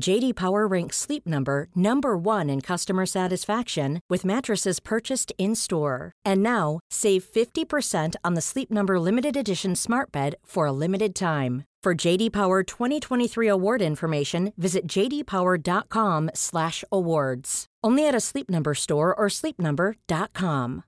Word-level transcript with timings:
JD 0.00 0.34
Power 0.34 0.66
ranks 0.66 0.96
Sleep 0.96 1.24
Number 1.26 1.68
number 1.76 2.16
1 2.16 2.50
in 2.50 2.60
customer 2.60 3.06
satisfaction 3.06 4.00
with 4.08 4.24
mattresses 4.24 4.80
purchased 4.80 5.32
in-store. 5.38 6.10
And 6.24 6.42
now, 6.42 6.80
save 6.90 7.22
50% 7.24 8.16
on 8.24 8.34
the 8.34 8.40
Sleep 8.40 8.68
Number 8.70 8.98
limited 8.98 9.36
edition 9.36 9.76
Smart 9.76 10.10
Bed 10.10 10.34
for 10.44 10.66
a 10.66 10.72
limited 10.72 11.14
time. 11.14 11.64
For 11.82 11.94
JD 11.94 12.32
Power 12.32 12.62
2023 12.62 13.48
award 13.48 13.82
information, 13.82 14.52
visit 14.56 14.86
jdpower.com/awards. 14.86 17.66
Only 17.84 18.06
at 18.06 18.14
a 18.14 18.20
Sleep 18.20 18.48
Number 18.48 18.74
store 18.74 19.12
or 19.12 19.26
sleepnumber.com. 19.28 20.84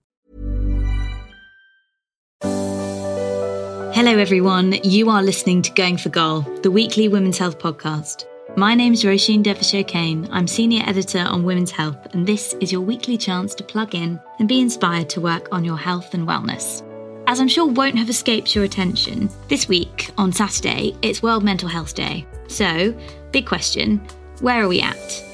Hello 3.95 4.19
everyone, 4.19 4.75
you 4.85 5.11
are 5.11 5.23
listening 5.23 5.63
to 5.63 5.73
Going 5.73 5.97
for 5.97 6.11
Goal, 6.11 6.43
the 6.63 6.71
weekly 6.71 7.09
women's 7.09 7.39
health 7.39 7.59
podcast. 7.59 8.27
My 8.53 8.77
name's 8.77 9.03
Roisin 9.03 9.43
Dervish-O'Kane. 9.43 10.29
I'm 10.31 10.47
senior 10.47 10.85
editor 10.87 11.19
on 11.19 11.43
Women's 11.43 11.73
Health, 11.73 12.15
and 12.15 12.25
this 12.25 12.55
is 12.61 12.71
your 12.71 12.83
weekly 12.83 13.19
chance 13.19 13.53
to 13.57 13.65
plug 13.65 13.97
in 13.97 14.21
and 14.39 14.47
be 14.47 14.61
inspired 14.61 15.11
to 15.11 15.21
work 15.21 15.49
on 15.51 15.65
your 15.65 15.77
health 15.77 16.15
and 16.15 16.29
wellness. 16.29 16.83
As 17.27 17.41
I'm 17.41 17.49
sure 17.49 17.67
won't 17.67 17.99
have 17.99 18.09
escaped 18.09 18.55
your 18.55 18.63
attention, 18.63 19.29
this 19.49 19.67
week, 19.67 20.11
on 20.19 20.33
Saturday, 20.33 20.97
it's 21.03 21.21
World 21.21 21.43
Mental 21.43 21.69
Health 21.69 21.97
Day. 21.97 22.27
So, 22.47 22.97
big 23.33 23.45
question 23.47 23.99
where 24.41 24.63
are 24.63 24.69
we 24.69 24.81
at? 24.81 25.25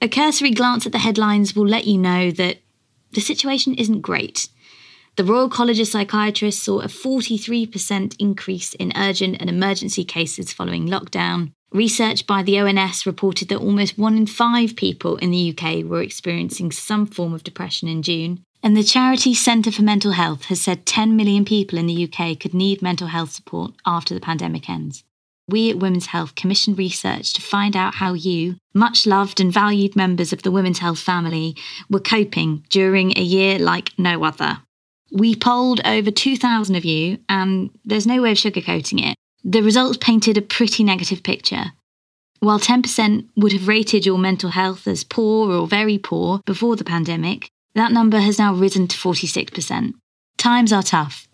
A 0.00 0.08
cursory 0.08 0.52
glance 0.52 0.86
at 0.86 0.92
the 0.92 0.98
headlines 0.98 1.56
will 1.56 1.66
let 1.66 1.86
you 1.86 1.98
know 1.98 2.30
that 2.32 2.58
the 3.12 3.20
situation 3.20 3.74
isn't 3.74 4.02
great. 4.02 4.48
The 5.16 5.24
Royal 5.24 5.48
College 5.48 5.80
of 5.80 5.88
Psychiatrists 5.88 6.62
saw 6.62 6.80
a 6.80 6.86
43% 6.86 8.16
increase 8.18 8.74
in 8.74 8.92
urgent 8.96 9.36
and 9.40 9.48
emergency 9.48 10.04
cases 10.04 10.52
following 10.52 10.86
lockdown. 10.86 11.52
Research 11.74 12.28
by 12.28 12.44
the 12.44 12.60
ONS 12.60 13.04
reported 13.04 13.48
that 13.48 13.58
almost 13.58 13.98
one 13.98 14.16
in 14.16 14.26
five 14.26 14.76
people 14.76 15.16
in 15.16 15.32
the 15.32 15.52
UK 15.52 15.84
were 15.84 16.02
experiencing 16.02 16.70
some 16.70 17.04
form 17.04 17.34
of 17.34 17.42
depression 17.42 17.88
in 17.88 18.00
June. 18.00 18.44
And 18.62 18.76
the 18.76 18.84
charity 18.84 19.34
Centre 19.34 19.72
for 19.72 19.82
Mental 19.82 20.12
Health 20.12 20.44
has 20.44 20.60
said 20.60 20.86
10 20.86 21.16
million 21.16 21.44
people 21.44 21.76
in 21.76 21.86
the 21.86 22.04
UK 22.04 22.38
could 22.38 22.54
need 22.54 22.80
mental 22.80 23.08
health 23.08 23.32
support 23.32 23.72
after 23.84 24.14
the 24.14 24.20
pandemic 24.20 24.70
ends. 24.70 25.02
We 25.48 25.68
at 25.68 25.80
Women's 25.80 26.06
Health 26.06 26.36
commissioned 26.36 26.78
research 26.78 27.32
to 27.32 27.42
find 27.42 27.76
out 27.76 27.96
how 27.96 28.14
you, 28.14 28.54
much 28.72 29.04
loved 29.04 29.40
and 29.40 29.52
valued 29.52 29.96
members 29.96 30.32
of 30.32 30.42
the 30.44 30.52
Women's 30.52 30.78
Health 30.78 31.00
family, 31.00 31.56
were 31.90 31.98
coping 31.98 32.64
during 32.70 33.18
a 33.18 33.22
year 33.22 33.58
like 33.58 33.90
no 33.98 34.22
other. 34.22 34.58
We 35.10 35.34
polled 35.34 35.80
over 35.84 36.12
2,000 36.12 36.76
of 36.76 36.84
you, 36.84 37.18
and 37.28 37.70
there's 37.84 38.06
no 38.06 38.22
way 38.22 38.30
of 38.30 38.38
sugarcoating 38.38 39.04
it. 39.04 39.16
The 39.44 39.62
results 39.62 39.98
painted 40.00 40.38
a 40.38 40.42
pretty 40.42 40.82
negative 40.82 41.22
picture. 41.22 41.72
While 42.40 42.58
10% 42.58 43.28
would 43.36 43.52
have 43.52 43.68
rated 43.68 44.06
your 44.06 44.18
mental 44.18 44.50
health 44.50 44.86
as 44.88 45.04
poor 45.04 45.52
or 45.52 45.66
very 45.66 45.98
poor 45.98 46.40
before 46.46 46.76
the 46.76 46.84
pandemic, 46.84 47.50
that 47.74 47.92
number 47.92 48.20
has 48.20 48.38
now 48.38 48.54
risen 48.54 48.88
to 48.88 48.96
46%. 48.96 49.92
Times 50.38 50.72
are 50.72 50.82
tough, 50.82 51.28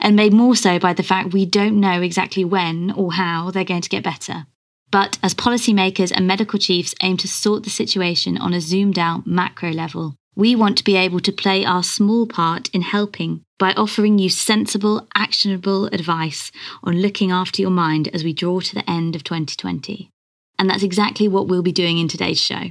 and 0.00 0.16
made 0.16 0.32
more 0.32 0.56
so 0.56 0.80
by 0.80 0.92
the 0.92 1.04
fact 1.04 1.32
we 1.32 1.46
don't 1.46 1.78
know 1.78 2.02
exactly 2.02 2.44
when 2.44 2.90
or 2.90 3.12
how 3.12 3.50
they're 3.50 3.64
going 3.64 3.82
to 3.82 3.88
get 3.88 4.02
better. 4.02 4.46
But 4.90 5.18
as 5.22 5.34
policymakers 5.34 6.12
and 6.14 6.26
medical 6.26 6.58
chiefs 6.58 6.94
aim 7.00 7.16
to 7.18 7.28
sort 7.28 7.62
the 7.62 7.70
situation 7.70 8.36
on 8.38 8.52
a 8.52 8.60
zoomed 8.60 8.98
out 8.98 9.26
macro 9.26 9.70
level, 9.70 10.16
we 10.34 10.56
want 10.56 10.78
to 10.78 10.84
be 10.84 10.96
able 10.96 11.20
to 11.20 11.32
play 11.32 11.64
our 11.64 11.82
small 11.82 12.26
part 12.26 12.68
in 12.70 12.82
helping 12.82 13.42
by 13.62 13.72
offering 13.74 14.18
you 14.18 14.28
sensible, 14.28 15.06
actionable 15.14 15.86
advice 15.92 16.50
on 16.82 17.00
looking 17.00 17.30
after 17.30 17.62
your 17.62 17.70
mind 17.70 18.08
as 18.12 18.24
we 18.24 18.32
draw 18.32 18.58
to 18.58 18.74
the 18.74 18.90
end 18.90 19.14
of 19.14 19.22
2020. 19.22 20.10
And 20.58 20.68
that's 20.68 20.82
exactly 20.82 21.28
what 21.28 21.46
we'll 21.46 21.62
be 21.62 21.70
doing 21.70 21.98
in 21.98 22.08
today's 22.08 22.40
show. 22.40 22.62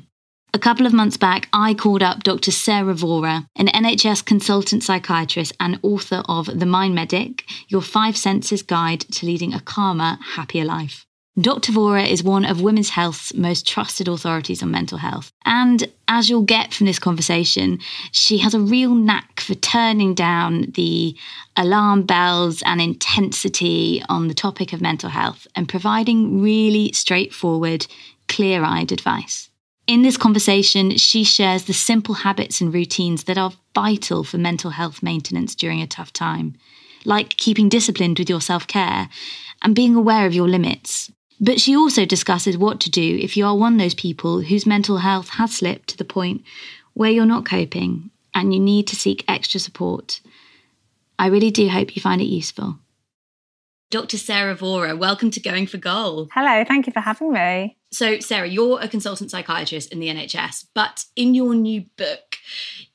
A 0.53 0.59
couple 0.59 0.85
of 0.85 0.91
months 0.91 1.15
back, 1.15 1.47
I 1.53 1.75
called 1.75 2.03
up 2.03 2.23
Dr. 2.23 2.51
Sarah 2.51 2.93
Vohra, 2.93 3.45
an 3.55 3.67
NHS 3.67 4.25
consultant 4.25 4.83
psychiatrist 4.83 5.53
and 5.61 5.79
author 5.81 6.23
of 6.27 6.59
The 6.59 6.65
Mind 6.65 6.93
Medic 6.93 7.45
Your 7.69 7.81
Five 7.81 8.17
Senses 8.17 8.61
Guide 8.61 8.99
to 8.99 9.25
Leading 9.25 9.53
a 9.53 9.61
Calmer, 9.61 10.17
Happier 10.35 10.65
Life. 10.65 11.05
Dr. 11.39 11.71
Vohra 11.71 12.05
is 12.05 12.23
one 12.23 12.43
of 12.43 12.61
women's 12.61 12.89
health's 12.89 13.33
most 13.33 13.65
trusted 13.65 14.09
authorities 14.09 14.61
on 14.61 14.69
mental 14.69 14.97
health. 14.97 15.31
And 15.45 15.89
as 16.09 16.29
you'll 16.29 16.41
get 16.41 16.73
from 16.73 16.87
this 16.87 16.99
conversation, 16.99 17.79
she 18.11 18.39
has 18.39 18.53
a 18.53 18.59
real 18.59 18.93
knack 18.93 19.39
for 19.39 19.55
turning 19.55 20.13
down 20.13 20.71
the 20.75 21.15
alarm 21.55 22.03
bells 22.03 22.61
and 22.63 22.81
intensity 22.81 24.03
on 24.09 24.27
the 24.27 24.33
topic 24.33 24.73
of 24.73 24.81
mental 24.81 25.09
health 25.09 25.47
and 25.55 25.69
providing 25.69 26.41
really 26.41 26.91
straightforward, 26.91 27.87
clear 28.27 28.65
eyed 28.65 28.91
advice. 28.91 29.49
In 29.87 30.01
this 30.01 30.17
conversation, 30.17 30.97
she 30.97 31.23
shares 31.23 31.63
the 31.63 31.73
simple 31.73 32.15
habits 32.15 32.59
and 32.59 32.73
routines 32.73 33.23
that 33.23 33.37
are 33.37 33.53
vital 33.73 34.25
for 34.25 34.37
mental 34.37 34.71
health 34.71 35.01
maintenance 35.01 35.55
during 35.55 35.81
a 35.81 35.87
tough 35.87 36.11
time, 36.11 36.57
like 37.05 37.37
keeping 37.37 37.69
disciplined 37.69 38.19
with 38.19 38.29
your 38.29 38.41
self 38.41 38.67
care 38.67 39.07
and 39.61 39.73
being 39.73 39.95
aware 39.95 40.25
of 40.25 40.33
your 40.33 40.49
limits. 40.49 41.09
But 41.43 41.59
she 41.59 41.75
also 41.75 42.05
discusses 42.05 42.55
what 42.55 42.79
to 42.81 42.91
do 42.91 43.17
if 43.19 43.35
you 43.35 43.47
are 43.47 43.57
one 43.57 43.73
of 43.73 43.79
those 43.79 43.95
people 43.95 44.41
whose 44.41 44.67
mental 44.67 44.97
health 44.97 45.29
has 45.29 45.55
slipped 45.55 45.89
to 45.89 45.97
the 45.97 46.05
point 46.05 46.43
where 46.93 47.09
you're 47.09 47.25
not 47.25 47.45
coping 47.45 48.11
and 48.35 48.53
you 48.53 48.59
need 48.59 48.85
to 48.87 48.95
seek 48.95 49.25
extra 49.27 49.59
support. 49.59 50.21
I 51.17 51.25
really 51.27 51.49
do 51.49 51.67
hope 51.67 51.95
you 51.95 52.01
find 52.01 52.21
it 52.21 52.25
useful. 52.25 52.77
Dr. 53.89 54.17
Sarah 54.17 54.55
Vohra, 54.55 54.97
welcome 54.97 55.31
to 55.31 55.39
Going 55.39 55.65
for 55.65 55.77
Goal. 55.77 56.29
Hello, 56.31 56.63
thank 56.63 56.85
you 56.85 56.93
for 56.93 57.01
having 57.01 57.33
me. 57.33 57.75
So, 57.91 58.19
Sarah, 58.19 58.47
you're 58.47 58.79
a 58.79 58.87
consultant 58.87 59.31
psychiatrist 59.31 59.91
in 59.91 59.99
the 59.99 60.07
NHS, 60.07 60.67
but 60.73 61.05
in 61.15 61.33
your 61.33 61.55
new 61.55 61.85
book, 61.97 62.30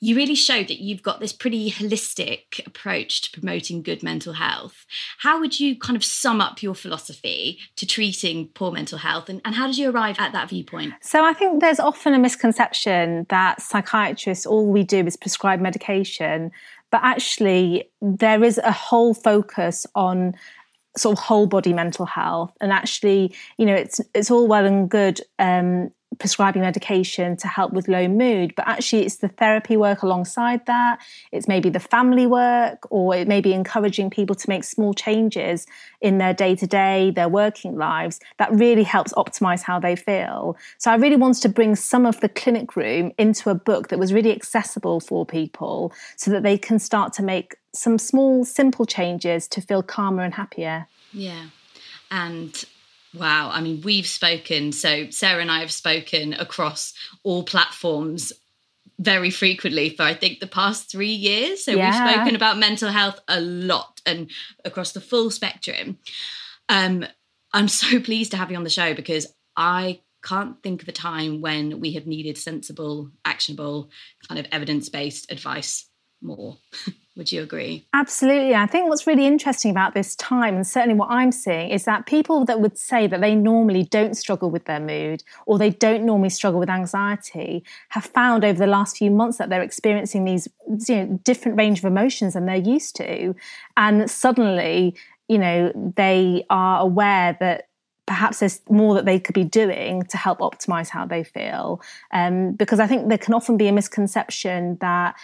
you 0.01 0.17
really 0.17 0.35
showed 0.35 0.69
that 0.69 0.81
you've 0.81 1.03
got 1.03 1.21
this 1.21 1.33
pretty 1.33 1.71
holistic 1.71 2.65
approach 2.67 3.23
to 3.23 3.31
promoting 3.39 3.83
good 3.83 4.03
mental 4.03 4.35
health. 4.35 4.87
How 5.19 5.41
would 5.41 5.59
you 5.59 5.79
kind 5.79 5.97
of 5.97 6.05
sum 6.05 6.41
up 6.41 6.63
your 6.63 6.75
philosophy 6.75 7.59
to 7.77 7.87
treating 7.87 8.49
poor 8.49 8.73
mental 8.73 8.99
health, 8.99 9.29
and, 9.29 9.41
and 9.45 9.55
how 9.55 9.67
did 9.67 9.79
you 9.79 9.91
arrive 9.91 10.17
at 10.19 10.33
that 10.33 10.49
viewpoint? 10.49 10.95
So, 11.01 11.25
I 11.25 11.33
think 11.33 11.61
there's 11.61 11.81
often 11.81 12.15
a 12.15 12.19
misconception 12.19 13.27
that 13.29 13.61
psychiatrists, 13.61 14.47
all 14.47 14.67
we 14.67 14.83
do 14.83 15.07
is 15.07 15.17
prescribe 15.17 15.61
medication, 15.61 16.51
but 16.91 17.01
actually, 17.03 17.91
there 18.01 18.43
is 18.45 18.59
a 18.59 18.73
whole 18.73 19.15
focus 19.15 19.87
on 19.95 20.35
sort 20.97 21.19
of 21.19 21.23
whole 21.23 21.47
body 21.47 21.73
mental 21.73 22.07
health 22.07 22.57
and 22.61 22.73
actually 22.73 23.35
you 23.59 23.67
know 23.67 23.75
it's 23.75 24.01
it's 24.15 24.31
all 24.31 24.49
well 24.49 24.65
and 24.65 24.89
good 24.89 25.21
um, 25.39 25.91
prescribing 26.19 26.63
medication 26.63 27.37
to 27.37 27.49
help 27.49 27.73
with 27.73 27.89
low 27.89 28.09
mood 28.09 28.55
but 28.57 28.67
actually 28.67 29.05
it's 29.05 29.17
the 29.17 29.29
therapy 29.29 29.77
work 29.77 30.03
alongside 30.03 30.65
that. 30.67 30.99
It's 31.33 31.49
maybe 31.49 31.69
the 31.69 31.81
family 31.81 32.27
work 32.27 32.87
or 32.91 33.15
it 33.15 33.29
may 33.29 33.41
be 33.41 33.53
encouraging 33.53 34.11
people 34.11 34.35
to 34.37 34.49
make 34.49 34.65
small 34.65 34.95
changes 34.95 35.67
in 36.01 36.19
their 36.19 36.35
day 36.35 36.55
to 36.57 36.67
day 36.67 37.11
their 37.11 37.29
working 37.29 37.77
lives 37.77 38.21
that 38.39 38.53
really 38.53 38.83
helps 38.83 39.13
optimize 39.15 39.63
how 39.63 39.79
they 39.79 39.97
feel. 39.97 40.57
So 40.79 40.91
i 40.91 40.97
really 40.97 41.17
wanted 41.17 41.43
to 41.43 41.49
bring 41.49 41.77
some 41.77 42.07
of 42.07 42.21
the 42.21 42.29
clinic 42.29 42.77
room 42.77 43.13
into 43.19 43.51
a 43.51 43.55
book 43.55 43.89
that 43.89 43.99
was 43.99 44.13
really 44.13 44.33
accessible 44.33 45.01
for 45.01 45.27
people 45.27 45.93
so 46.17 46.31
that 46.31 46.43
they 46.43 46.59
can 46.59 46.79
start 46.79 47.13
to 47.15 47.23
make 47.23 47.57
some 47.73 47.99
small 47.99 48.45
simple 48.45 48.87
changes 48.87 49.47
to 49.49 49.61
feel 49.61 49.83
calmer 49.83 50.23
and 50.23 50.35
happier. 50.35 50.87
Yeah. 51.13 51.47
And 52.11 52.65
Wow. 53.17 53.51
I 53.53 53.61
mean, 53.61 53.81
we've 53.83 54.07
spoken, 54.07 54.73
so 54.73 55.11
Sarah 55.11 55.41
and 55.41 55.51
I 55.51 55.61
have 55.61 55.73
spoken 55.73 56.35
across 56.35 56.93
all 57.23 57.43
platforms 57.45 58.33
very 58.99 59.31
frequently 59.31 59.91
for 59.91 60.03
I 60.03 60.15
think 60.15 60.41
the 60.41 60.47
past 60.47 60.91
three 60.91 61.13
years. 61.13 61.65
So 61.65 61.73
yeah. 61.73 61.87
we've 61.87 62.15
spoken 62.15 62.37
about 62.37 62.59
mental 62.59 62.91
health 62.91 63.21
a 63.29 63.41
lot 63.41 64.01
and 64.07 64.31
across 64.65 64.93
the 64.93 65.01
full 65.01 65.31
spectrum. 65.31 65.99
Um, 66.69 67.07
I'm 67.53 67.69
so 67.69 68.01
pleased 68.05 68.33
to 68.33 68.37
have 68.37 68.51
you 68.51 68.57
on 68.57 68.65
the 68.65 68.71
show 68.71 68.95
because 68.95 69.27
I 69.57 70.01
can't 70.23 70.61
think 70.63 70.83
of 70.83 70.89
a 70.89 70.93
time 70.93 71.41
when 71.41 71.81
we 71.81 71.93
have 71.93 72.07
needed 72.07 72.37
sensible, 72.37 73.11
actionable, 73.25 73.91
kind 74.29 74.41
of 74.41 74.47
evidence 74.51 74.89
based 74.89 75.31
advice 75.31 75.87
more. 76.27 76.57
Would 77.17 77.33
you 77.33 77.43
agree? 77.43 77.87
Absolutely. 77.95 78.55
I 78.55 78.67
think 78.67 78.91
what's 78.91 79.07
really 79.07 79.27
interesting 79.27 79.71
about 79.71 79.95
this 79.95 80.15
time, 80.17 80.55
and 80.55 80.67
certainly 80.67 80.95
what 80.95 81.11
I'm 81.11 81.33
seeing, 81.33 81.71
is 81.71 81.85
that 81.85 82.05
people 82.05 82.45
that 82.45 82.61
would 82.61 82.77
say 82.77 83.07
that 83.07 83.23
they 83.23 83.35
normally 83.35 83.85
don't 83.85 84.15
struggle 84.15 84.51
with 84.51 84.67
their 84.67 84.81
mood 84.81 85.25
or 85.47 85.57
they 85.57 85.71
don't 85.71 86.05
normally 86.05 86.29
struggle 86.29 86.61
with 86.61 86.69
anxiety 86.69 87.65
have 87.89 88.05
found 88.05 88.45
over 88.45 88.59
the 88.59 88.67
last 88.67 88.99
few 88.99 89.11
months 89.11 89.39
that 89.39 89.49
they're 89.49 89.63
experiencing 89.63 90.27
these 90.27 90.47
you 90.87 90.95
know, 90.95 91.21
different 91.25 91.57
range 91.57 91.79
of 91.79 91.87
emotions 91.87 92.35
than 92.35 92.45
they're 92.45 92.57
used 92.57 92.95
to. 92.97 93.35
And 93.79 94.11
suddenly, 94.11 94.95
you 95.27 95.39
know, 95.39 95.73
they 95.97 96.45
are 96.51 96.81
aware 96.81 97.35
that 97.41 97.69
perhaps 98.07 98.39
there's 98.39 98.61
more 98.71 98.95
that 98.95 99.05
they 99.05 99.19
could 99.19 99.35
be 99.35 99.45
doing 99.45 100.03
to 100.05 100.17
help 100.17 100.39
optimize 100.39 100.89
how 100.89 101.05
they 101.05 101.25
feel. 101.25 101.81
Um, 102.13 102.53
because 102.53 102.79
I 102.79 102.87
think 102.87 103.09
there 103.09 103.19
can 103.19 103.35
often 103.35 103.57
be 103.57 103.67
a 103.67 103.73
misconception 103.73 104.79
that 104.81 105.17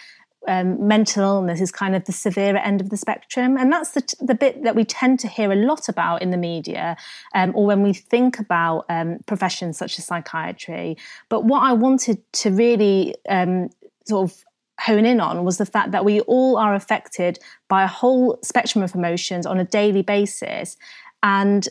um, 0.47 0.87
mental 0.87 1.23
illness 1.23 1.61
is 1.61 1.71
kind 1.71 1.95
of 1.95 2.05
the 2.05 2.11
severer 2.11 2.57
end 2.57 2.81
of 2.81 2.89
the 2.89 2.97
spectrum. 2.97 3.57
And 3.57 3.71
that's 3.71 3.91
the, 3.91 4.15
the 4.19 4.35
bit 4.35 4.63
that 4.63 4.75
we 4.75 4.85
tend 4.85 5.19
to 5.21 5.27
hear 5.27 5.51
a 5.51 5.55
lot 5.55 5.89
about 5.89 6.21
in 6.21 6.31
the 6.31 6.37
media 6.37 6.97
um, 7.33 7.51
or 7.55 7.65
when 7.65 7.81
we 7.81 7.93
think 7.93 8.39
about 8.39 8.85
um, 8.89 9.19
professions 9.25 9.77
such 9.77 9.97
as 9.99 10.05
psychiatry. 10.05 10.97
But 11.29 11.45
what 11.45 11.63
I 11.63 11.73
wanted 11.73 12.21
to 12.33 12.51
really 12.51 13.15
um, 13.29 13.69
sort 14.05 14.29
of 14.29 14.43
hone 14.79 15.05
in 15.05 15.19
on 15.19 15.45
was 15.45 15.57
the 15.57 15.65
fact 15.65 15.91
that 15.91 16.03
we 16.03 16.19
all 16.21 16.57
are 16.57 16.75
affected 16.75 17.39
by 17.69 17.83
a 17.83 17.87
whole 17.87 18.39
spectrum 18.41 18.83
of 18.83 18.95
emotions 18.95 19.45
on 19.45 19.59
a 19.59 19.65
daily 19.65 20.01
basis. 20.01 20.77
And 21.21 21.67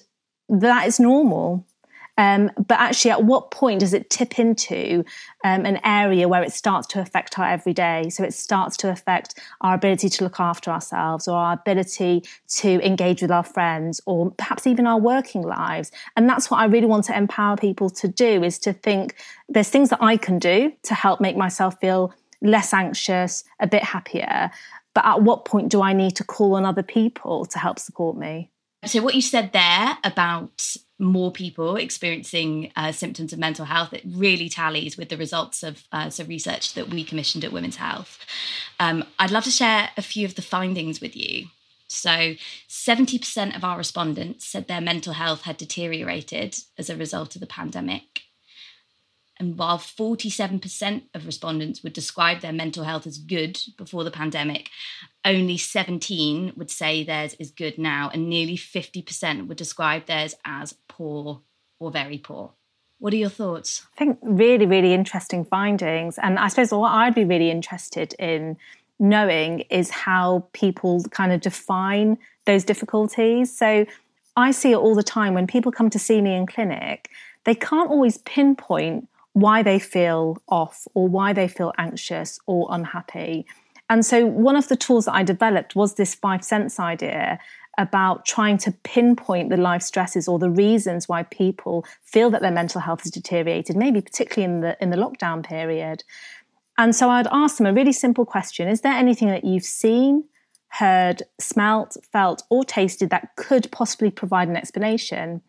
that 0.49 0.87
is 0.87 0.99
normal. 0.99 1.67
Um, 2.23 2.53
but 2.57 2.79
actually, 2.79 3.11
at 3.11 3.25
what 3.25 3.51
point 3.51 3.81
does 3.81 3.93
it 3.93 4.09
tip 4.09 4.39
into 4.39 5.05
um, 5.43 5.67
an 5.67 5.81
area 5.83 6.29
where 6.29 6.45
it 6.45 6.53
starts 6.53 6.87
to 6.89 7.01
affect 7.01 7.37
our 7.37 7.49
everyday? 7.49 8.11
So 8.11 8.23
it 8.23 8.33
starts 8.33 8.77
to 8.79 8.91
affect 8.91 9.41
our 9.61 9.75
ability 9.75 10.09
to 10.09 10.25
look 10.25 10.39
after 10.39 10.71
ourselves 10.71 11.27
or 11.27 11.37
our 11.37 11.55
ability 11.55 12.23
to 12.61 12.87
engage 12.87 13.23
with 13.23 13.33
our 13.33 13.43
friends 13.43 14.01
or 14.07 14.31
perhaps 14.31 14.69
even 14.69 14.87
our 14.87 15.01
working 15.01 15.43
lives. 15.43 15.91
And 16.15 16.29
that's 16.29 16.49
what 16.49 16.61
I 16.61 16.67
really 16.67 16.87
want 16.87 17.07
to 17.07 17.17
empower 17.17 17.57
people 17.57 17.91
to 17.91 18.07
do 18.07 18.45
is 18.45 18.57
to 18.61 18.73
think 18.73 19.17
there's 19.49 19.71
things 19.71 19.91
that 19.91 20.01
I 20.01 20.17
can 20.17 20.39
do 20.39 20.73
to 20.85 20.95
help 20.95 21.21
make 21.21 21.37
myself 21.37 21.81
feel 21.81 22.15
less 22.41 22.73
anxious, 22.73 23.43
a 23.59 23.67
bit 23.67 23.83
happier. 23.83 24.53
But 24.95 25.07
at 25.07 25.23
what 25.23 25.45
point 25.45 25.71
do 25.71 25.83
I 25.83 25.93
need 25.93 26.15
to 26.17 26.25
call 26.25 26.55
on 26.55 26.65
other 26.65 26.85
people 26.85 27.47
to 27.47 27.59
help 27.59 27.81
support 27.81 28.17
me? 28.17 28.53
So, 28.85 29.01
what 29.01 29.15
you 29.15 29.23
said 29.23 29.53
there 29.53 29.97
about 30.03 30.77
more 31.03 31.33
people 31.33 31.77
experiencing 31.77 32.71
uh, 32.77 32.93
symptoms 32.93 33.33
of 33.33 33.39
mental 33.39 33.65
health, 33.65 33.93
it 33.93 34.03
really 34.07 34.49
tallies 34.49 34.97
with 34.97 35.09
the 35.09 35.17
results 35.17 35.63
of 35.63 35.85
uh, 35.93 36.09
some 36.09 36.29
research 36.29 36.75
that 36.75 36.89
we 36.89 37.03
commissioned 37.05 37.45
at 37.45 37.53
Women's 37.53 37.77
Health. 37.77 38.19
Um, 38.79 39.05
I'd 39.19 39.33
love 39.33 39.45
to 39.45 39.51
share 39.51 39.91
a 39.97 40.03
few 40.03 40.25
of 40.25 40.37
the 40.37 40.43
findings 40.43 41.01
with 41.01 41.17
you. 41.17 41.47
So, 41.89 42.37
70% 42.71 43.55
of 43.55 43.65
our 43.65 43.77
respondents 43.77 44.47
said 44.47 44.67
their 44.67 44.81
mental 44.81 45.13
health 45.13 45.43
had 45.43 45.59
deteriorated 45.59 46.57
as 46.79 46.89
a 46.89 46.97
result 46.97 47.35
of 47.35 47.41
the 47.41 47.47
pandemic. 47.47 48.23
And 49.39 49.59
while 49.59 49.79
47% 49.79 51.03
of 51.15 51.27
respondents 51.27 51.83
would 51.83 51.93
describe 51.93 52.41
their 52.41 52.53
mental 52.53 52.85
health 52.85 53.07
as 53.07 53.19
good 53.19 53.59
before 53.77 54.05
the 54.05 54.11
pandemic, 54.11 54.69
only 55.25 55.57
17 55.57 56.53
would 56.57 56.71
say 56.71 57.03
theirs 57.03 57.35
is 57.39 57.51
good 57.51 57.79
now, 57.79 58.11
and 58.13 58.29
nearly 58.29 58.57
50% 58.57 59.49
would 59.49 59.57
describe 59.57 60.07
theirs 60.07 60.35
as 60.45 60.75
poor 60.89 61.43
or 61.81 61.91
very 61.91 62.19
poor. 62.19 62.53
What 62.99 63.13
are 63.13 63.17
your 63.17 63.31
thoughts? 63.31 63.85
I 63.95 63.99
think 63.99 64.19
really, 64.23 64.67
really 64.67 64.95
interesting 64.95 65.45
findings. 65.45 66.19
And 66.19 66.39
I 66.39 66.47
suppose 66.47 66.71
what 66.71 66.93
I'd 66.93 67.17
be 67.17 67.25
really 67.25 67.51
interested 67.51 68.15
in 68.19 68.57
knowing 69.01 69.61
is 69.71 69.91
how 69.91 70.47
people 70.53 71.03
kind 71.11 71.33
of 71.33 71.41
define 71.41 72.17
those 72.45 72.63
difficulties. 72.63 73.57
So 73.57 73.87
I 74.37 74.53
see 74.53 74.71
it 74.71 74.77
all 74.77 74.95
the 74.95 75.03
time 75.03 75.35
when 75.35 75.49
people 75.49 75.73
come 75.73 75.91
to 75.91 75.99
see 75.99 76.23
me 76.23 76.35
in 76.37 76.47
clinic, 76.47 77.11
they 77.45 77.57
can't 77.57 77.91
always 77.91 78.19
pinpoint 78.19 79.09
why 79.33 79.63
they 79.63 79.79
feel 79.79 80.37
off 80.49 80.87
or 80.95 81.09
why 81.09 81.33
they 81.33 81.49
feel 81.49 81.73
anxious 81.79 82.39
or 82.47 82.67
unhappy. 82.71 83.47
And 83.89 84.05
so, 84.05 84.25
one 84.25 84.57
of 84.57 84.69
the 84.69 84.77
tools 84.77 85.07
that 85.07 85.15
I 85.15 85.23
developed 85.23 85.75
was 85.77 85.95
this 85.95 86.15
five 86.15 86.45
sense 86.45 86.79
idea 86.79 87.39
about 87.79 88.27
trying 88.27 88.59
to 88.59 88.73
pinpoint 88.85 89.49
the 89.49 89.57
life 89.57 89.83
stresses 89.83 90.29
or 90.29 90.39
the 90.39 90.51
reasons 90.51 91.09
why 91.09 91.23
people 91.25 91.87
feel 92.05 92.31
that 92.31 92.43
their 92.43 92.51
mental 92.51 92.81
health 92.81 93.03
has 93.03 93.13
deteriorated, 93.13 93.77
maybe 93.77 94.01
particularly 94.01 94.53
in 94.53 94.61
the 94.61 94.83
in 94.83 94.91
the 94.91 94.97
lockdown 94.97 95.45
period. 95.45 96.05
And 96.79 96.95
so 96.95 97.11
I'd 97.11 97.29
ask 97.31 97.59
them 97.59 97.67
a 97.67 97.73
really 97.73 97.93
simple 97.93 98.25
question: 98.25 98.69
Is 98.69 98.83
there 98.83 98.93
anything 98.93 99.29
that 99.29 99.45
you've 99.45 99.65
seen, 99.65 100.25
heard, 100.69 101.23
smelt, 101.39 101.97
felt, 102.13 102.43
or 102.51 102.65
tasted 102.65 103.11
that 103.11 103.37
could 103.37 103.71
possibly 103.73 104.11
provide 104.11 104.49
an 104.49 104.57
explanation? 104.57 105.43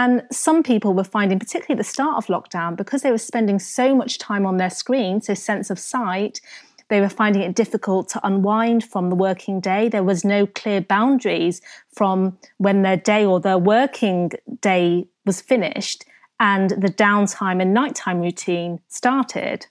And 0.00 0.22
some 0.30 0.62
people 0.62 0.94
were 0.94 1.02
finding, 1.02 1.40
particularly 1.40 1.76
at 1.76 1.84
the 1.84 1.92
start 1.96 2.18
of 2.18 2.26
lockdown, 2.26 2.76
because 2.76 3.02
they 3.02 3.10
were 3.10 3.18
spending 3.18 3.58
so 3.58 3.96
much 3.96 4.18
time 4.18 4.46
on 4.46 4.56
their 4.56 4.70
screen, 4.70 5.20
so 5.20 5.34
sense 5.34 5.70
of 5.70 5.78
sight, 5.80 6.40
they 6.88 7.00
were 7.00 7.08
finding 7.08 7.42
it 7.42 7.56
difficult 7.56 8.08
to 8.10 8.20
unwind 8.24 8.84
from 8.84 9.10
the 9.10 9.16
working 9.16 9.58
day. 9.58 9.88
There 9.88 10.04
was 10.04 10.24
no 10.24 10.46
clear 10.46 10.80
boundaries 10.80 11.60
from 11.92 12.38
when 12.58 12.82
their 12.82 12.96
day 12.96 13.26
or 13.26 13.40
their 13.40 13.58
working 13.58 14.30
day 14.60 15.08
was 15.26 15.40
finished 15.40 16.04
and 16.38 16.70
the 16.70 16.94
downtime 17.06 17.60
and 17.60 17.74
nighttime 17.74 18.20
routine 18.20 18.78
started. 18.86 19.66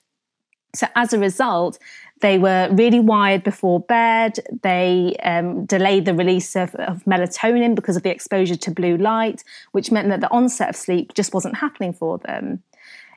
So, 0.74 0.88
as 0.94 1.14
a 1.14 1.18
result, 1.18 1.78
they 2.20 2.38
were 2.38 2.68
really 2.72 3.00
wired 3.00 3.44
before 3.44 3.80
bed. 3.80 4.38
They 4.62 5.16
um, 5.22 5.64
delayed 5.66 6.04
the 6.04 6.14
release 6.14 6.56
of, 6.56 6.74
of, 6.76 7.04
melatonin 7.04 7.74
because 7.74 7.96
of 7.96 8.02
the 8.02 8.10
exposure 8.10 8.56
to 8.56 8.70
blue 8.70 8.96
light, 8.96 9.44
which 9.72 9.90
meant 9.92 10.08
that 10.08 10.20
the 10.20 10.30
onset 10.30 10.70
of 10.70 10.76
sleep 10.76 11.14
just 11.14 11.32
wasn't 11.32 11.56
happening 11.56 11.92
for 11.92 12.18
them. 12.18 12.62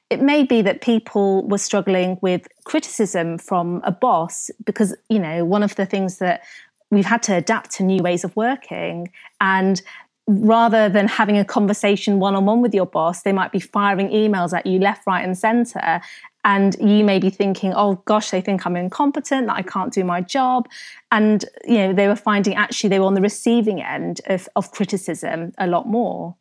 It 0.10 0.22
may 0.22 0.44
be 0.44 0.62
that 0.62 0.82
people 0.82 1.48
were 1.48 1.58
struggling 1.58 2.20
with 2.22 2.48
criticism 2.66 3.38
from 3.38 3.82
a 3.84 3.92
boss 3.92 4.52
because, 4.66 4.96
you 5.10 5.20
know, 5.20 5.46
one 5.46 5.64
of 5.64 5.76
the 5.76 5.86
things 5.86 6.18
that 6.18 6.42
we've 6.90 7.06
had 7.06 7.24
to 7.24 7.36
adapt 7.36 7.72
to 7.72 7.84
new 7.84 8.04
ways 8.04 8.24
of 8.24 8.36
working 8.36 9.12
and 9.40 9.82
rather 10.28 10.90
than 10.90 11.08
having 11.08 11.38
a 11.38 11.46
conversation 11.46 12.20
one 12.20 12.36
on 12.36 12.46
one 12.46 12.62
with 12.62 12.74
your 12.74 12.86
boss, 12.86 13.24
they 13.24 13.32
might 13.34 13.52
be 13.52 13.60
firing 13.60 14.10
emails 14.10 14.54
at 14.54 14.66
you 14.66 14.80
left, 14.80 15.06
right, 15.08 15.24
and 15.24 15.38
center. 15.38 16.02
And 16.44 16.76
you 16.80 17.04
may 17.04 17.20
be 17.20 17.30
thinking, 17.30 17.74
oh 17.76 18.02
gosh, 18.06 18.32
they 18.32 18.42
think 18.42 18.66
I'm 18.66 18.76
incompetent, 18.76 19.48
that 19.48 19.56
I 19.56 19.62
can't 19.62 19.94
do 19.94 20.04
my 20.04 20.22
job. 20.22 20.68
And, 21.12 21.46
you 21.66 21.78
know, 21.78 21.94
they 21.94 22.08
were 22.08 22.16
finding 22.16 22.56
actually 22.56 22.90
they 22.90 23.00
were 23.00 23.06
on 23.06 23.14
the 23.14 23.22
receiving 23.22 23.82
end 23.82 24.22
of, 24.28 24.50
of 24.56 24.72
criticism 24.72 25.54
a 25.58 25.68
lot 25.68 25.88
more. 25.88 26.36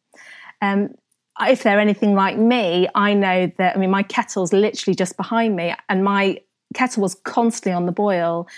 Um, 0.62 0.94
if 1.40 1.62
they're 1.62 1.80
anything 1.80 2.14
like 2.14 2.36
me, 2.36 2.88
I 2.94 3.14
know 3.14 3.50
that, 3.58 3.76
I 3.76 3.78
mean, 3.78 3.90
my 3.90 4.02
kettle's 4.02 4.52
literally 4.52 4.94
just 4.94 5.16
behind 5.16 5.56
me 5.56 5.74
and 5.88 6.04
my 6.04 6.40
kettle 6.74 7.02
was 7.02 7.14
constantly 7.14 7.72
on 7.72 7.86
the 7.86 7.92
boil. 7.92 8.48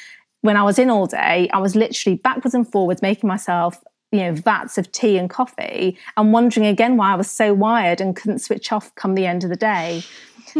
When 0.41 0.57
I 0.57 0.63
was 0.63 0.79
in 0.79 0.91
all 0.91 1.07
day, 1.07 1.49
I 1.53 1.59
was 1.59 1.77
literally 1.77 2.17
backwards 2.17 2.55
and 2.55 2.71
forwards 2.71 3.03
making 3.03 3.29
myself 3.29 3.83
you 4.13 4.21
know 4.21 4.33
vats 4.35 4.79
of 4.79 4.93
tea 4.93 5.17
and 5.17 5.29
coffee 5.29 5.99
and 6.17 6.33
wondering 6.33 6.67
again 6.67 6.97
why 6.97 7.13
I 7.13 7.17
was 7.17 7.31
so 7.31 7.55
wired 7.55 8.01
and 8.01 8.15
couldn't 8.15 8.41
switch 8.41 8.71
off 8.71 8.95
come 8.95 9.15
the 9.15 9.27
end 9.27 9.43
of 9.43 9.51
the 9.51 9.57
day. 9.57 10.03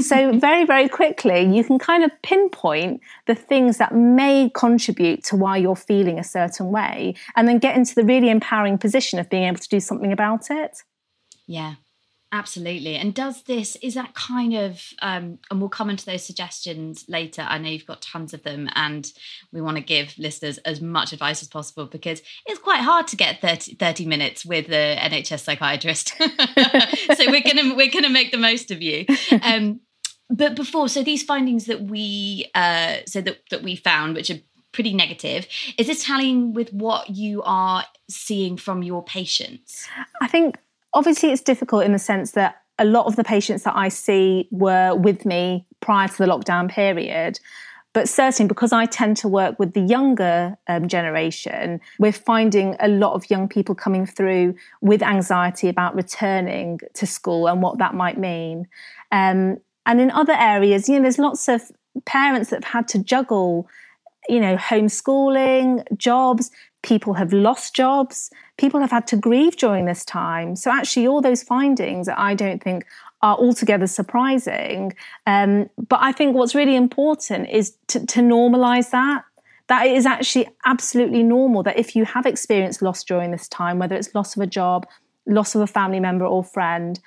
So 0.01 0.39
very 0.39 0.65
very 0.65 0.89
quickly 0.89 1.43
you 1.43 1.65
can 1.65 1.79
kind 1.79 2.05
of 2.05 2.11
pinpoint 2.23 3.01
the 3.27 3.35
things 3.35 3.79
that 3.79 3.95
may 3.95 4.51
contribute 4.55 5.23
to 5.25 5.37
why 5.37 5.57
you're 5.57 5.77
feeling 5.77 6.19
a 6.19 6.25
certain 6.25 6.71
way 6.71 7.15
and 7.37 7.49
then 7.49 7.59
get 7.59 7.77
into 7.77 7.95
the 7.95 8.05
really 8.05 8.31
empowering 8.31 8.79
position 8.79 9.19
of 9.19 9.29
being 9.29 9.45
able 9.45 9.59
to 9.59 9.69
do 9.69 9.81
something 9.81 10.13
about 10.13 10.51
it. 10.51 10.83
Yeah. 11.47 11.75
Absolutely. 12.35 12.97
And 12.97 13.13
does 13.13 13.43
this, 13.43 13.77
is 13.83 13.93
that 13.93 14.15
kind 14.15 14.55
of, 14.55 14.83
um, 15.03 15.39
and 15.51 15.61
we'll 15.61 15.69
come 15.69 15.91
into 15.91 16.07
those 16.07 16.25
suggestions 16.25 17.05
later. 17.07 17.45
I 17.47 17.59
know 17.59 17.69
you've 17.69 17.87
got 17.87 18.01
tons 18.01 18.33
of 18.33 18.43
them, 18.43 18.71
and 18.75 19.13
we 19.53 19.61
want 19.61 19.77
to 19.77 19.83
give 19.83 20.17
listeners 20.17 20.57
as 20.59 20.81
much 20.81 21.13
advice 21.13 21.43
as 21.43 21.49
possible 21.49 21.85
because 21.85 22.23
it's 22.47 22.59
quite 22.59 22.81
hard 22.81 23.07
to 23.09 23.17
get 23.17 23.43
30, 23.43 23.75
30 23.75 24.07
minutes 24.07 24.47
with 24.47 24.69
the 24.69 24.97
NHS 24.99 25.41
psychiatrist. 25.41 26.15
so 26.19 27.31
we're 27.31 27.43
going 27.43 27.59
to, 27.59 27.75
we're 27.77 27.91
going 27.91 28.05
to 28.05 28.09
make 28.09 28.33
the 28.33 28.39
most 28.39 28.71
of 28.71 28.81
you. 28.81 29.05
Um, 29.43 29.81
but 30.31 30.57
before, 30.57 30.89
so 30.89 31.03
these 31.03 31.23
findings 31.23 31.67
that 31.67 31.83
we, 31.83 32.51
uh, 32.55 32.97
so 33.07 33.21
that, 33.21 33.41
that 33.51 33.63
we 33.63 33.77
found, 33.77 34.15
which 34.15 34.31
are 34.31 34.41
pretty 34.73 34.95
negative, 34.95 35.47
is 35.77 35.87
this 35.87 36.03
tallying 36.03 36.55
with 36.55 36.73
what 36.73 37.11
you 37.11 37.43
are 37.43 37.85
seeing 38.09 38.57
from 38.57 38.83
your 38.83 39.05
patients? 39.05 39.87
I 40.23 40.29
think 40.29 40.57
obviously 40.95 41.33
it's 41.33 41.43
difficult 41.43 41.85
in 41.85 41.93
the 41.93 41.99
sense 41.99 42.33
that 42.33 42.57
a 42.79 42.85
lot 42.85 43.07
of 43.07 43.17
the 43.17 43.25
patients 43.25 43.65
that 43.65 43.77
I 43.77 43.89
see 43.89 44.49
were 44.51 44.95
with 44.95 45.25
me 45.25 45.67
prior 45.81 46.09
to 46.09 46.19
the 46.19 46.27
lockdown 46.27 46.71
period. 46.71 47.39
But 47.93 48.09
certainly, 48.09 48.49
because 48.49 48.73
I 48.73 48.87
tend 48.87 49.19
to 49.19 49.29
work 49.29 49.59
with 49.59 49.75
the 49.75 49.83
younger 49.83 50.57
um, 50.67 50.89
generation, 50.89 51.81
we're 51.99 52.13
finding 52.13 52.75
a 52.81 52.89
lot 52.89 53.13
of 53.13 53.29
young 53.29 53.49
people 53.49 53.75
coming 53.75 54.07
through 54.07 54.55
with 54.81 55.03
anxiety 55.03 55.69
about 55.69 55.95
returning 55.95 56.81
to 56.95 57.07
school 57.07 57.49
and 57.49 57.63
what 57.63 57.79
that 57.79 57.95
might 57.95 58.19
mean. 58.19 58.67
Um, 59.11 59.59
and 59.85 60.01
in 60.01 60.11
other 60.11 60.33
areas, 60.33 60.89
you 60.89 60.97
know, 60.97 61.03
there's 61.03 61.19
lots 61.19 61.49
of 61.49 61.61
parents 62.07 62.49
that 62.49 62.65
have 62.65 62.73
had 62.73 62.89
to 62.89 62.99
juggle, 62.99 63.69
you 64.27 64.41
know, 64.41 64.57
homeschooling, 64.57 65.85
jobs. 65.99 66.51
People 66.83 67.15
have 67.15 67.33
lost 67.35 67.75
jobs. 67.77 68.31
People 68.63 68.79
have 68.79 68.93
had 68.93 69.09
to 69.09 69.17
grieve 69.17 69.57
during 69.57 69.87
this 69.87 70.05
time. 70.05 70.55
So 70.55 70.71
actually, 70.71 71.09
all 71.09 71.21
those 71.21 71.43
findings, 71.43 72.09
I 72.09 72.35
don't 72.35 72.63
think 72.63 72.85
are 73.21 73.37
altogether 73.37 73.89
surprising. 73.89 74.95
Um, 75.27 75.69
but 75.89 75.99
I 76.01 76.13
think 76.13 76.37
what's 76.37 76.55
really 76.55 76.77
important 76.77 77.51
is 77.51 77.75
to, 77.89 78.07
to 78.07 78.21
normalize 78.21 78.91
that. 78.91 79.25
That 79.67 79.89
is 79.89 80.07
actually 80.07 80.49
absolutely 80.65 81.25
normal 81.25 81.65
that 81.65 81.77
if 81.77 81.97
you 81.97 82.05
have 82.05 82.25
experienced 82.25 82.83
loss 82.83 83.03
during 83.03 83.33
this 83.33 83.49
time, 83.49 83.81
whether 83.81 83.97
it's 83.97 84.15
loss 84.15 84.37
of 84.37 84.43
a 84.43 84.47
job, 84.47 84.87
loss 85.27 85.57
of 85.57 85.61
a 85.61 85.67
family 85.67 85.99
member 85.99 86.25
or 86.25 86.45
friend, 86.45 87.01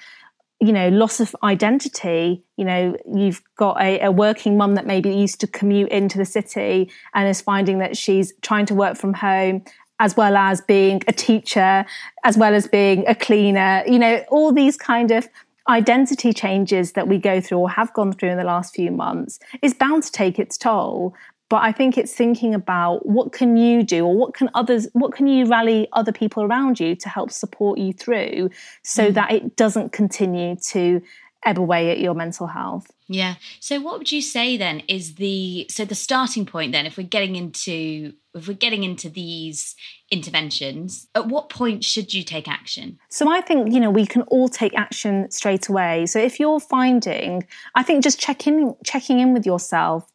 you 0.59 0.73
know, 0.73 0.89
loss 0.89 1.21
of 1.21 1.33
identity. 1.41 2.43
You 2.57 2.65
know, 2.65 2.97
you've 3.13 3.41
got 3.55 3.81
a, 3.81 4.01
a, 4.01 4.11
working 4.11 4.57
mum 4.57 4.75
that 4.75 4.85
maybe 4.85 5.09
used 5.09 5.39
to 5.39 5.47
commute 5.47 5.89
into 5.89 6.17
the 6.17 6.25
city 6.25 6.91
and 7.13 7.29
is 7.29 7.39
finding 7.39 7.79
that 7.79 7.95
she's 7.95 8.33
trying 8.41 8.65
to 8.65 8.75
work 8.75 8.97
from 8.97 9.13
home 9.13 9.63
as 9.99 10.17
well 10.17 10.35
as 10.35 10.61
being 10.61 11.01
a 11.07 11.13
teacher, 11.13 11.85
as 12.23 12.37
well 12.37 12.53
as 12.53 12.67
being 12.67 13.07
a 13.07 13.15
cleaner. 13.15 13.83
You 13.87 13.99
know, 13.99 14.23
all 14.29 14.51
these 14.51 14.77
kind 14.77 15.11
of 15.11 15.27
identity 15.67 16.33
changes 16.33 16.91
that 16.93 17.07
we 17.07 17.17
go 17.17 17.41
through 17.41 17.57
or 17.57 17.69
have 17.69 17.93
gone 17.93 18.13
through 18.13 18.29
in 18.29 18.37
the 18.37 18.43
last 18.43 18.75
few 18.75 18.91
months 18.91 19.39
is 19.61 19.73
bound 19.73 20.03
to 20.03 20.11
take 20.11 20.37
its 20.37 20.57
toll 20.57 21.15
but 21.49 21.57
i 21.63 21.71
think 21.71 21.97
it's 21.97 22.13
thinking 22.13 22.53
about 22.53 23.05
what 23.05 23.31
can 23.31 23.57
you 23.57 23.81
do 23.81 24.05
or 24.05 24.15
what 24.15 24.35
can 24.35 24.49
others 24.53 24.87
what 24.93 25.11
can 25.11 25.25
you 25.27 25.45
rally 25.45 25.87
other 25.93 26.11
people 26.11 26.43
around 26.43 26.79
you 26.79 26.95
to 26.95 27.09
help 27.09 27.31
support 27.31 27.79
you 27.79 27.91
through 27.93 28.49
so 28.83 29.09
mm. 29.09 29.13
that 29.15 29.31
it 29.31 29.55
doesn't 29.55 29.91
continue 29.91 30.55
to 30.55 31.01
ebb 31.43 31.57
away 31.57 31.89
at 31.89 31.99
your 31.99 32.13
mental 32.13 32.45
health 32.45 32.91
yeah 33.07 33.35
so 33.59 33.79
what 33.79 33.97
would 33.97 34.11
you 34.11 34.21
say 34.21 34.57
then 34.57 34.81
is 34.87 35.15
the 35.15 35.65
so 35.69 35.83
the 35.83 35.95
starting 35.95 36.45
point 36.45 36.71
then 36.71 36.85
if 36.85 36.95
we're 36.95 37.07
getting 37.07 37.35
into 37.35 38.13
if 38.35 38.47
we're 38.47 38.53
getting 38.53 38.83
into 38.83 39.09
these 39.09 39.75
interventions 40.11 41.07
at 41.15 41.27
what 41.27 41.49
point 41.49 41.83
should 41.83 42.13
you 42.13 42.23
take 42.23 42.47
action? 42.47 42.99
So 43.09 43.29
i 43.29 43.41
think 43.41 43.73
you 43.73 43.79
know 43.79 43.89
we 43.89 44.05
can 44.05 44.21
all 44.23 44.49
take 44.49 44.73
action 44.75 45.29
straight 45.31 45.67
away. 45.69 46.05
So 46.05 46.19
if 46.19 46.39
you're 46.39 46.59
finding 46.59 47.45
i 47.75 47.83
think 47.83 48.03
just 48.03 48.19
checking 48.19 48.75
checking 48.83 49.19
in 49.19 49.33
with 49.33 49.45
yourself 49.45 50.11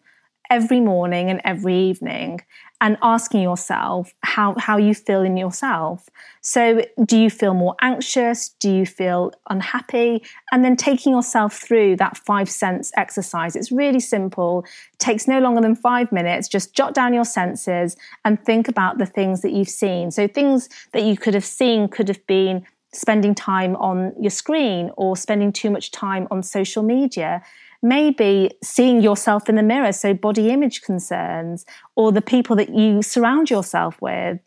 every 0.51 0.81
morning 0.81 1.31
and 1.31 1.41
every 1.45 1.77
evening 1.77 2.41
and 2.83 2.97
asking 3.03 3.43
yourself 3.43 4.13
how, 4.23 4.55
how 4.59 4.77
you 4.77 4.95
feel 4.95 5.23
in 5.23 5.37
yourself. 5.37 6.09
So, 6.41 6.83
do 7.05 7.19
you 7.19 7.31
feel 7.31 7.55
more 7.55 7.77
anxious? 7.81 8.49
Do 8.49 8.71
you 8.71 8.87
feel 8.87 9.33
unhappy? 9.49 10.23
And 10.51 10.65
then 10.65 10.77
taking 10.77 11.13
yourself 11.13 11.55
through 11.55 11.97
that 11.97 12.17
five 12.17 12.51
sense 12.51 12.91
exercise. 12.97 13.55
It's 13.55 13.71
really 13.71 14.01
simple, 14.01 14.65
takes 14.99 15.29
no 15.29 15.41
longer 15.41 15.61
than 15.61 15.77
five 15.77 16.11
minutes. 16.11 16.49
Just 16.49 16.75
jot 16.75 16.95
down 16.95 17.15
your 17.15 17.27
senses 17.27 17.97
and 18.25 18.43
think 18.45 18.67
about 18.67 18.99
the 18.99 19.07
things 19.07 19.43
that 19.43 19.53
you've 19.53 19.69
seen. 19.69 20.11
So, 20.11 20.27
things 20.27 20.69
that 20.93 21.03
you 21.03 21.17
could 21.17 21.35
have 21.35 21.45
seen 21.45 21.87
could 21.89 22.09
have 22.09 22.27
been 22.27 22.65
spending 22.93 23.35
time 23.35 23.77
on 23.77 24.13
your 24.19 24.31
screen 24.31 24.91
or 24.97 25.17
spending 25.17 25.53
too 25.53 25.71
much 25.71 25.91
time 25.91 26.27
on 26.31 26.43
social 26.43 26.83
media 26.83 27.43
maybe 27.83 28.51
seeing 28.63 29.01
yourself 29.01 29.49
in 29.49 29.57
the 29.57 29.63
mirror, 29.63 29.93
so 29.93 30.15
body 30.15 30.51
image 30.51 30.83
concerns, 30.83 31.65
or 31.97 32.13
the 32.13 32.23
people 32.23 32.57
that 32.57 32.71
you 32.71 33.03
surround 33.03 33.51
yourself 33.51 34.01
with. 34.01 34.39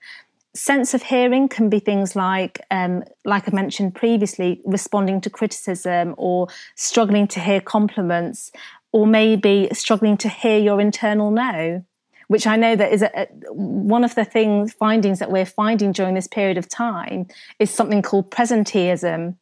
Sense 0.56 0.94
of 0.94 1.02
hearing 1.04 1.50
can 1.50 1.68
be 1.68 1.80
things 1.80 2.16
like, 2.16 2.62
um, 2.70 3.04
like 3.26 3.48
I 3.48 3.56
mentioned 3.56 3.96
previously, 3.96 4.62
responding 4.66 5.20
to 5.22 5.30
criticism 5.30 6.14
or 6.18 6.48
struggling 6.76 7.28
to 7.30 7.40
hear 7.40 7.60
compliments, 7.60 8.52
or 8.92 9.08
maybe 9.08 9.70
struggling 9.74 10.16
to 10.18 10.30
hear 10.30 10.60
your 10.60 10.80
internal 10.80 11.32
no 11.32 11.84
which 12.28 12.48
I 12.48 12.56
know 12.56 12.76
that 12.76 12.92
is 12.92 13.02
a, 13.02 13.12
a, 13.14 13.28
one 13.54 14.04
of 14.04 14.16
the 14.16 14.26
things 14.26 14.74
findings 14.74 15.20
that 15.20 15.32
we're 15.32 15.46
finding 15.46 15.92
during 15.92 16.16
this 16.16 16.28
period 16.28 16.58
of 16.58 16.68
time 16.68 17.28
is 17.60 17.70
something 17.70 18.02
called 18.02 18.32
presenteeism, 18.32 19.36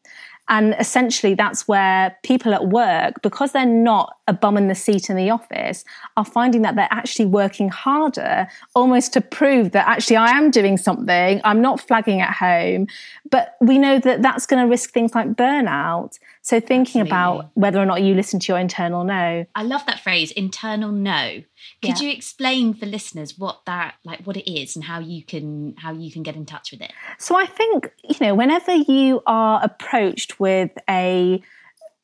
and 0.51 0.75
essentially, 0.77 1.34
that's 1.34 1.65
where 1.65 2.15
people 2.24 2.53
at 2.53 2.67
work, 2.67 3.22
because 3.22 3.53
they're 3.53 3.65
not 3.65 4.17
a 4.27 4.34
bum 4.34 4.58
in 4.58 4.67
the 4.67 4.75
seat 4.75 5.10
in 5.10 5.15
the 5.15 5.29
office, 5.29 5.86
are 6.17 6.25
finding 6.25 6.62
that 6.63 6.75
they're 6.75 6.89
actually 6.91 7.25
working 7.25 7.70
harder 7.70 8.48
almost 8.75 9.13
to 9.13 9.22
prove 9.22 9.72
that 9.72 9.88
actually 9.88 10.17
I 10.17 10.31
am 10.31 10.51
doing 10.51 10.75
something, 10.75 11.39
I'm 11.46 11.62
not 11.62 11.79
flagging 11.79 12.20
at 12.20 12.34
home. 12.34 12.88
But 13.29 13.55
we 13.62 13.77
know 13.77 13.98
that 14.00 14.22
that's 14.22 14.46
going 14.46 14.62
to 14.62 14.70
risk 14.70 14.91
things 14.91 15.15
like 15.15 15.36
burnout. 15.36 16.20
So 16.43 16.60
thinking 16.60 17.01
Absolutely. 17.01 17.10
about 17.10 17.51
whether 17.53 17.79
or 17.79 17.86
not 17.86 18.01
you 18.01 18.15
listen 18.15 18.39
to 18.39 18.51
your 18.51 18.60
internal 18.60 19.03
no. 19.03 19.45
I 19.53 19.63
love 19.63 19.86
that 19.86 20.00
phrase, 20.00 20.31
internal 20.31 20.91
no. 20.91 21.43
Could 21.83 22.01
yeah. 22.01 22.07
you 22.07 22.12
explain 22.12 22.74
for 22.74 22.88
listeners 22.88 23.38
what 23.38 23.62
that 23.67 23.95
like 24.03 24.21
what 24.24 24.38
it 24.38 24.51
is 24.51 24.75
and 24.75 24.83
how 24.83 25.00
you 25.00 25.24
can 25.24 25.75
how 25.77 25.93
you 25.93 26.12
can 26.12 26.24
get 26.24 26.36
in 26.36 26.45
touch 26.45 26.71
with 26.71 26.81
it? 26.81 26.91
So 27.19 27.38
I 27.38 27.45
think, 27.45 27.91
you 28.03 28.17
know, 28.19 28.33
whenever 28.33 28.74
you 28.74 29.21
are 29.27 29.62
approached 29.63 30.39
with 30.39 30.71
a 30.89 31.41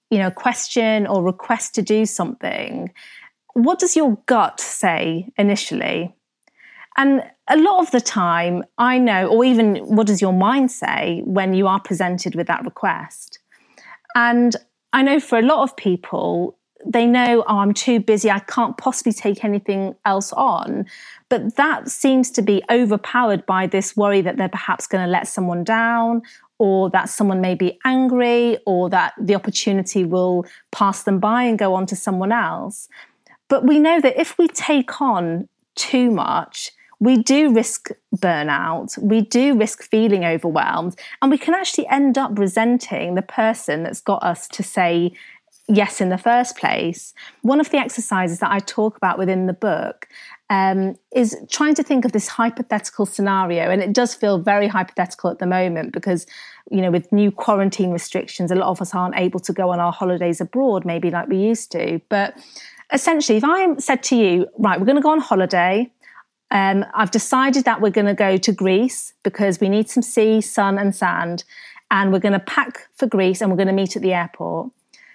you 0.09 0.19
know, 0.19 0.31
question 0.31 1.07
or 1.07 1.23
request 1.23 1.75
to 1.75 1.81
do 1.81 2.05
something, 2.05 2.91
what 3.53 3.79
does 3.79 3.95
your 3.95 4.17
gut 4.25 4.59
say 4.59 5.29
initially? 5.37 6.15
And 6.95 7.23
a 7.47 7.57
lot 7.57 7.81
of 7.81 7.91
the 7.91 8.01
time, 8.01 8.63
I 8.77 8.97
know, 8.97 9.27
or 9.27 9.43
even 9.43 9.77
what 9.77 10.07
does 10.07 10.21
your 10.21 10.33
mind 10.33 10.71
say 10.71 11.21
when 11.25 11.53
you 11.53 11.67
are 11.67 11.79
presented 11.79 12.35
with 12.35 12.47
that 12.47 12.63
request? 12.63 13.39
And 14.17 14.55
I 14.93 15.03
know 15.03 15.19
for 15.19 15.37
a 15.37 15.43
lot 15.43 15.61
of 15.61 15.77
people, 15.77 16.57
they 16.83 17.05
know, 17.05 17.43
oh, 17.47 17.57
I'm 17.59 17.71
too 17.71 17.99
busy, 17.99 18.31
I 18.31 18.39
can't 18.39 18.75
possibly 18.75 19.13
take 19.13 19.43
anything 19.43 19.93
else 20.05 20.33
on. 20.33 20.87
But 21.29 21.55
that 21.57 21.89
seems 21.89 22.31
to 22.31 22.41
be 22.41 22.63
overpowered 22.71 23.45
by 23.45 23.67
this 23.67 23.95
worry 23.95 24.21
that 24.21 24.37
they're 24.37 24.49
perhaps 24.49 24.87
going 24.87 25.05
to 25.05 25.11
let 25.11 25.27
someone 25.27 25.63
down, 25.63 26.23
or 26.57 26.89
that 26.89 27.09
someone 27.09 27.41
may 27.41 27.53
be 27.53 27.77
angry, 27.85 28.57
or 28.65 28.89
that 28.89 29.13
the 29.21 29.35
opportunity 29.35 30.03
will 30.03 30.47
pass 30.71 31.03
them 31.03 31.19
by 31.19 31.43
and 31.43 31.59
go 31.59 31.75
on 31.75 31.85
to 31.85 31.95
someone 31.95 32.31
else. 32.31 32.89
But 33.49 33.67
we 33.67 33.77
know 33.77 34.01
that 34.01 34.19
if 34.19 34.39
we 34.39 34.47
take 34.47 34.99
on 34.99 35.47
too 35.75 36.09
much, 36.09 36.71
we 36.99 37.17
do 37.17 37.53
risk 37.53 37.89
burnout, 38.15 38.97
we 38.97 39.21
do 39.21 39.55
risk 39.55 39.83
feeling 39.83 40.25
overwhelmed, 40.25 40.95
and 41.21 41.31
we 41.31 41.37
can 41.37 41.53
actually 41.53 41.87
end 41.87 42.17
up 42.17 42.37
resenting 42.37 43.15
the 43.15 43.21
person 43.21 43.83
that's 43.83 44.01
got 44.01 44.23
us 44.23 44.47
to 44.49 44.63
say 44.63 45.13
yes 45.67 45.99
in 45.99 46.09
the 46.09 46.17
first 46.17 46.57
place. 46.57 47.13
One 47.41 47.59
of 47.59 47.69
the 47.69 47.77
exercises 47.77 48.39
that 48.39 48.51
I 48.51 48.59
talk 48.59 48.97
about 48.97 49.17
within 49.17 49.47
the 49.47 49.53
book 49.53 50.07
um, 50.49 50.95
is 51.13 51.35
trying 51.49 51.75
to 51.75 51.83
think 51.83 52.05
of 52.05 52.13
this 52.13 52.27
hypothetical 52.27 53.05
scenario. 53.05 53.69
And 53.69 53.81
it 53.81 53.93
does 53.93 54.13
feel 54.13 54.39
very 54.39 54.67
hypothetical 54.67 55.29
at 55.29 55.39
the 55.39 55.45
moment 55.45 55.91
because, 55.91 56.25
you 56.71 56.81
know, 56.81 56.89
with 56.89 57.11
new 57.11 57.31
quarantine 57.31 57.91
restrictions, 57.91 58.49
a 58.49 58.55
lot 58.55 58.69
of 58.69 58.81
us 58.81 58.95
aren't 58.95 59.17
able 59.17 59.41
to 59.41 59.51
go 59.51 59.69
on 59.69 59.79
our 59.79 59.91
holidays 59.91 60.39
abroad, 60.39 60.85
maybe 60.85 61.11
like 61.11 61.27
we 61.27 61.37
used 61.37 61.71
to. 61.73 61.99
But 62.07 62.35
essentially, 62.93 63.37
if 63.37 63.43
I 63.43 63.75
said 63.75 64.03
to 64.03 64.15
you, 64.15 64.47
right, 64.57 64.79
we're 64.79 64.85
going 64.85 64.95
to 64.95 65.01
go 65.01 65.11
on 65.11 65.19
holiday, 65.19 65.91
um, 66.51 66.85
I've 66.93 67.11
decided 67.11 67.65
that 67.65 67.81
we're 67.81 67.91
going 67.91 68.07
to 68.07 68.13
go 68.13 68.37
to 68.37 68.51
Greece 68.51 69.13
because 69.23 69.59
we 69.59 69.69
need 69.69 69.89
some 69.89 70.03
sea, 70.03 70.41
sun, 70.41 70.77
and 70.77 70.95
sand. 70.95 71.43
And 71.89 72.11
we're 72.11 72.19
going 72.19 72.33
to 72.33 72.39
pack 72.39 72.87
for 72.95 73.07
Greece 73.07 73.41
and 73.41 73.49
we're 73.49 73.57
going 73.57 73.67
to 73.67 73.73
meet 73.73 73.95
at 73.95 74.01
the 74.01 74.13
airport. 74.13 74.71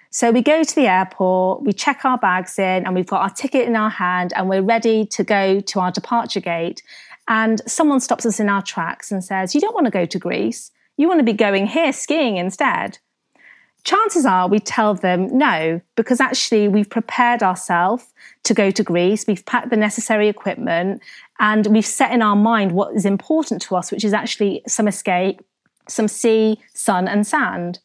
So 0.09 0.29
we 0.29 0.43
go 0.43 0.63
to 0.63 0.75
the 0.75 0.87
airport, 0.87 1.63
we 1.63 1.73
check 1.73 2.05
our 2.05 2.19
bags 2.19 2.59
in, 2.59 2.85
and 2.85 2.93
we've 2.93 3.07
got 3.07 3.21
our 3.23 3.31
ticket 3.31 3.67
in 3.67 3.75
our 3.75 3.89
hand, 3.89 4.31
and 4.35 4.47
we're 4.47 4.61
ready 4.61 5.07
to 5.07 5.23
go 5.23 5.59
to 5.59 5.79
our 5.79 5.91
departure 5.91 6.39
gate. 6.39 6.83
And 7.27 7.61
someone 7.65 7.99
stops 7.99 8.23
us 8.25 8.39
in 8.39 8.47
our 8.47 8.61
tracks 8.61 9.11
and 9.11 9.23
says, 9.23 9.55
You 9.55 9.61
don't 9.61 9.73
want 9.73 9.85
to 9.85 9.91
go 9.91 10.05
to 10.05 10.19
Greece. 10.19 10.71
You 10.97 11.07
want 11.07 11.19
to 11.19 11.23
be 11.23 11.33
going 11.33 11.65
here 11.65 11.91
skiing 11.91 12.37
instead 12.37 12.99
chances 13.83 14.25
are 14.25 14.47
we 14.47 14.59
tell 14.59 14.93
them 14.93 15.37
no, 15.37 15.81
because 15.95 16.19
actually 16.19 16.67
we've 16.67 16.89
prepared 16.89 17.43
ourselves 17.43 18.13
to 18.43 18.53
go 18.53 18.71
to 18.71 18.83
Greece, 18.83 19.25
we've 19.27 19.45
packed 19.45 19.69
the 19.69 19.77
necessary 19.77 20.27
equipment, 20.27 21.01
and 21.39 21.67
we've 21.67 21.85
set 21.85 22.11
in 22.11 22.21
our 22.21 22.35
mind 22.35 22.71
what 22.71 22.95
is 22.95 23.05
important 23.05 23.61
to 23.63 23.75
us, 23.75 23.91
which 23.91 24.03
is 24.03 24.13
actually 24.13 24.61
some 24.67 24.87
escape, 24.87 25.41
some 25.87 26.07
sea, 26.07 26.59
sun, 26.73 27.07
and 27.07 27.27
sand. 27.27 27.79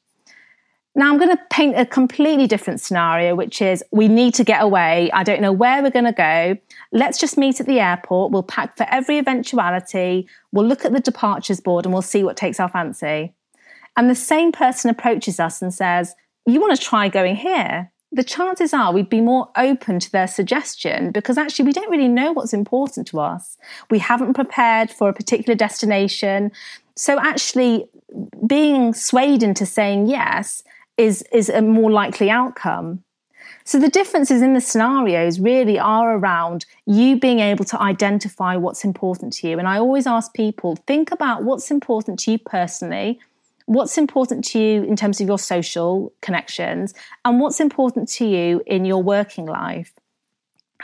Now, 0.95 1.11
I'm 1.11 1.19
going 1.19 1.31
to 1.31 1.43
paint 1.51 1.79
a 1.79 1.87
completely 1.87 2.49
different 2.49 2.81
scenario, 2.81 3.37
which 3.37 3.63
is 3.63 3.85
we 3.93 4.09
need 4.09 4.35
to 4.35 4.43
get 4.43 4.63
away. 4.63 5.11
I 5.13 5.23
don't 5.23 5.41
know 5.41 5.53
where 5.53 5.81
we're 5.81 5.91
going 5.91 6.07
to 6.07 6.13
go. 6.13 6.57
Let's 6.91 7.21
just 7.21 7.39
meet 7.39 7.61
at 7.61 7.67
the 7.67 7.79
airport. 7.79 8.33
We'll 8.33 8.43
pack 8.43 8.77
for 8.77 8.85
every 8.91 9.19
eventuality. 9.19 10.27
We'll 10.51 10.67
look 10.67 10.85
at 10.85 10.93
the 10.93 10.99
departures 10.99 11.61
board 11.61 11.85
and 11.85 11.93
we'll 11.93 12.03
see 12.03 12.25
what 12.25 12.37
takes 12.37 12.59
our 12.59 12.69
fancy 12.69 13.33
and 13.99 14.09
the 14.09 14.15
same 14.15 14.53
person 14.53 14.91
approaches 14.91 15.39
us 15.39 15.61
and 15.61 15.75
says, 15.75 16.15
You 16.47 16.61
want 16.61 16.75
to 16.75 16.83
try 16.83 17.09
going 17.09 17.37
here? 17.37 17.91
the 18.11 18.25
chances 18.25 18.73
are 18.73 18.93
we'd 18.93 19.11
be 19.11 19.21
more 19.21 19.51
open 19.57 20.01
to 20.01 20.11
their 20.11 20.27
suggestion 20.27 21.11
because 21.11 21.37
actually 21.37 21.67
we 21.67 21.73
don't 21.73 21.91
really 21.91 22.09
know 22.09 22.33
what's 22.33 22.55
important 22.55 23.07
to 23.09 23.21
us. 23.21 23.59
We 23.91 23.99
haven't 23.99 24.35
prepared 24.35 24.91
for 24.91 25.09
a 25.09 25.13
particular 25.13 25.55
destination. 25.55 26.51
So 26.97 27.19
actually 27.21 27.87
being 28.47 28.95
swayed 28.95 29.43
into 29.43 29.67
saying 29.67 30.07
yes 30.07 30.63
is, 30.97 31.23
is 31.33 31.49
a 31.51 31.61
more 31.61 31.91
likely 31.91 32.31
outcome. 32.31 33.05
So 33.65 33.79
the 33.79 33.91
differences 33.91 34.41
in 34.41 34.55
the 34.55 34.63
scenarios 34.63 35.39
really 35.39 35.79
are 35.79 36.17
around 36.17 36.65
you 36.87 37.21
being 37.21 37.41
able 37.41 37.67
to 37.67 37.81
identify 37.81 38.57
what's 38.57 38.83
important 38.83 39.35
to 39.35 39.49
you. 39.49 39.59
And 39.59 39.69
I 39.69 39.79
always 39.79 40.07
ask 40.07 40.33
people, 40.33 40.77
think 40.87 41.13
about 41.13 41.45
what's 41.45 41.71
important 41.71 42.19
to 42.21 42.33
you 42.33 42.39
personally 42.39 43.21
what's 43.69 43.99
important 43.99 44.45
to 44.47 44.59
you 44.59 44.83
in 44.83 44.97
terms 44.97 45.21
of 45.21 45.29
your 45.29 45.39
social 45.39 46.11
connections 46.23 46.95
and 47.27 47.39
what's 47.39 47.61
important 47.61 48.09
to 48.09 48.27
you 48.27 48.63
in 48.67 48.87
your 48.87 49.03
working 49.03 49.45
life. 49.45 49.93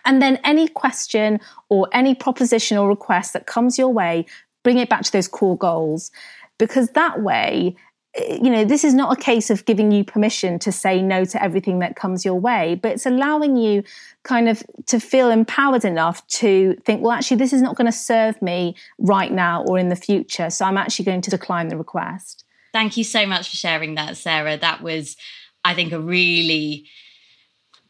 And 0.04 0.20
then 0.20 0.38
any 0.44 0.68
question 0.68 1.40
or 1.70 1.88
any 1.92 2.14
proposition 2.14 2.76
or 2.76 2.86
request 2.86 3.32
that 3.32 3.46
comes 3.46 3.78
your 3.78 3.88
way, 3.88 4.26
bring 4.62 4.76
it 4.76 4.90
back 4.90 5.02
to 5.02 5.12
those 5.12 5.28
core 5.28 5.56
goals. 5.56 6.10
Because 6.58 6.90
that 6.90 7.22
way, 7.22 7.74
eh, 8.16 8.38
you 8.42 8.50
know, 8.50 8.66
this 8.66 8.84
is 8.84 8.92
not 8.92 9.16
a 9.16 9.20
case 9.20 9.48
of 9.48 9.64
giving 9.64 9.90
you 9.90 10.04
permission 10.04 10.58
to 10.58 10.70
say 10.70 11.00
no 11.00 11.24
to 11.24 11.42
everything 11.42 11.78
that 11.78 11.96
comes 11.96 12.22
your 12.22 12.38
way, 12.38 12.74
but 12.74 12.92
it's 12.92 13.06
allowing 13.06 13.56
you 13.56 13.82
kind 14.24 14.46
of 14.46 14.62
to 14.88 15.00
feel 15.00 15.30
empowered 15.30 15.86
enough 15.86 16.26
to 16.26 16.76
think, 16.84 17.00
well, 17.00 17.12
actually, 17.12 17.38
this 17.38 17.54
is 17.54 17.62
not 17.62 17.76
going 17.76 17.90
to 17.90 17.96
serve 17.96 18.42
me 18.42 18.76
right 18.98 19.32
now 19.32 19.64
or 19.64 19.78
in 19.78 19.88
the 19.88 19.96
future. 19.96 20.50
So 20.50 20.66
I'm 20.66 20.76
actually 20.76 21.06
going 21.06 21.22
to 21.22 21.30
decline 21.30 21.68
the 21.68 21.78
request. 21.78 22.43
Thank 22.74 22.96
you 22.96 23.04
so 23.04 23.24
much 23.24 23.48
for 23.50 23.54
sharing 23.54 23.94
that, 23.94 24.16
Sarah. 24.16 24.56
That 24.56 24.82
was, 24.82 25.16
I 25.64 25.74
think, 25.74 25.92
a 25.92 26.00
really 26.00 26.86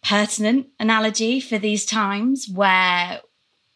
pertinent 0.03 0.67
analogy 0.79 1.41
for 1.41 1.57
these 1.57 1.87
times 1.87 2.51
where 2.53 3.23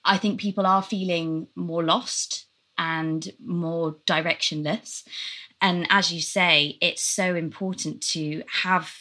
I 0.05 0.19
think 0.19 0.39
people 0.39 0.67
are 0.67 0.83
feeling 0.83 1.49
more 1.57 1.83
lost 1.83 2.45
and 2.77 3.27
more 3.43 3.97
directionless. 4.07 5.03
And 5.63 5.87
as 5.89 6.13
you 6.13 6.21
say, 6.21 6.77
it's 6.83 7.01
so 7.01 7.35
important 7.35 8.03
to 8.09 8.43
have 8.63 8.93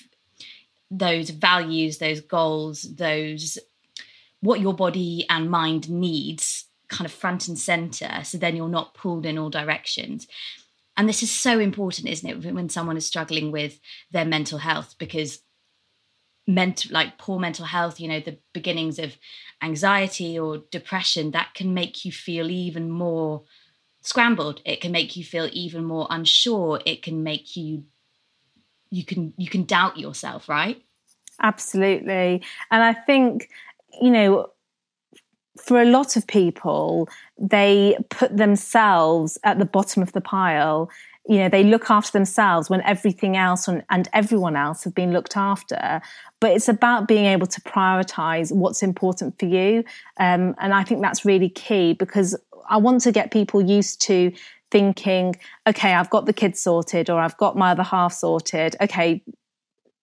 those 0.90 1.30
values, 1.32 1.98
those 1.98 2.22
goals, 2.22 2.84
those 2.84 3.58
what 4.40 4.62
your 4.62 4.74
body 4.74 5.26
and 5.30 5.52
mind 5.52 5.90
needs 5.90 6.64
kind 6.88 7.06
of 7.06 7.12
front 7.12 7.50
and 7.50 7.60
center. 7.60 8.24
So 8.24 8.38
then 8.38 8.56
you're 8.56 8.70
not 8.70 8.94
pulled 8.94 9.26
in 9.26 9.38
all 9.38 9.50
directions. 9.50 10.26
And 10.98 11.08
this 11.08 11.22
is 11.22 11.32
so 11.32 11.60
important, 11.60 12.10
isn't 12.10 12.46
it, 12.46 12.54
when 12.54 12.70
someone 12.70 12.98
is 12.98 13.06
struggling 13.06 13.51
with 13.51 13.80
their 14.12 14.25
mental 14.25 14.58
health 14.58 14.96
because 14.98 15.42
mental 16.48 16.92
like 16.92 17.18
poor 17.20 17.39
mental 17.39 17.66
health, 17.66 18.00
you 18.00 18.08
know, 18.08 18.20
the 18.20 18.39
beginnings 18.54 18.98
of 18.98 19.16
anxiety 19.62 20.39
or 20.39 20.63
depression, 20.72 21.32
that 21.32 21.54
can 21.54 21.74
make 21.74 22.04
you 22.04 22.12
feel 22.12 22.50
even 22.50 22.89
more 22.89 23.44
scrambled. 24.01 24.62
It 24.66 24.82
can 24.82 24.92
make 24.92 25.16
you 25.16 25.24
feel 25.24 25.50
even 25.51 25.84
more 25.84 26.08
unsure. 26.10 26.82
It 26.86 27.04
can 27.04 27.22
make 27.24 27.56
you 27.56 27.84
you 28.89 29.06
can 29.06 29.34
you 29.38 29.50
can 29.50 29.66
doubt 29.66 29.98
yourself, 29.98 30.50
right? 30.50 30.82
Absolutely. 31.42 32.42
And 32.72 32.84
I 32.84 32.94
think, 32.94 33.50
you 34.01 34.10
know, 34.10 34.51
for 35.60 35.82
a 35.82 35.86
lot 35.86 36.16
of 36.16 36.28
people, 36.28 37.10
they 37.38 37.98
put 38.10 38.36
themselves 38.36 39.38
at 39.44 39.60
the 39.60 39.66
bottom 39.66 40.02
of 40.02 40.12
the 40.14 40.22
pile. 40.22 40.90
You 41.28 41.40
know, 41.40 41.50
they 41.50 41.64
look 41.64 41.90
after 41.90 42.12
themselves 42.12 42.70
when 42.70 42.82
everything 42.82 43.36
else 43.36 43.68
and, 43.68 43.84
and 43.90 44.08
everyone 44.14 44.56
else 44.56 44.84
have 44.84 44.96
been 44.96 45.12
looked 45.12 45.36
after. 45.36 46.02
But 46.40 46.52
it's 46.52 46.70
about 46.70 47.08
being 47.08 47.26
able 47.26 47.48
to 47.48 47.62
prioritize 47.62 48.56
what's 48.56 48.82
important 48.82 49.38
for 49.40 49.46
you. 49.46 49.84
Um, 50.20 50.56
and 50.60 50.74
I 50.74 50.84
think 50.84 51.02
that's 51.02 51.26
really 51.26 51.50
key 51.50 51.94
because 51.94 52.36
I 52.70 52.78
want 52.78 53.02
to 53.02 53.12
get 53.12 53.32
people 53.32 53.62
used 53.62 54.02
to 54.04 54.32
thinking, 54.72 55.36
okay, 55.66 55.94
I've 55.94 56.10
got 56.10 56.26
the 56.26 56.34
kids 56.34 56.60
sorted 56.60 57.10
or 57.10 57.20
I've 57.20 57.38
got 57.38 57.58
my 57.58 57.72
other 57.72 57.84
half 57.84 58.14
sorted. 58.14 58.76
Okay, 58.82 59.24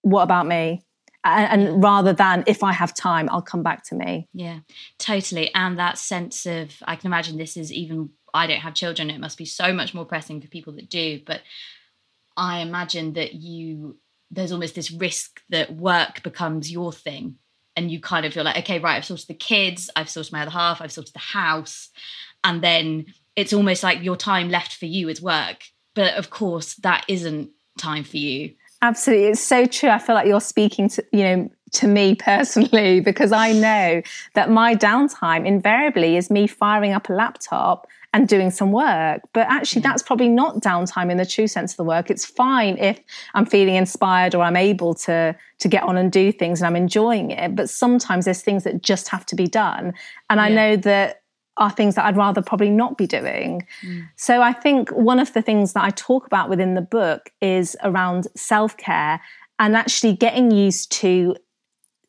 what 0.03 0.23
about 0.23 0.47
me? 0.47 0.83
And, 1.25 1.83
rather 1.83 2.13
than 2.13 2.45
if 2.47 2.63
I 2.63 2.73
have 2.73 2.95
time, 2.95 3.29
I'll 3.31 3.43
come 3.43 3.63
back 3.63 3.85
to 3.87 3.95
me. 3.95 4.29
Yeah, 4.33 4.61
totally. 4.99 5.53
And 5.55 5.79
that 5.79 5.99
sense 5.99 6.47
of, 6.47 6.71
I 6.85 6.97
can 6.97 7.09
imagine 7.09 7.39
this 7.39 7.57
is 7.57 7.73
even, 7.73 8.11
I 8.33 8.47
don't 8.47 8.61
have 8.61 8.75
children, 8.75 9.11
it 9.11 9.21
must 9.21 9.39
be 9.39 9.45
so 9.45 9.73
much 9.73 9.95
more 9.95 10.05
pressing 10.05 10.41
for 10.41 10.49
people 10.49 10.75
that 10.75 10.91
do. 10.91 11.21
But 11.25 11.41
I 12.37 12.59
imagine 12.59 13.15
that 13.15 13.35
you, 13.35 13.99
there's 14.31 14.53
almost 14.53 14.75
this 14.75 14.91
risk 14.91 15.41
that 15.51 15.75
work 15.75 16.23
becomes 16.23 16.71
your 16.71 16.93
thing. 16.93 17.37
And 17.77 17.91
you 17.91 18.01
kind 18.01 18.25
of 18.25 18.33
feel 18.33 18.45
like, 18.45 18.59
okay, 18.59 18.79
right, 18.79 18.97
I've 18.97 19.05
sorted 19.05 19.27
the 19.27 19.35
kids, 19.35 19.91
I've 19.97 20.09
sorted 20.09 20.33
my 20.33 20.43
other 20.43 20.51
half, 20.51 20.81
I've 20.81 20.93
sorted 20.93 21.15
the 21.15 21.19
house. 21.19 21.89
And 22.45 22.63
then 22.63 23.07
it's 23.35 23.53
almost 23.53 23.83
like 23.83 24.03
your 24.03 24.17
time 24.17 24.49
left 24.49 24.75
for 24.75 24.87
you 24.87 25.09
is 25.09 25.21
work. 25.21 25.65
But 25.95 26.15
of 26.15 26.31
course, 26.31 26.75
that 26.77 27.05
isn't 27.09 27.51
time 27.79 28.05
for 28.05 28.17
you 28.17 28.55
Absolutely. 28.85 29.29
It's 29.29 29.41
so 29.41 29.65
true. 29.65 29.89
I 29.89 29.99
feel 29.99 30.15
like 30.15 30.27
you're 30.27 30.43
speaking 30.43 30.91
to, 30.91 31.05
you 31.11 31.23
know, 31.23 31.51
to 31.73 31.89
me 31.89 32.15
personally, 32.31 33.01
because 33.01 33.33
I 33.33 33.53
know 33.53 34.03
that 34.35 34.51
my 34.51 34.75
downtime 34.75 35.47
invariably 35.47 36.19
is 36.19 36.31
me 36.31 36.47
firing 36.47 36.93
up 36.93 37.09
a 37.09 37.15
laptop 37.15 37.87
and 38.13 38.29
doing 38.29 38.51
some 38.51 38.73
work. 38.73 39.23
But 39.33 39.47
actually, 39.49 39.81
mm. 39.81 39.85
that's 39.85 40.03
probably 40.03 40.29
not 40.29 40.57
downtime 40.57 41.11
in 41.11 41.17
the 41.17 41.25
true 41.25 41.47
sense 41.47 41.73
of 41.73 41.77
the 41.79 41.85
work. 41.85 42.11
It's 42.11 42.27
fine 42.27 42.77
if 42.77 43.01
I'm 43.33 43.47
feeling 43.47 43.75
inspired 43.75 44.35
or 44.35 44.43
I'm 44.43 44.55
able 44.57 44.93
to, 45.07 45.35
to 45.61 45.69
get 45.69 45.83
on 45.85 45.97
and 45.97 46.13
do 46.13 46.31
things 46.31 46.61
and 46.61 46.67
I'm 46.67 46.77
enjoying 46.77 47.31
it. 47.31 47.57
But 47.57 47.71
sometimes 47.71 48.27
there's 48.27 48.43
things 48.43 48.65
that 48.65 48.83
just 48.83 49.09
have 49.09 49.25
to 49.27 49.35
be 49.35 49.47
done. 49.47 49.95
And 50.29 50.43
I 50.43 50.51
know 50.51 50.77
that 50.77 51.23
are 51.57 51.71
things 51.71 51.95
that 51.95 52.05
I'd 52.05 52.17
rather 52.17 52.43
probably 52.43 52.71
not 52.71 52.99
be 52.99 53.07
doing. 53.07 53.67
Mm. 53.83 54.09
So 54.17 54.43
I 54.43 54.53
think 54.53 54.91
one 54.91 55.21
of 55.21 55.33
the 55.33 55.43
things 55.43 55.73
that 55.75 55.85
I 55.85 55.91
talk 55.91 56.27
about 56.27 56.49
within 56.49 56.75
the 56.75 56.83
book 56.83 57.31
is 57.41 57.77
around 57.83 58.27
self 58.37 58.77
care 58.77 59.21
and 59.59 59.77
actually 59.77 60.15
getting 60.15 60.51
used 60.51 60.91
to 60.93 61.37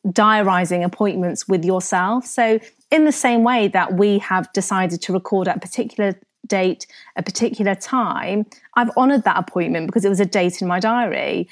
diarising 0.06 0.84
appointments 0.84 1.48
with 1.48 1.64
yourself. 1.64 2.26
So, 2.26 2.60
in 2.90 3.04
the 3.04 3.12
same 3.12 3.42
way 3.42 3.68
that 3.68 3.94
we 3.94 4.18
have 4.18 4.52
decided 4.52 5.02
to 5.02 5.12
record 5.12 5.48
at 5.48 5.56
a 5.56 5.60
particular 5.60 6.14
date, 6.46 6.86
a 7.16 7.22
particular 7.22 7.74
time, 7.74 8.46
I've 8.74 8.90
honoured 8.90 9.24
that 9.24 9.36
appointment 9.36 9.86
because 9.86 10.04
it 10.04 10.08
was 10.08 10.20
a 10.20 10.26
date 10.26 10.62
in 10.62 10.68
my 10.68 10.78
diary. 10.78 11.48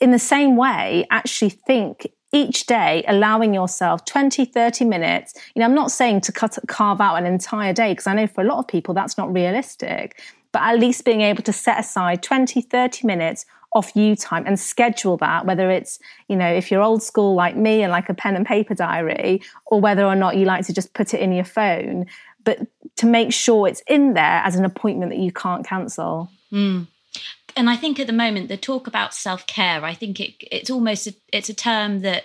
In 0.00 0.10
the 0.10 0.18
same 0.18 0.56
way, 0.56 1.06
actually 1.10 1.50
think 1.50 2.08
each 2.34 2.66
day 2.66 3.04
allowing 3.06 3.54
yourself 3.54 4.04
20 4.04 4.44
30 4.44 4.84
minutes. 4.84 5.34
You 5.54 5.60
know 5.60 5.66
i'm 5.66 5.74
not 5.74 5.90
saying 5.90 6.20
to 6.22 6.32
cut 6.32 6.58
carve 6.68 7.00
out 7.00 7.14
an 7.14 7.26
entire 7.26 7.72
day 7.72 7.92
because 7.92 8.06
i 8.06 8.14
know 8.14 8.26
for 8.26 8.42
a 8.42 8.44
lot 8.44 8.58
of 8.58 8.68
people 8.68 8.92
that's 8.92 9.16
not 9.16 9.32
realistic 9.32 10.20
but 10.52 10.62
at 10.62 10.78
least 10.78 11.04
being 11.04 11.20
able 11.20 11.42
to 11.42 11.52
set 11.52 11.78
aside 11.78 12.22
20 12.22 12.60
30 12.60 13.06
minutes 13.06 13.46
off 13.72 13.94
you 13.96 14.14
time 14.14 14.44
and 14.46 14.58
schedule 14.58 15.16
that 15.16 15.46
whether 15.46 15.70
it's 15.70 15.98
you 16.28 16.36
know 16.36 16.46
if 16.46 16.70
you're 16.70 16.82
old 16.82 17.02
school 17.02 17.34
like 17.34 17.56
me 17.56 17.82
and 17.82 17.90
like 17.90 18.08
a 18.08 18.14
pen 18.14 18.36
and 18.36 18.46
paper 18.46 18.74
diary 18.74 19.40
or 19.66 19.80
whether 19.80 20.04
or 20.04 20.16
not 20.16 20.36
you 20.36 20.44
like 20.44 20.66
to 20.66 20.72
just 20.72 20.92
put 20.92 21.14
it 21.14 21.20
in 21.20 21.32
your 21.32 21.44
phone 21.44 22.06
but 22.44 22.58
to 22.96 23.06
make 23.06 23.32
sure 23.32 23.66
it's 23.66 23.82
in 23.88 24.14
there 24.14 24.42
as 24.44 24.54
an 24.56 24.64
appointment 24.64 25.10
that 25.10 25.18
you 25.18 25.32
can't 25.32 25.66
cancel. 25.66 26.30
Mm 26.52 26.86
and 27.56 27.70
I 27.70 27.76
think 27.76 28.00
at 28.00 28.06
the 28.06 28.12
moment 28.12 28.48
the 28.48 28.56
talk 28.56 28.86
about 28.86 29.14
self 29.14 29.46
care, 29.46 29.84
I 29.84 29.94
think 29.94 30.20
it 30.20 30.34
it's 30.50 30.70
almost 30.70 31.06
a, 31.06 31.14
it's 31.32 31.48
a 31.48 31.54
term 31.54 32.00
that 32.00 32.24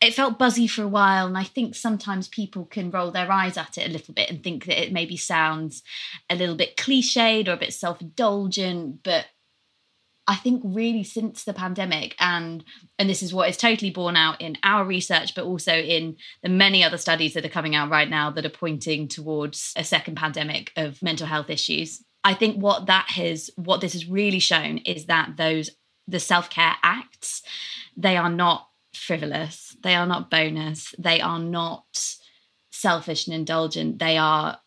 it 0.00 0.14
felt 0.14 0.38
buzzy 0.38 0.66
for 0.66 0.82
a 0.82 0.88
while, 0.88 1.26
and 1.26 1.36
I 1.36 1.44
think 1.44 1.74
sometimes 1.74 2.26
people 2.26 2.64
can 2.64 2.90
roll 2.90 3.10
their 3.10 3.30
eyes 3.30 3.56
at 3.56 3.76
it 3.76 3.88
a 3.88 3.92
little 3.92 4.14
bit 4.14 4.30
and 4.30 4.42
think 4.42 4.64
that 4.64 4.82
it 4.82 4.92
maybe 4.92 5.16
sounds 5.16 5.82
a 6.30 6.34
little 6.34 6.56
bit 6.56 6.76
cliched 6.76 7.48
or 7.48 7.52
a 7.52 7.58
bit 7.58 7.74
self 7.74 8.00
indulgent, 8.00 9.02
but 9.02 9.26
I 10.26 10.36
think 10.36 10.62
really 10.64 11.02
since 11.02 11.42
the 11.42 11.52
pandemic 11.52 12.14
and 12.20 12.64
and 12.98 13.10
this 13.10 13.22
is 13.22 13.34
what 13.34 13.48
is 13.48 13.56
totally 13.56 13.90
borne 13.90 14.16
out 14.16 14.40
in 14.40 14.56
our 14.62 14.84
research 14.84 15.34
but 15.34 15.44
also 15.44 15.74
in 15.74 16.16
the 16.44 16.48
many 16.48 16.84
other 16.84 16.98
studies 16.98 17.34
that 17.34 17.44
are 17.44 17.48
coming 17.48 17.74
out 17.74 17.90
right 17.90 18.08
now 18.08 18.30
that 18.30 18.46
are 18.46 18.50
pointing 18.50 19.08
towards 19.08 19.72
a 19.76 19.82
second 19.82 20.14
pandemic 20.14 20.72
of 20.76 21.02
mental 21.02 21.26
health 21.26 21.50
issues 21.50 22.04
I 22.22 22.34
think 22.34 22.56
what 22.56 22.86
that 22.86 23.10
has, 23.10 23.50
what 23.56 23.80
this 23.80 23.94
has 23.94 24.06
really 24.06 24.38
shown 24.38 24.78
is 24.78 25.06
that 25.06 25.36
those, 25.36 25.70
the 26.06 26.20
self 26.20 26.50
care 26.50 26.76
acts, 26.82 27.42
they 27.96 28.16
are 28.16 28.30
not 28.30 28.68
frivolous, 28.94 29.76
they 29.82 29.94
are 29.94 30.06
not 30.06 30.30
bonus, 30.30 30.94
they 30.98 31.20
are 31.20 31.38
not 31.38 32.16
selfish 32.70 33.26
and 33.26 33.34
indulgent. 33.34 33.98
They 33.98 34.18
are, 34.18 34.58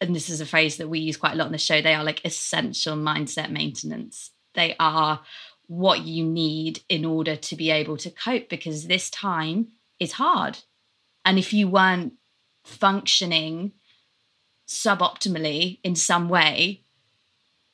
and 0.00 0.14
this 0.14 0.30
is 0.30 0.40
a 0.40 0.46
phrase 0.46 0.76
that 0.76 0.88
we 0.88 1.00
use 1.00 1.16
quite 1.16 1.32
a 1.32 1.36
lot 1.36 1.46
on 1.46 1.52
the 1.52 1.58
show, 1.58 1.80
they 1.80 1.94
are 1.94 2.04
like 2.04 2.24
essential 2.24 2.96
mindset 2.96 3.50
maintenance. 3.50 4.30
They 4.54 4.74
are 4.78 5.20
what 5.66 6.00
you 6.00 6.24
need 6.24 6.80
in 6.88 7.04
order 7.04 7.36
to 7.36 7.56
be 7.56 7.70
able 7.70 7.96
to 7.98 8.10
cope 8.10 8.48
because 8.48 8.86
this 8.86 9.10
time 9.10 9.68
is 10.00 10.12
hard. 10.12 10.58
And 11.24 11.38
if 11.38 11.52
you 11.52 11.68
weren't 11.68 12.14
functioning 12.64 13.72
suboptimally 14.68 15.78
in 15.82 15.96
some 15.96 16.28
way, 16.28 16.82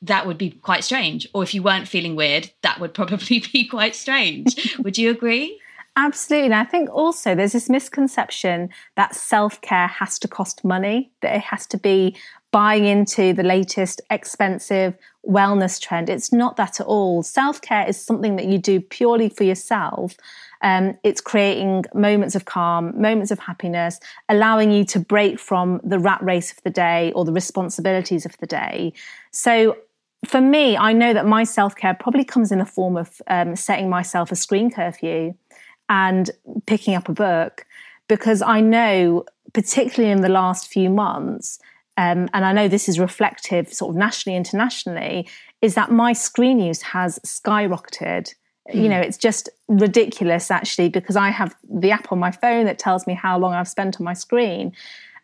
that 0.01 0.25
would 0.25 0.37
be 0.37 0.51
quite 0.51 0.83
strange. 0.83 1.27
Or 1.33 1.43
if 1.43 1.53
you 1.53 1.61
weren't 1.61 1.87
feeling 1.87 2.15
weird, 2.15 2.51
that 2.61 2.79
would 2.79 2.93
probably 2.93 3.43
be 3.53 3.67
quite 3.67 3.95
strange. 3.95 4.75
would 4.79 4.97
you 4.97 5.11
agree? 5.11 5.59
Absolutely. 5.97 6.47
And 6.47 6.55
I 6.55 6.65
think 6.65 6.89
also 6.89 7.35
there's 7.35 7.53
this 7.53 7.69
misconception 7.69 8.69
that 8.95 9.15
self 9.15 9.61
care 9.61 9.87
has 9.87 10.19
to 10.19 10.27
cost 10.27 10.65
money, 10.65 11.11
that 11.21 11.35
it 11.35 11.41
has 11.41 11.65
to 11.67 11.77
be 11.77 12.15
buying 12.51 12.85
into 12.85 13.33
the 13.33 13.43
latest 13.43 14.01
expensive 14.09 14.93
wellness 15.27 15.81
trend. 15.81 16.09
It's 16.09 16.33
not 16.33 16.57
that 16.57 16.81
at 16.81 16.85
all. 16.85 17.23
Self 17.23 17.61
care 17.61 17.87
is 17.87 18.01
something 18.01 18.35
that 18.35 18.45
you 18.45 18.57
do 18.57 18.81
purely 18.81 19.29
for 19.29 19.45
yourself. 19.45 20.17
Um, 20.65 20.97
it's 21.03 21.21
creating 21.21 21.85
moments 21.93 22.33
of 22.33 22.45
calm, 22.45 22.99
moments 22.99 23.29
of 23.29 23.37
happiness, 23.37 23.99
allowing 24.29 24.71
you 24.71 24.83
to 24.85 24.99
break 24.99 25.39
from 25.39 25.79
the 25.83 25.99
rat 25.99 26.21
race 26.23 26.51
of 26.51 26.61
the 26.63 26.71
day 26.71 27.11
or 27.11 27.23
the 27.23 27.31
responsibilities 27.31 28.25
of 28.25 28.35
the 28.39 28.47
day. 28.47 28.91
So 29.29 29.77
for 30.25 30.41
me, 30.41 30.75
I 30.75 30.91
know 30.91 31.13
that 31.13 31.27
my 31.27 31.43
self 31.43 31.75
care 31.75 31.93
probably 31.93 32.25
comes 32.25 32.51
in 32.51 32.57
the 32.57 32.65
form 32.65 32.97
of 32.97 33.21
um, 33.27 33.55
setting 33.55 33.89
myself 33.89 34.31
a 34.31 34.35
screen 34.35 34.71
curfew 34.71 35.35
and 35.87 36.31
picking 36.65 36.95
up 36.95 37.09
a 37.09 37.13
book 37.13 37.67
because 38.07 38.41
I 38.41 38.59
know, 38.59 39.25
particularly 39.53 40.11
in 40.11 40.21
the 40.21 40.29
last 40.29 40.67
few 40.67 40.89
months, 40.89 41.59
um, 41.97 42.27
and 42.33 42.43
I 42.43 42.53
know 42.53 42.67
this 42.67 42.89
is 42.89 42.99
reflective 42.99 43.71
sort 43.71 43.91
of 43.91 43.97
nationally, 43.97 44.35
internationally, 44.35 45.29
is 45.61 45.75
that 45.75 45.91
my 45.91 46.13
screen 46.13 46.59
use 46.59 46.81
has 46.81 47.19
skyrocketed. 47.19 48.33
You 48.73 48.83
hmm. 48.83 48.89
know, 48.89 48.99
it's 48.99 49.17
just 49.17 49.49
ridiculous 49.67 50.49
actually 50.49 50.89
because 50.89 51.15
I 51.15 51.29
have 51.29 51.55
the 51.69 51.91
app 51.91 52.11
on 52.11 52.19
my 52.19 52.31
phone 52.31 52.65
that 52.65 52.79
tells 52.79 53.05
me 53.05 53.13
how 53.13 53.37
long 53.37 53.53
I've 53.53 53.67
spent 53.67 53.99
on 53.99 54.05
my 54.05 54.13
screen. 54.13 54.73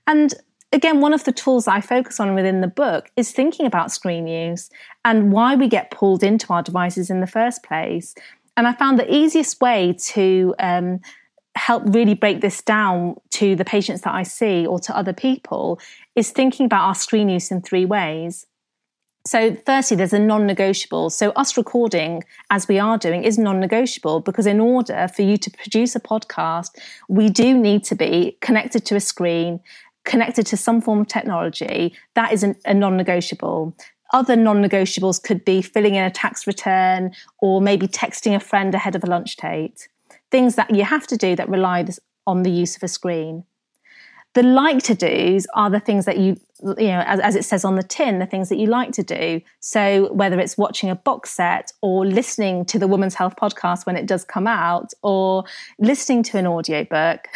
And 0.07 0.33
again, 0.71 1.01
one 1.01 1.13
of 1.13 1.23
the 1.23 1.31
tools 1.31 1.67
I 1.67 1.81
focus 1.81 2.19
on 2.19 2.35
within 2.35 2.61
the 2.61 2.67
book 2.67 3.09
is 3.15 3.31
thinking 3.31 3.65
about 3.65 3.91
screen 3.91 4.27
use 4.27 4.69
and 5.03 5.31
why 5.31 5.55
we 5.55 5.67
get 5.67 5.91
pulled 5.91 6.23
into 6.23 6.53
our 6.53 6.61
devices 6.61 7.09
in 7.09 7.19
the 7.19 7.27
first 7.27 7.63
place. 7.63 8.15
And 8.57 8.67
I 8.67 8.73
found 8.73 8.99
the 8.99 9.13
easiest 9.13 9.59
way 9.61 9.95
to 9.99 10.53
um, 10.59 11.01
help 11.55 11.83
really 11.87 12.13
break 12.13 12.41
this 12.41 12.61
down 12.61 13.15
to 13.31 13.55
the 13.55 13.65
patients 13.65 14.01
that 14.01 14.13
I 14.13 14.23
see 14.23 14.65
or 14.65 14.79
to 14.79 14.95
other 14.95 15.13
people 15.13 15.79
is 16.15 16.31
thinking 16.31 16.65
about 16.65 16.87
our 16.87 16.95
screen 16.95 17.29
use 17.29 17.51
in 17.51 17.61
three 17.61 17.85
ways. 17.85 18.45
So, 19.23 19.55
firstly, 19.67 19.97
there's 19.97 20.13
a 20.13 20.19
non 20.19 20.47
negotiable. 20.47 21.11
So, 21.11 21.29
us 21.31 21.55
recording 21.55 22.23
as 22.49 22.67
we 22.67 22.79
are 22.79 22.97
doing 22.97 23.23
is 23.23 23.37
non 23.37 23.59
negotiable 23.59 24.19
because, 24.19 24.47
in 24.47 24.59
order 24.59 25.07
for 25.15 25.21
you 25.21 25.37
to 25.37 25.51
produce 25.51 25.95
a 25.95 25.99
podcast, 25.99 26.71
we 27.07 27.29
do 27.29 27.55
need 27.55 27.83
to 27.85 27.95
be 27.95 28.37
connected 28.41 28.83
to 28.87 28.95
a 28.95 28.99
screen, 28.99 29.59
connected 30.05 30.47
to 30.47 30.57
some 30.57 30.81
form 30.81 31.01
of 31.01 31.07
technology. 31.07 31.93
That 32.15 32.33
is 32.33 32.41
an, 32.41 32.55
a 32.65 32.73
non 32.73 32.97
negotiable. 32.97 33.75
Other 34.11 34.35
non 34.35 34.57
negotiables 34.57 35.21
could 35.21 35.45
be 35.45 35.61
filling 35.61 35.95
in 35.95 36.03
a 36.03 36.11
tax 36.11 36.47
return 36.47 37.11
or 37.39 37.61
maybe 37.61 37.87
texting 37.87 38.35
a 38.35 38.39
friend 38.39 38.73
ahead 38.73 38.95
of 38.95 39.03
a 39.03 39.07
lunch 39.07 39.35
date. 39.35 39.87
Things 40.31 40.55
that 40.55 40.73
you 40.73 40.83
have 40.83 41.05
to 41.07 41.17
do 41.17 41.35
that 41.35 41.47
rely 41.47 41.85
on 42.25 42.41
the 42.41 42.51
use 42.51 42.75
of 42.75 42.81
a 42.83 42.87
screen. 42.87 43.43
The 44.33 44.43
like 44.43 44.83
to 44.83 44.95
do's 44.95 45.45
are 45.53 45.69
the 45.69 45.79
things 45.79 46.05
that 46.05 46.17
you, 46.17 46.39
you 46.61 46.87
know, 46.87 47.03
as, 47.05 47.19
as, 47.19 47.35
it 47.35 47.43
says 47.43 47.65
on 47.65 47.75
the 47.75 47.83
tin, 47.83 48.19
the 48.19 48.25
things 48.25 48.47
that 48.49 48.57
you 48.57 48.67
like 48.67 48.93
to 48.93 49.03
do. 49.03 49.41
So 49.59 50.13
whether 50.13 50.39
it's 50.39 50.57
watching 50.57 50.89
a 50.89 50.95
box 50.95 51.31
set 51.31 51.73
or 51.81 52.05
listening 52.05 52.63
to 52.65 52.79
the 52.79 52.87
Women's 52.87 53.15
Health 53.15 53.35
podcast 53.35 53.85
when 53.85 53.97
it 53.97 54.05
does 54.05 54.23
come 54.23 54.47
out 54.47 54.93
or 55.03 55.43
listening 55.79 56.23
to 56.23 56.37
an 56.37 56.47
audiobook. 56.47 57.27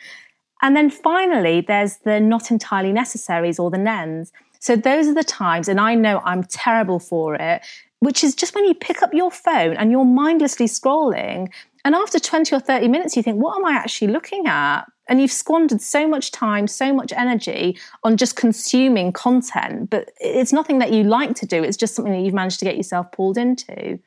and 0.62 0.76
then 0.76 0.88
finally, 0.88 1.62
there's 1.62 1.96
the 1.98 2.20
not 2.20 2.50
entirely 2.50 2.92
necessaries 2.92 3.58
or 3.58 3.70
the 3.70 3.78
nens. 3.78 4.30
So 4.60 4.76
those 4.76 5.06
are 5.06 5.14
the 5.14 5.24
times, 5.24 5.68
and 5.68 5.80
I 5.80 5.94
know 5.94 6.20
I'm 6.24 6.42
terrible 6.44 6.98
for 6.98 7.34
it, 7.34 7.62
which 8.00 8.24
is 8.24 8.34
just 8.34 8.54
when 8.54 8.64
you 8.64 8.74
pick 8.74 9.02
up 9.02 9.12
your 9.14 9.30
phone 9.30 9.76
and 9.76 9.90
you're 9.90 10.04
mindlessly 10.04 10.66
scrolling. 10.66 11.48
And 11.84 11.94
after 11.94 12.18
20 12.18 12.54
or 12.54 12.60
30 12.60 12.88
minutes, 12.88 13.16
you 13.16 13.22
think, 13.22 13.40
what 13.40 13.56
am 13.56 13.64
I 13.64 13.72
actually 13.72 14.08
looking 14.08 14.46
at? 14.46 14.84
And 15.08 15.20
you've 15.20 15.32
squandered 15.32 15.80
so 15.80 16.08
much 16.08 16.30
time, 16.32 16.66
so 16.66 16.92
much 16.92 17.12
energy 17.12 17.78
on 18.02 18.16
just 18.16 18.36
consuming 18.36 19.12
content, 19.12 19.90
but 19.90 20.10
it's 20.20 20.52
nothing 20.52 20.78
that 20.78 20.92
you 20.92 21.04
like 21.04 21.34
to 21.36 21.46
do. 21.46 21.62
It's 21.62 21.76
just 21.76 21.94
something 21.94 22.12
that 22.12 22.20
you've 22.20 22.34
managed 22.34 22.58
to 22.60 22.64
get 22.64 22.76
yourself 22.76 23.12
pulled 23.12 23.38
into. 23.38 23.98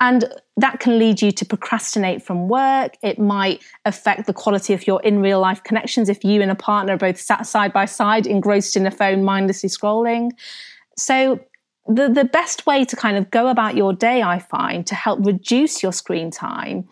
And 0.00 0.32
that 0.56 0.78
can 0.78 0.98
lead 0.98 1.20
you 1.20 1.32
to 1.32 1.44
procrastinate 1.44 2.22
from 2.22 2.48
work. 2.48 2.96
It 3.02 3.18
might 3.18 3.62
affect 3.84 4.26
the 4.26 4.32
quality 4.32 4.72
of 4.72 4.86
your 4.86 5.02
in 5.02 5.20
real 5.20 5.40
life 5.40 5.64
connections 5.64 6.08
if 6.08 6.22
you 6.24 6.40
and 6.40 6.50
a 6.50 6.54
partner 6.54 6.94
are 6.94 6.98
both 6.98 7.20
sat 7.20 7.46
side 7.46 7.72
by 7.72 7.84
side, 7.84 8.26
engrossed 8.26 8.76
in 8.76 8.86
a 8.86 8.90
phone, 8.90 9.24
mindlessly 9.24 9.68
scrolling. 9.68 10.30
So, 10.96 11.40
the, 11.90 12.06
the 12.10 12.26
best 12.26 12.66
way 12.66 12.84
to 12.84 12.94
kind 12.96 13.16
of 13.16 13.30
go 13.30 13.48
about 13.48 13.74
your 13.74 13.94
day, 13.94 14.22
I 14.22 14.40
find, 14.40 14.86
to 14.88 14.94
help 14.94 15.24
reduce 15.24 15.82
your 15.82 15.92
screen 15.92 16.30
time 16.30 16.86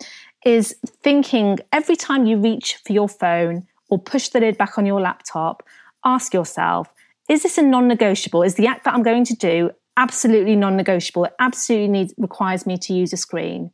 is 0.47 0.75
thinking 1.03 1.59
every 1.71 1.95
time 1.95 2.25
you 2.25 2.37
reach 2.37 2.77
for 2.77 2.93
your 2.93 3.09
phone 3.09 3.67
or 3.89 3.99
push 3.99 4.29
the 4.29 4.39
lid 4.39 4.57
back 4.57 4.77
on 4.77 4.85
your 4.85 5.01
laptop, 5.01 5.63
ask 6.03 6.33
yourself, 6.33 6.93
is 7.29 7.43
this 7.43 7.57
a 7.57 7.61
non 7.61 7.87
negotiable? 7.87 8.43
Is 8.43 8.55
the 8.55 8.67
act 8.67 8.85
that 8.85 8.93
I'm 8.93 9.03
going 9.03 9.25
to 9.25 9.35
do 9.35 9.71
absolutely 9.97 10.55
non-negotiable. 10.55 11.25
It 11.25 11.33
absolutely 11.39 11.89
needs 11.89 12.13
requires 12.17 12.65
me 12.65 12.77
to 12.77 12.93
use 12.93 13.11
a 13.11 13.17
screen. 13.17 13.71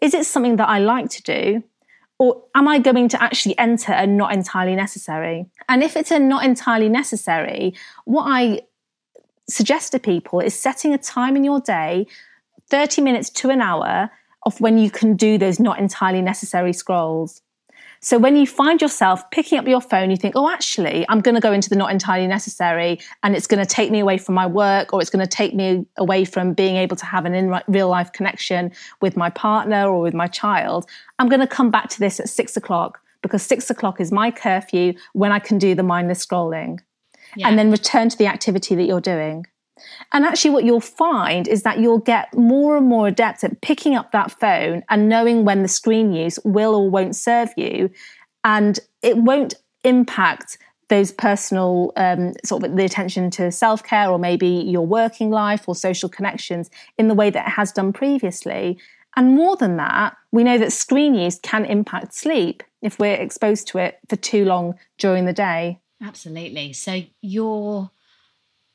Is 0.00 0.14
it 0.14 0.24
something 0.24 0.56
that 0.56 0.68
I 0.68 0.78
like 0.78 1.10
to 1.10 1.22
do? 1.22 1.64
Or 2.18 2.44
am 2.54 2.66
I 2.66 2.78
going 2.78 3.10
to 3.10 3.22
actually 3.22 3.58
enter 3.58 3.92
a 3.92 4.06
not 4.06 4.32
entirely 4.32 4.74
necessary? 4.74 5.46
And 5.68 5.82
if 5.82 5.96
it's 5.96 6.10
a 6.10 6.18
not 6.18 6.44
entirely 6.44 6.88
necessary, 6.88 7.74
what 8.06 8.24
I 8.24 8.62
suggest 9.48 9.92
to 9.92 9.98
people 9.98 10.40
is 10.40 10.58
setting 10.58 10.94
a 10.94 10.98
time 10.98 11.36
in 11.36 11.44
your 11.44 11.60
day, 11.60 12.06
30 12.70 13.02
minutes 13.02 13.28
to 13.30 13.50
an 13.50 13.60
hour, 13.60 14.10
of 14.46 14.60
when 14.60 14.78
you 14.78 14.90
can 14.90 15.16
do 15.16 15.36
those 15.36 15.60
not 15.60 15.78
entirely 15.78 16.22
necessary 16.22 16.72
scrolls. 16.72 17.42
So 18.00 18.18
when 18.18 18.36
you 18.36 18.46
find 18.46 18.80
yourself 18.80 19.28
picking 19.30 19.58
up 19.58 19.66
your 19.66 19.80
phone, 19.80 20.10
you 20.10 20.16
think, 20.16 20.36
oh, 20.36 20.48
actually, 20.48 21.04
I'm 21.08 21.20
going 21.20 21.34
to 21.34 21.40
go 21.40 21.52
into 21.52 21.68
the 21.68 21.76
not 21.76 21.90
entirely 21.90 22.28
necessary 22.28 23.00
and 23.22 23.34
it's 23.34 23.46
going 23.46 23.58
to 23.58 23.66
take 23.66 23.90
me 23.90 24.00
away 24.00 24.18
from 24.18 24.36
my 24.36 24.46
work 24.46 24.92
or 24.92 25.00
it's 25.00 25.10
going 25.10 25.26
to 25.26 25.36
take 25.36 25.54
me 25.54 25.86
away 25.96 26.24
from 26.24 26.52
being 26.52 26.76
able 26.76 26.94
to 26.96 27.06
have 27.06 27.24
an 27.24 27.34
in 27.34 27.58
real 27.66 27.88
life 27.88 28.12
connection 28.12 28.70
with 29.00 29.16
my 29.16 29.30
partner 29.30 29.88
or 29.88 30.00
with 30.00 30.14
my 30.14 30.28
child. 30.28 30.86
I'm 31.18 31.28
going 31.28 31.40
to 31.40 31.46
come 31.46 31.70
back 31.70 31.88
to 31.90 31.98
this 31.98 32.20
at 32.20 32.28
six 32.28 32.56
o'clock 32.56 33.00
because 33.22 33.42
six 33.42 33.70
o'clock 33.70 34.00
is 34.00 34.12
my 34.12 34.30
curfew 34.30 34.94
when 35.14 35.32
I 35.32 35.40
can 35.40 35.58
do 35.58 35.74
the 35.74 35.82
mindless 35.82 36.24
scrolling. 36.24 36.78
Yeah. 37.34 37.48
And 37.48 37.58
then 37.58 37.70
return 37.70 38.08
to 38.08 38.16
the 38.16 38.26
activity 38.26 38.76
that 38.76 38.84
you're 38.84 39.00
doing. 39.00 39.46
And 40.12 40.24
actually, 40.24 40.50
what 40.50 40.64
you'll 40.64 40.80
find 40.80 41.46
is 41.46 41.62
that 41.62 41.78
you'll 41.78 41.98
get 41.98 42.34
more 42.34 42.76
and 42.76 42.86
more 42.86 43.08
adept 43.08 43.44
at 43.44 43.60
picking 43.60 43.94
up 43.94 44.12
that 44.12 44.30
phone 44.30 44.82
and 44.88 45.08
knowing 45.08 45.44
when 45.44 45.62
the 45.62 45.68
screen 45.68 46.12
use 46.12 46.38
will 46.44 46.74
or 46.74 46.90
won't 46.90 47.16
serve 47.16 47.50
you. 47.56 47.90
And 48.44 48.78
it 49.02 49.16
won't 49.16 49.54
impact 49.84 50.58
those 50.88 51.10
personal 51.10 51.92
um, 51.96 52.32
sort 52.44 52.64
of 52.64 52.76
the 52.76 52.84
attention 52.84 53.30
to 53.32 53.50
self 53.50 53.82
care 53.82 54.08
or 54.08 54.18
maybe 54.18 54.48
your 54.48 54.86
working 54.86 55.30
life 55.30 55.68
or 55.68 55.74
social 55.74 56.08
connections 56.08 56.70
in 56.96 57.08
the 57.08 57.14
way 57.14 57.30
that 57.30 57.48
it 57.48 57.50
has 57.50 57.72
done 57.72 57.92
previously. 57.92 58.78
And 59.16 59.34
more 59.34 59.56
than 59.56 59.76
that, 59.78 60.16
we 60.30 60.44
know 60.44 60.58
that 60.58 60.72
screen 60.72 61.14
use 61.14 61.38
can 61.42 61.64
impact 61.64 62.14
sleep 62.14 62.62
if 62.82 62.98
we're 62.98 63.14
exposed 63.14 63.66
to 63.68 63.78
it 63.78 63.98
for 64.08 64.16
too 64.16 64.44
long 64.44 64.74
during 64.98 65.24
the 65.24 65.32
day. 65.32 65.80
Absolutely. 66.02 66.74
So 66.74 67.02
you're 67.22 67.90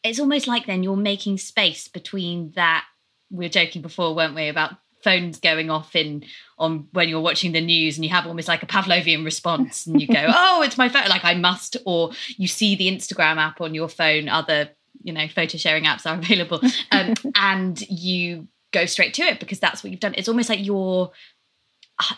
it's 0.04 0.20
almost 0.20 0.48
like 0.48 0.66
then 0.66 0.84
you're 0.84 0.96
making 0.96 1.38
space 1.38 1.88
between 1.88 2.52
that 2.56 2.86
we 3.30 3.46
were 3.46 3.50
joking 3.50 3.82
before 3.82 4.16
weren't 4.16 4.36
we 4.36 4.48
about 4.48 4.78
phones 5.04 5.40
going 5.40 5.70
off 5.70 5.96
in 5.96 6.24
on 6.58 6.88
when 6.92 7.10
you're 7.10 7.22
watching 7.22 7.52
the 7.52 7.62
news 7.62 7.98
and 7.98 8.06
you 8.06 8.12
have 8.12 8.28
almost 8.28 8.48
like 8.48 8.64
a 8.64 8.68
Pavlovian 8.68 9.26
response 9.26 9.88
and 9.88 10.02
you 10.02 10.08
go, 10.08 10.26
oh, 10.28 10.62
it's 10.62 10.78
my 10.78 10.90
phone, 10.90 11.08
like 11.08 11.26
I 11.26 11.34
must, 11.34 11.78
or 11.86 12.12
you 12.38 12.48
see 12.48 12.76
the 12.76 12.88
Instagram 12.88 13.38
app 13.38 13.62
on 13.62 13.74
your 13.74 13.90
phone, 13.90 14.30
other, 14.30 14.70
you 15.04 15.14
know, 15.14 15.28
photo 15.28 15.58
sharing 15.58 15.86
apps 15.86 16.06
are 16.06 16.18
available. 16.18 16.62
Um, 16.92 17.14
and 17.36 17.82
you 17.90 18.48
go 18.72 18.86
straight 18.86 19.14
to 19.16 19.24
it 19.24 19.40
because 19.40 19.60
that's 19.60 19.84
what 19.84 19.92
you've 19.92 20.00
done. 20.00 20.16
It's 20.18 20.30
almost 20.30 20.50
like 20.50 20.64
you're 20.64 21.12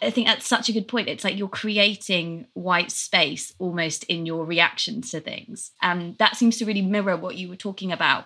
I 0.01 0.09
think 0.09 0.27
that's 0.27 0.47
such 0.47 0.69
a 0.69 0.73
good 0.73 0.87
point. 0.87 1.09
It's 1.09 1.23
like 1.23 1.37
you're 1.37 1.47
creating 1.47 2.47
white 2.53 2.91
space 2.91 3.53
almost 3.59 4.03
in 4.05 4.25
your 4.25 4.45
reactions 4.45 5.11
to 5.11 5.19
things. 5.19 5.71
And 5.81 6.17
that 6.17 6.35
seems 6.35 6.57
to 6.57 6.65
really 6.65 6.81
mirror 6.81 7.17
what 7.17 7.35
you 7.35 7.49
were 7.49 7.55
talking 7.55 7.91
about 7.91 8.25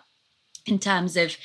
in 0.66 0.80
terms 0.80 1.18
of 1.18 1.38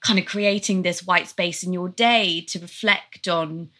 kind 0.00 0.18
of 0.18 0.24
creating 0.24 0.82
this 0.82 1.04
white 1.06 1.28
space 1.28 1.62
in 1.62 1.72
your 1.72 1.88
day 1.88 2.40
to 2.48 2.58
reflect 2.58 3.28
on, 3.28 3.70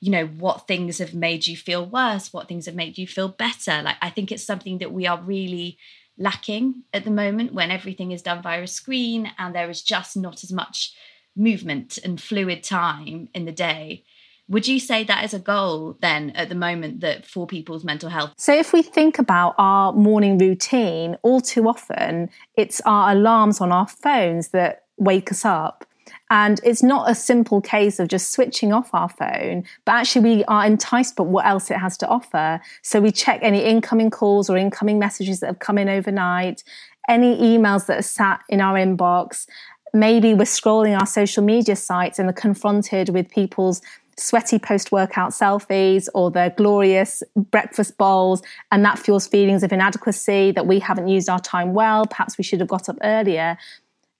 you 0.00 0.10
know, 0.10 0.26
what 0.26 0.68
things 0.68 0.98
have 0.98 1.14
made 1.14 1.46
you 1.46 1.56
feel 1.56 1.84
worse, 1.84 2.32
what 2.32 2.48
things 2.48 2.66
have 2.66 2.74
made 2.74 2.98
you 2.98 3.06
feel 3.06 3.28
better. 3.28 3.82
Like, 3.82 3.96
I 4.00 4.10
think 4.10 4.30
it's 4.30 4.44
something 4.44 4.78
that 4.78 4.92
we 4.92 5.06
are 5.06 5.20
really 5.20 5.78
lacking 6.16 6.84
at 6.92 7.04
the 7.04 7.10
moment 7.10 7.52
when 7.52 7.70
everything 7.70 8.12
is 8.12 8.22
done 8.22 8.40
via 8.42 8.62
a 8.62 8.66
screen 8.68 9.32
and 9.36 9.54
there 9.54 9.68
is 9.68 9.82
just 9.82 10.16
not 10.16 10.44
as 10.44 10.52
much 10.52 10.94
movement 11.34 11.98
and 12.04 12.20
fluid 12.22 12.62
time 12.62 13.28
in 13.34 13.44
the 13.46 13.52
day 13.52 14.04
would 14.48 14.68
you 14.68 14.78
say 14.78 15.04
that 15.04 15.24
is 15.24 15.32
a 15.32 15.38
goal 15.38 15.96
then 16.00 16.30
at 16.30 16.48
the 16.48 16.54
moment 16.54 17.00
that 17.00 17.24
for 17.24 17.46
people's 17.46 17.84
mental 17.84 18.10
health? 18.10 18.32
So, 18.36 18.54
if 18.54 18.72
we 18.72 18.82
think 18.82 19.18
about 19.18 19.54
our 19.58 19.92
morning 19.92 20.38
routine, 20.38 21.16
all 21.22 21.40
too 21.40 21.68
often 21.68 22.28
it's 22.56 22.80
our 22.82 23.12
alarms 23.12 23.60
on 23.60 23.72
our 23.72 23.88
phones 23.88 24.48
that 24.48 24.84
wake 24.98 25.32
us 25.32 25.44
up. 25.44 25.86
And 26.30 26.60
it's 26.64 26.82
not 26.82 27.10
a 27.10 27.14
simple 27.14 27.60
case 27.60 27.98
of 27.98 28.08
just 28.08 28.32
switching 28.32 28.72
off 28.72 28.90
our 28.92 29.08
phone, 29.08 29.64
but 29.84 29.92
actually 29.92 30.36
we 30.36 30.44
are 30.44 30.66
enticed 30.66 31.16
by 31.16 31.24
what 31.24 31.46
else 31.46 31.70
it 31.70 31.78
has 31.78 31.96
to 31.98 32.08
offer. 32.08 32.60
So 32.82 33.00
we 33.00 33.12
check 33.12 33.40
any 33.42 33.62
incoming 33.64 34.10
calls 34.10 34.50
or 34.50 34.56
incoming 34.56 34.98
messages 34.98 35.40
that 35.40 35.46
have 35.46 35.58
come 35.58 35.78
in 35.78 35.88
overnight, 35.88 36.64
any 37.08 37.36
emails 37.36 37.86
that 37.86 37.98
are 37.98 38.02
sat 38.02 38.40
in 38.48 38.60
our 38.60 38.74
inbox. 38.76 39.46
Maybe 39.92 40.34
we're 40.34 40.44
scrolling 40.44 40.98
our 40.98 41.06
social 41.06 41.44
media 41.44 41.76
sites 41.76 42.18
and 42.18 42.28
are 42.28 42.32
confronted 42.32 43.10
with 43.10 43.28
people's 43.30 43.80
sweaty 44.16 44.58
post 44.58 44.92
workout 44.92 45.30
selfies 45.30 46.08
or 46.14 46.30
their 46.30 46.50
glorious 46.50 47.22
breakfast 47.36 47.96
bowls. 47.98 48.42
And 48.70 48.84
that 48.84 48.98
fuels 48.98 49.26
feelings 49.26 49.62
of 49.62 49.72
inadequacy 49.72 50.52
that 50.52 50.66
we 50.66 50.78
haven't 50.78 51.08
used 51.08 51.28
our 51.28 51.40
time 51.40 51.74
well. 51.74 52.06
Perhaps 52.06 52.38
we 52.38 52.44
should 52.44 52.60
have 52.60 52.68
got 52.68 52.88
up 52.88 52.96
earlier. 53.02 53.58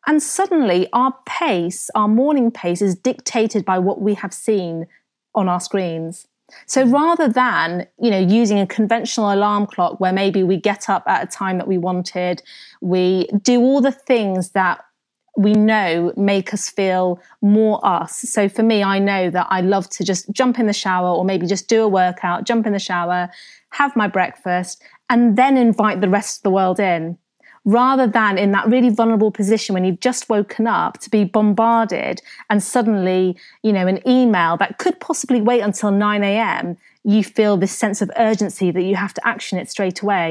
And 0.07 0.23
suddenly 0.23 0.89
our 0.93 1.15
pace, 1.27 1.91
our 1.95 2.09
morning 2.09 2.51
pace 2.51 2.83
is 2.83 2.95
dictated 2.95 3.65
by 3.65 3.79
what 3.79 4.01
we 4.01 4.15
have 4.15 4.35
seen 4.35 4.87
on 5.35 5.49
our 5.49 5.61
screens. 5.61 6.27
So 6.67 6.85
rather 6.85 7.29
than, 7.29 7.87
you 7.99 8.11
know, 8.11 8.19
using 8.19 8.59
a 8.59 8.67
conventional 8.67 9.33
alarm 9.33 9.67
clock 9.67 9.99
where 9.99 10.13
maybe 10.13 10.43
we 10.43 10.59
get 10.59 10.91
up 10.91 11.05
at 11.07 11.25
a 11.25 11.27
time 11.27 11.59
that 11.59 11.67
we 11.67 11.79
wanted, 11.79 12.43
we 12.81 13.29
do 13.43 13.61
all 13.61 13.81
the 13.81 13.93
things 13.93 14.51
that 14.51 14.85
we 15.37 15.53
know 15.53 16.13
make 16.17 16.55
us 16.55 16.69
feel 16.69 17.21
more 17.43 17.85
us. 17.85 18.17
So 18.19 18.49
for 18.49 18.63
me, 18.63 18.83
I 18.83 18.99
know 18.99 19.31
that 19.31 19.47
I 19.51 19.61
love 19.61 19.89
to 19.91 20.05
just 20.05 20.31
jump 20.31 20.59
in 20.59 20.67
the 20.67 20.73
shower 20.73 21.09
or 21.09 21.25
maybe 21.25 21.47
just 21.47 21.69
do 21.69 21.83
a 21.83 21.89
workout, 21.89 22.45
jump 22.45 22.67
in 22.67 22.73
the 22.73 22.79
shower, 22.79 23.31
have 23.71 23.97
my 23.97 24.07
breakfast, 24.07 24.83
and 25.11 25.37
then 25.37 25.57
invite 25.57 26.01
the 26.01 26.09
rest 26.09 26.39
of 26.39 26.43
the 26.45 26.51
world 26.51 26.79
in. 26.79 27.19
Rather 27.67 28.07
than 28.07 28.37
in 28.37 28.53
that 28.53 28.69
really 28.69 28.91
vulnerable 28.91 29.31
position 29.31 29.73
when 29.73 29.85
you've 29.85 30.01
just 30.01 30.29
woken 30.29 30.67
up 30.67 30.99
to 30.99 31.09
be 31.09 31.25
bombarded 31.25 32.21
and 32.51 32.63
suddenly, 32.63 33.37
you 33.63 33.73
know, 33.73 33.87
an 33.87 34.07
email 34.07 34.57
that 34.59 34.79
could 34.79 35.01
possibly 35.01 35.41
wait 35.41 35.61
until 35.61 35.91
9 35.91 36.23
a.m., 36.23 36.77
you 37.05 37.25
feel 37.25 37.57
this 37.57 37.73
sense 37.73 38.03
of 38.03 38.11
urgency 38.17 38.71
that 38.71 38.83
you 38.83 38.97
have 38.97 39.15
to 39.15 39.27
action 39.27 39.59
it 39.59 39.71
straight 39.71 40.03
away. 40.03 40.31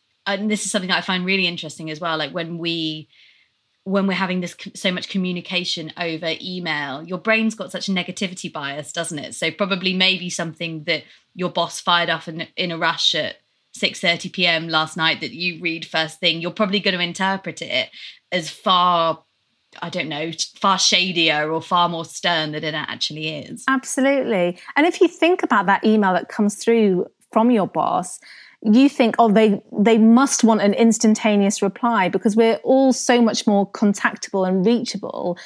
and 0.25 0.49
this 0.49 0.65
is 0.65 0.71
something 0.71 0.89
that 0.89 0.97
I 0.97 1.01
find 1.01 1.25
really 1.25 1.47
interesting 1.47 1.89
as 1.89 1.99
well 1.99 2.17
like 2.17 2.31
when 2.31 2.57
we 2.57 3.07
when 3.83 4.05
we're 4.05 4.13
having 4.13 4.41
this 4.41 4.55
so 4.75 4.91
much 4.91 5.09
communication 5.09 5.91
over 5.97 6.33
email 6.41 7.03
your 7.03 7.17
brain's 7.17 7.55
got 7.55 7.71
such 7.71 7.89
a 7.89 7.91
negativity 7.91 8.51
bias 8.51 8.93
doesn't 8.93 9.19
it 9.19 9.33
so 9.33 9.49
probably 9.51 9.93
maybe 9.93 10.29
something 10.29 10.83
that 10.83 11.03
your 11.33 11.49
boss 11.49 11.79
fired 11.79 12.09
off 12.09 12.27
in, 12.27 12.47
in 12.55 12.71
a 12.71 12.77
rush 12.77 13.15
at 13.15 13.37
6:30 13.77 14.33
p.m. 14.33 14.67
last 14.67 14.97
night 14.97 15.21
that 15.21 15.31
you 15.31 15.61
read 15.61 15.85
first 15.85 16.19
thing, 16.19 16.41
you're 16.41 16.51
probably 16.51 16.79
going 16.79 16.97
to 16.97 17.03
interpret 17.03 17.61
it 17.61 17.89
as 18.31 18.49
far 18.49 19.23
I 19.81 19.89
don't 19.89 20.09
know, 20.09 20.31
far 20.59 20.77
shadier 20.77 21.49
or 21.49 21.61
far 21.61 21.87
more 21.87 22.03
stern 22.03 22.51
than 22.51 22.65
it 22.65 22.73
actually 22.73 23.29
is. 23.29 23.63
Absolutely. 23.69 24.59
And 24.75 24.85
if 24.85 24.99
you 24.99 25.07
think 25.07 25.43
about 25.43 25.65
that 25.67 25.85
email 25.85 26.11
that 26.11 26.27
comes 26.27 26.55
through 26.55 27.07
from 27.31 27.51
your 27.51 27.67
boss, 27.67 28.19
you 28.63 28.89
think, 28.89 29.15
oh, 29.17 29.31
they 29.31 29.61
they 29.71 29.97
must 29.97 30.43
want 30.43 30.61
an 30.61 30.73
instantaneous 30.73 31.61
reply 31.61 32.09
because 32.09 32.35
we're 32.35 32.57
all 32.63 32.93
so 32.93 33.21
much 33.21 33.47
more 33.47 33.69
contactable 33.71 34.47
and 34.47 34.65
reachable. 34.65 35.37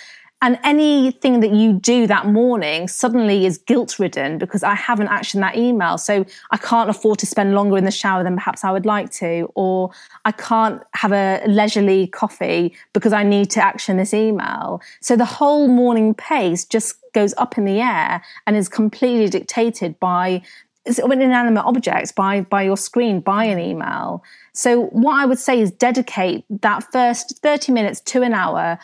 And 0.42 0.60
anything 0.64 1.40
that 1.40 1.52
you 1.52 1.74
do 1.74 2.08
that 2.08 2.28
morning 2.28 2.88
suddenly 2.88 3.46
is 3.46 3.58
guilt 3.58 3.98
ridden 3.98 4.38
because 4.38 4.64
I 4.64 4.76
haven't 4.76 5.08
actioned 5.08 5.40
that 5.40 5.56
email. 5.56 5.98
So 5.98 6.26
I 6.52 6.58
can't 6.58 6.90
afford 6.90 7.20
to 7.20 7.26
spend 7.26 7.56
longer 7.56 7.78
in 7.78 7.86
the 7.86 7.90
shower 7.90 8.22
than 8.24 8.36
perhaps 8.36 8.64
I 8.64 8.72
would 8.72 8.86
like 8.86 9.10
to. 9.14 9.50
Or 9.56 9.92
I 10.26 10.32
can't 10.32 10.84
have 10.94 11.14
a 11.14 11.42
leisurely 11.48 12.08
coffee 12.08 12.76
because 12.94 13.14
I 13.14 13.24
need 13.24 13.50
to 13.52 13.64
action 13.64 13.98
this 13.98 14.14
email. 14.14 14.82
So 15.02 15.16
the 15.16 15.26
whole 15.26 15.68
morning 15.68 16.14
pace 16.14 16.66
just 16.66 16.98
goes 17.14 17.34
up 17.38 17.58
in 17.58 17.64
the 17.64 17.80
air 17.80 18.22
and 18.46 18.58
is 18.58 18.68
completely 18.68 19.30
dictated 19.30 20.00
by 20.00 20.44
an 20.86 21.22
inanimate 21.22 21.66
object 21.66 22.16
by 22.16 22.42
by 22.42 22.62
your 22.62 22.78
screen 22.78 23.20
by 23.20 23.46
an 23.46 23.60
email 23.60 24.24
so 24.54 24.86
what 24.88 25.16
i 25.16 25.26
would 25.26 25.40
say 25.40 25.60
is 25.60 25.72
dedicate 25.72 26.46
that 26.50 26.84
first 26.92 27.40
30 27.42 27.72
minutes 27.72 28.00
to 28.02 28.22
an 28.22 28.34
hour 28.34 28.80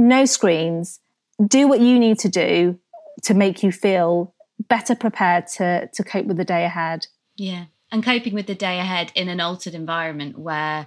no 0.00 0.24
screens, 0.24 0.98
do 1.46 1.68
what 1.68 1.80
you 1.80 1.98
need 1.98 2.18
to 2.20 2.28
do 2.28 2.78
to 3.22 3.34
make 3.34 3.62
you 3.62 3.70
feel 3.70 4.34
better 4.68 4.94
prepared 4.94 5.46
to 5.46 5.88
to 5.92 6.02
cope 6.02 6.26
with 6.26 6.36
the 6.36 6.44
day 6.44 6.64
ahead. 6.64 7.06
Yeah. 7.36 7.66
And 7.92 8.04
coping 8.04 8.34
with 8.34 8.46
the 8.46 8.54
day 8.54 8.78
ahead 8.78 9.12
in 9.14 9.28
an 9.28 9.40
altered 9.40 9.74
environment 9.74 10.38
where 10.38 10.86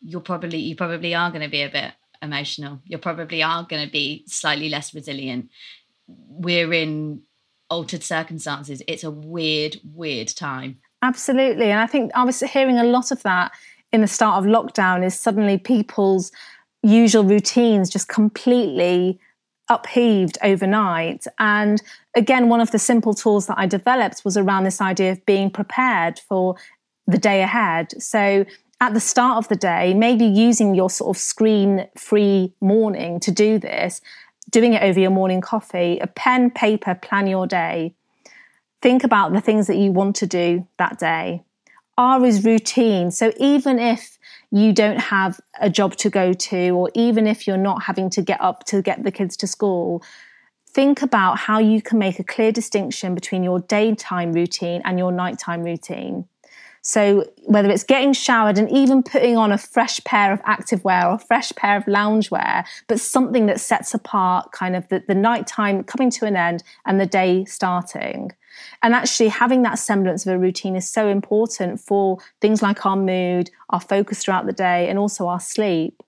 you're 0.00 0.20
probably 0.20 0.58
you 0.58 0.76
probably 0.76 1.14
are 1.14 1.30
going 1.30 1.42
to 1.42 1.48
be 1.48 1.62
a 1.62 1.68
bit 1.68 1.92
emotional. 2.20 2.80
You 2.84 2.98
probably 2.98 3.42
are 3.42 3.64
going 3.64 3.84
to 3.84 3.90
be 3.90 4.24
slightly 4.26 4.68
less 4.68 4.94
resilient. 4.94 5.50
We're 6.06 6.72
in 6.72 7.22
altered 7.72 8.02
circumstances. 8.02 8.82
It's 8.86 9.02
a 9.02 9.10
weird, 9.10 9.80
weird 9.94 10.28
time. 10.28 10.78
Absolutely. 11.00 11.70
And 11.70 11.80
I 11.80 11.86
think 11.86 12.12
I 12.14 12.22
was 12.22 12.40
hearing 12.40 12.78
a 12.78 12.84
lot 12.84 13.10
of 13.10 13.22
that 13.22 13.50
in 13.92 14.02
the 14.02 14.06
start 14.06 14.36
of 14.38 14.50
lockdown 14.50 15.04
is 15.04 15.18
suddenly 15.18 15.56
people's 15.58 16.30
usual 16.82 17.24
routines 17.24 17.88
just 17.88 18.08
completely 18.08 19.18
upheaved 19.70 20.36
overnight. 20.42 21.26
And 21.38 21.82
again, 22.14 22.50
one 22.50 22.60
of 22.60 22.72
the 22.72 22.78
simple 22.78 23.14
tools 23.14 23.46
that 23.46 23.58
I 23.58 23.66
developed 23.66 24.22
was 24.24 24.36
around 24.36 24.64
this 24.64 24.80
idea 24.80 25.12
of 25.12 25.24
being 25.24 25.50
prepared 25.50 26.18
for 26.18 26.56
the 27.06 27.18
day 27.18 27.42
ahead. 27.42 28.02
So 28.02 28.44
at 28.80 28.92
the 28.92 29.00
start 29.00 29.38
of 29.38 29.48
the 29.48 29.56
day, 29.56 29.94
maybe 29.94 30.26
using 30.26 30.74
your 30.74 30.90
sort 30.90 31.16
of 31.16 31.20
screen 31.20 31.88
free 31.96 32.52
morning 32.60 33.18
to 33.20 33.30
do 33.30 33.58
this, 33.58 34.02
doing 34.50 34.74
it 34.74 34.82
over 34.82 35.00
your 35.00 35.10
morning 35.10 35.40
coffee, 35.40 35.98
a 36.00 36.06
pen, 36.06 36.50
paper, 36.50 36.94
plan 36.94 37.26
your 37.26 37.46
day. 37.46 37.94
Think 38.80 39.04
about 39.04 39.32
the 39.32 39.40
things 39.40 39.66
that 39.68 39.76
you 39.76 39.92
want 39.92 40.16
to 40.16 40.26
do 40.26 40.66
that 40.78 40.98
day. 40.98 41.44
R 41.96 42.24
is 42.24 42.44
routine. 42.44 43.10
So 43.10 43.32
even 43.38 43.78
if 43.78 44.18
you 44.50 44.72
don't 44.72 44.98
have 44.98 45.40
a 45.60 45.70
job 45.70 45.96
to 45.96 46.10
go 46.10 46.32
to, 46.32 46.70
or 46.70 46.90
even 46.94 47.26
if 47.26 47.46
you're 47.46 47.56
not 47.56 47.84
having 47.84 48.10
to 48.10 48.22
get 48.22 48.40
up 48.40 48.64
to 48.66 48.82
get 48.82 49.04
the 49.04 49.12
kids 49.12 49.36
to 49.38 49.46
school, 49.46 50.02
think 50.68 51.02
about 51.02 51.38
how 51.38 51.58
you 51.58 51.82
can 51.82 51.98
make 51.98 52.18
a 52.18 52.24
clear 52.24 52.50
distinction 52.50 53.14
between 53.14 53.42
your 53.42 53.60
daytime 53.60 54.32
routine 54.32 54.82
and 54.84 54.98
your 54.98 55.12
nighttime 55.12 55.62
routine. 55.62 56.26
So 56.82 57.24
whether 57.44 57.70
it's 57.70 57.84
getting 57.84 58.12
showered 58.12 58.58
and 58.58 58.70
even 58.70 59.04
putting 59.04 59.36
on 59.36 59.52
a 59.52 59.58
fresh 59.58 60.02
pair 60.04 60.32
of 60.32 60.42
activewear 60.42 61.10
or 61.10 61.14
a 61.14 61.18
fresh 61.18 61.52
pair 61.52 61.76
of 61.76 61.84
loungewear, 61.84 62.64
but 62.88 63.00
something 63.00 63.46
that 63.46 63.60
sets 63.60 63.94
apart 63.94 64.50
kind 64.50 64.74
of 64.74 64.88
the, 64.88 65.02
the 65.06 65.14
nighttime 65.14 65.84
coming 65.84 66.10
to 66.10 66.26
an 66.26 66.36
end 66.36 66.64
and 66.84 67.00
the 67.00 67.06
day 67.06 67.44
starting. 67.44 68.32
And 68.82 68.94
actually, 68.94 69.28
having 69.28 69.62
that 69.62 69.78
semblance 69.78 70.26
of 70.26 70.34
a 70.34 70.38
routine 70.38 70.76
is 70.76 70.86
so 70.86 71.08
important 71.08 71.80
for 71.80 72.18
things 72.40 72.62
like 72.62 72.84
our 72.84 72.96
mood, 72.96 73.50
our 73.70 73.80
focus 73.80 74.22
throughout 74.22 74.46
the 74.46 74.52
day, 74.52 74.88
and 74.88 74.98
also 74.98 75.28
our 75.28 75.40
sleep. 75.40 76.02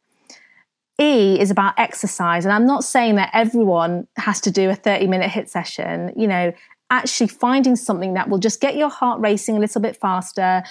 E 1.01 1.41
is 1.41 1.51
about 1.51 1.75
exercise. 1.79 2.45
And 2.45 2.53
I'm 2.53 2.67
not 2.67 2.85
saying 2.85 3.17
that 3.17 3.31
everyone 3.33 4.07
has 4.17 4.41
to 4.43 4.51
do 4.51 4.71
a 4.71 4.75
30 4.75 5.07
minute 5.09 5.31
HIIT 5.31 5.49
session. 5.49 6.13
You 6.17 6.29
know, 6.29 6.53
actually 6.91 7.29
finding 7.29 7.77
something 7.77 8.15
that 8.15 8.29
will 8.29 8.39
just 8.39 8.61
get 8.61 8.77
your 8.77 8.89
heart 8.89 9.21
racing 9.21 9.57
a 9.57 9.61
little 9.61 9.81
bit 9.81 9.97
faster, 9.97 10.63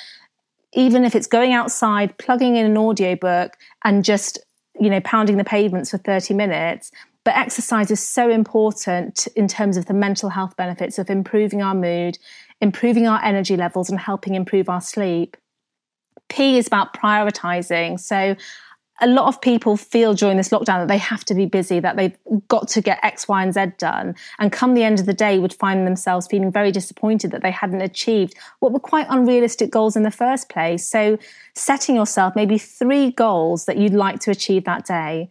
even 0.73 1.04
if 1.04 1.15
it's 1.15 1.28
going 1.28 1.54
outside, 1.54 2.17
plugging 2.17 2.56
in 2.56 2.65
an 2.65 2.78
audiobook 2.78 3.54
and 3.84 4.04
just, 4.04 4.39
you 4.80 4.89
know, 4.89 5.02
pounding 5.02 5.38
the 5.38 5.43
pavements 5.43 5.91
for 5.91 5.97
30 5.97 6.34
minutes. 6.34 6.91
But 7.23 7.36
exercise 7.36 7.89
is 7.89 8.02
so 8.02 8.30
important 8.30 9.28
in 9.36 9.47
terms 9.47 9.78
of 9.78 9.86
the 9.86 9.93
mental 9.93 10.30
health 10.30 10.58
benefits 10.58 10.99
of 10.99 11.10
improving 11.10 11.62
our 11.62 11.76
mood, 11.76 12.17
improving 12.60 13.08
our 13.08 13.23
energy 13.23 13.56
levels, 13.56 13.89
and 13.89 13.99
helping 13.99 14.36
improve 14.36 14.67
our 14.69 14.82
sleep. 14.82 15.38
P 16.30 16.58
is 16.58 16.67
about 16.67 16.93
prioritizing. 16.93 17.99
So 17.99 18.36
a 19.01 19.08
lot 19.08 19.27
of 19.27 19.41
people 19.41 19.75
feel 19.75 20.13
during 20.13 20.38
this 20.38 20.49
lockdown 20.49 20.79
that 20.79 20.88
they 20.88 20.97
have 20.97 21.25
to 21.25 21.34
be 21.34 21.45
busy, 21.45 21.79
that 21.79 21.97
they've 21.97 22.15
got 22.47 22.67
to 22.69 22.82
get 22.82 22.99
X, 23.03 23.27
Y, 23.27 23.41
and 23.41 23.53
Z 23.53 23.73
done. 23.77 24.15
And 24.39 24.51
come 24.51 24.75
the 24.75 24.84
end 24.84 24.99
of 24.99 25.06
the 25.06 25.13
day, 25.13 25.39
would 25.39 25.53
find 25.53 25.86
themselves 25.86 26.27
feeling 26.27 26.51
very 26.51 26.71
disappointed 26.71 27.32
that 27.32 27.41
they 27.41 27.51
hadn't 27.51 27.82
achieved 27.82 28.36
what 28.60 28.71
were 28.71 28.79
quite 28.79 29.08
unrealistic 29.10 29.71
goals 29.71 29.95
in 29.95 30.03
the 30.03 30.12
first 30.12 30.47
place. 30.47 30.88
So, 30.88 31.17
setting 31.56 31.95
yourself 31.95 32.36
maybe 32.36 32.58
three 32.58 33.12
goals 33.12 33.65
that 33.65 33.77
you'd 33.77 33.93
like 33.93 34.19
to 34.21 34.32
achieve 34.32 34.65
that 34.65 34.86
day. 34.86 35.29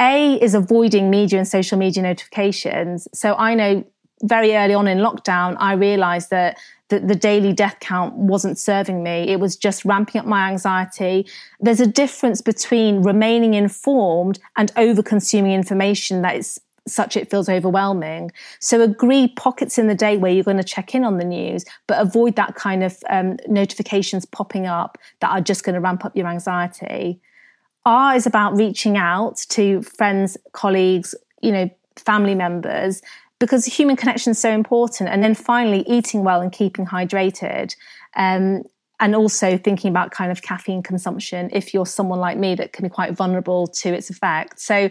A 0.00 0.34
is 0.42 0.54
avoiding 0.54 1.08
media 1.08 1.38
and 1.38 1.48
social 1.48 1.78
media 1.78 2.02
notifications. 2.02 3.08
So, 3.14 3.34
I 3.34 3.54
know 3.54 3.84
very 4.22 4.54
early 4.54 4.74
on 4.74 4.86
in 4.88 4.98
lockdown, 4.98 5.56
I 5.58 5.74
realized 5.74 6.30
that 6.30 6.58
the, 6.88 7.00
the 7.00 7.14
daily 7.14 7.52
death 7.52 7.76
count 7.80 8.14
wasn't 8.14 8.58
serving 8.58 9.02
me. 9.02 9.28
It 9.28 9.40
was 9.40 9.56
just 9.56 9.84
ramping 9.84 10.20
up 10.20 10.26
my 10.26 10.50
anxiety. 10.50 11.26
There's 11.60 11.80
a 11.80 11.86
difference 11.86 12.40
between 12.40 13.02
remaining 13.02 13.54
informed 13.54 14.38
and 14.56 14.70
over 14.76 15.02
consuming 15.02 15.52
information 15.52 16.22
that 16.22 16.36
is 16.36 16.60
such 16.86 17.16
it 17.16 17.30
feels 17.30 17.48
overwhelming. 17.48 18.30
So 18.60 18.82
agree 18.82 19.28
pockets 19.28 19.78
in 19.78 19.86
the 19.86 19.94
day 19.94 20.18
where 20.18 20.30
you're 20.30 20.44
going 20.44 20.58
to 20.58 20.64
check 20.64 20.94
in 20.94 21.02
on 21.02 21.16
the 21.16 21.24
news, 21.24 21.64
but 21.86 21.98
avoid 21.98 22.36
that 22.36 22.54
kind 22.54 22.84
of 22.84 22.98
um, 23.08 23.38
notifications 23.48 24.26
popping 24.26 24.66
up 24.66 24.98
that 25.20 25.30
are 25.30 25.40
just 25.40 25.64
going 25.64 25.74
to 25.74 25.80
ramp 25.80 26.04
up 26.04 26.14
your 26.14 26.26
anxiety. 26.26 27.20
R 27.86 28.14
is 28.14 28.26
about 28.26 28.56
reaching 28.56 28.96
out 28.96 29.38
to 29.50 29.82
friends, 29.82 30.36
colleagues, 30.52 31.14
you 31.40 31.52
know, 31.52 31.70
family 31.96 32.34
members 32.34 33.02
because 33.44 33.66
human 33.66 33.94
connection 33.94 34.30
is 34.30 34.38
so 34.38 34.50
important. 34.50 35.10
And 35.10 35.22
then 35.22 35.34
finally, 35.34 35.84
eating 35.86 36.24
well 36.24 36.40
and 36.40 36.50
keeping 36.50 36.86
hydrated. 36.86 37.76
Um, 38.16 38.62
and 39.00 39.14
also 39.14 39.58
thinking 39.58 39.90
about 39.90 40.12
kind 40.12 40.32
of 40.32 40.40
caffeine 40.40 40.82
consumption 40.82 41.50
if 41.52 41.74
you're 41.74 41.84
someone 41.84 42.20
like 42.20 42.38
me 42.38 42.54
that 42.54 42.72
can 42.72 42.84
be 42.84 42.88
quite 42.88 43.14
vulnerable 43.14 43.66
to 43.66 43.92
its 43.92 44.08
effects. 44.08 44.64
So 44.64 44.88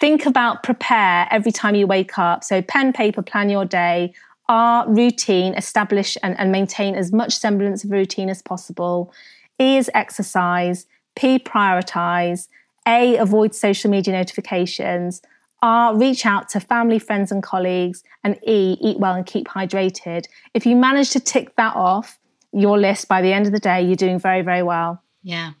think 0.00 0.26
about 0.26 0.64
prepare 0.64 1.28
every 1.30 1.52
time 1.52 1.76
you 1.76 1.86
wake 1.86 2.18
up. 2.18 2.42
So 2.42 2.60
pen, 2.60 2.92
paper, 2.92 3.22
plan 3.22 3.50
your 3.50 3.64
day. 3.64 4.14
R 4.48 4.84
routine, 4.88 5.54
establish 5.54 6.16
and, 6.24 6.36
and 6.40 6.50
maintain 6.50 6.96
as 6.96 7.12
much 7.12 7.36
semblance 7.36 7.84
of 7.84 7.92
routine 7.92 8.28
as 8.28 8.42
possible. 8.42 9.12
E 9.60 9.76
is 9.76 9.88
exercise. 9.94 10.86
P 11.14 11.38
prioritize. 11.38 12.48
A 12.88 13.16
avoid 13.16 13.54
social 13.54 13.92
media 13.92 14.12
notifications. 14.12 15.22
R, 15.62 15.96
reach 15.96 16.26
out 16.26 16.48
to 16.50 16.60
family, 16.60 16.98
friends, 16.98 17.32
and 17.32 17.42
colleagues. 17.42 18.02
And 18.24 18.38
E, 18.46 18.76
eat 18.80 18.98
well 18.98 19.14
and 19.14 19.24
keep 19.24 19.48
hydrated. 19.48 20.26
If 20.54 20.66
you 20.66 20.76
manage 20.76 21.10
to 21.10 21.20
tick 21.20 21.56
that 21.56 21.74
off 21.74 22.18
your 22.52 22.78
list 22.78 23.08
by 23.08 23.22
the 23.22 23.32
end 23.32 23.46
of 23.46 23.52
the 23.52 23.58
day, 23.58 23.82
you're 23.82 23.96
doing 23.96 24.18
very, 24.18 24.42
very 24.42 24.62
well. 24.62 25.02
Yeah, 25.22 25.52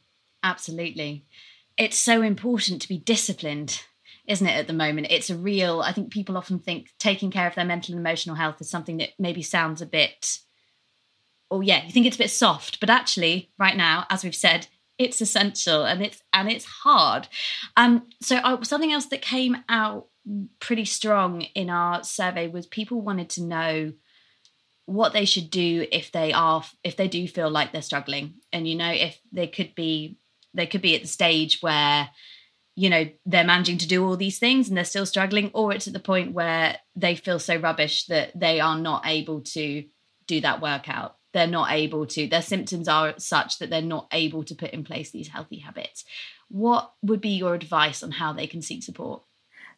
absolutely. 0.42 1.24
It's 1.78 1.98
so 1.98 2.20
important 2.20 2.82
to 2.82 2.88
be 2.88 2.98
disciplined, 2.98 3.82
isn't 4.26 4.46
it, 4.46 4.56
at 4.56 4.66
the 4.66 4.72
moment? 4.72 5.06
It's 5.10 5.30
a 5.30 5.36
real, 5.36 5.80
I 5.80 5.92
think 5.92 6.12
people 6.12 6.36
often 6.36 6.58
think 6.58 6.90
taking 6.98 7.30
care 7.30 7.46
of 7.46 7.54
their 7.54 7.64
mental 7.64 7.94
and 7.94 8.00
emotional 8.00 8.36
health 8.36 8.60
is 8.60 8.68
something 8.68 8.98
that 8.98 9.10
maybe 9.18 9.42
sounds 9.42 9.80
a 9.80 9.86
bit, 9.86 10.38
oh, 11.50 11.62
yeah, 11.62 11.84
you 11.84 11.90
think 11.90 12.06
it's 12.06 12.16
a 12.16 12.18
bit 12.18 12.30
soft. 12.30 12.78
But 12.78 12.90
actually, 12.90 13.50
right 13.58 13.76
now, 13.76 14.04
as 14.10 14.22
we've 14.22 14.34
said, 14.34 14.66
it's 15.02 15.20
essential 15.20 15.84
and 15.84 16.02
it's 16.02 16.22
and 16.32 16.50
it's 16.50 16.64
hard. 16.64 17.28
Um 17.76 18.08
so 18.20 18.36
I, 18.42 18.62
something 18.62 18.92
else 18.92 19.06
that 19.06 19.22
came 19.22 19.56
out 19.68 20.08
pretty 20.60 20.84
strong 20.84 21.42
in 21.42 21.68
our 21.68 22.04
survey 22.04 22.48
was 22.48 22.66
people 22.66 23.00
wanted 23.00 23.28
to 23.30 23.42
know 23.42 23.92
what 24.86 25.12
they 25.12 25.24
should 25.24 25.50
do 25.50 25.86
if 25.90 26.12
they 26.12 26.32
are 26.32 26.64
if 26.84 26.96
they 26.96 27.08
do 27.08 27.26
feel 27.28 27.50
like 27.50 27.72
they're 27.72 27.82
struggling. 27.82 28.34
And 28.52 28.66
you 28.66 28.76
know 28.76 28.90
if 28.90 29.20
they 29.32 29.46
could 29.46 29.74
be 29.74 30.18
they 30.54 30.66
could 30.66 30.82
be 30.82 30.94
at 30.94 31.02
the 31.02 31.08
stage 31.08 31.58
where 31.60 32.10
you 32.74 32.88
know 32.88 33.08
they're 33.26 33.44
managing 33.44 33.78
to 33.78 33.88
do 33.88 34.04
all 34.04 34.16
these 34.16 34.38
things 34.38 34.68
and 34.68 34.76
they're 34.76 34.84
still 34.84 35.06
struggling 35.06 35.50
or 35.54 35.72
it's 35.72 35.86
at 35.86 35.92
the 35.92 36.00
point 36.00 36.32
where 36.32 36.78
they 36.96 37.14
feel 37.14 37.38
so 37.38 37.56
rubbish 37.56 38.06
that 38.06 38.38
they 38.38 38.60
are 38.60 38.78
not 38.78 39.02
able 39.06 39.40
to 39.40 39.84
do 40.26 40.40
that 40.40 40.60
workout 40.60 41.16
they're 41.32 41.46
not 41.46 41.72
able 41.72 42.06
to 42.06 42.26
their 42.26 42.42
symptoms 42.42 42.88
are 42.88 43.14
such 43.18 43.58
that 43.58 43.70
they're 43.70 43.82
not 43.82 44.06
able 44.12 44.44
to 44.44 44.54
put 44.54 44.70
in 44.70 44.84
place 44.84 45.10
these 45.10 45.28
healthy 45.28 45.58
habits. 45.58 46.04
What 46.48 46.92
would 47.02 47.20
be 47.20 47.30
your 47.30 47.54
advice 47.54 48.02
on 48.02 48.12
how 48.12 48.32
they 48.32 48.46
can 48.46 48.62
seek 48.62 48.82
support? 48.82 49.22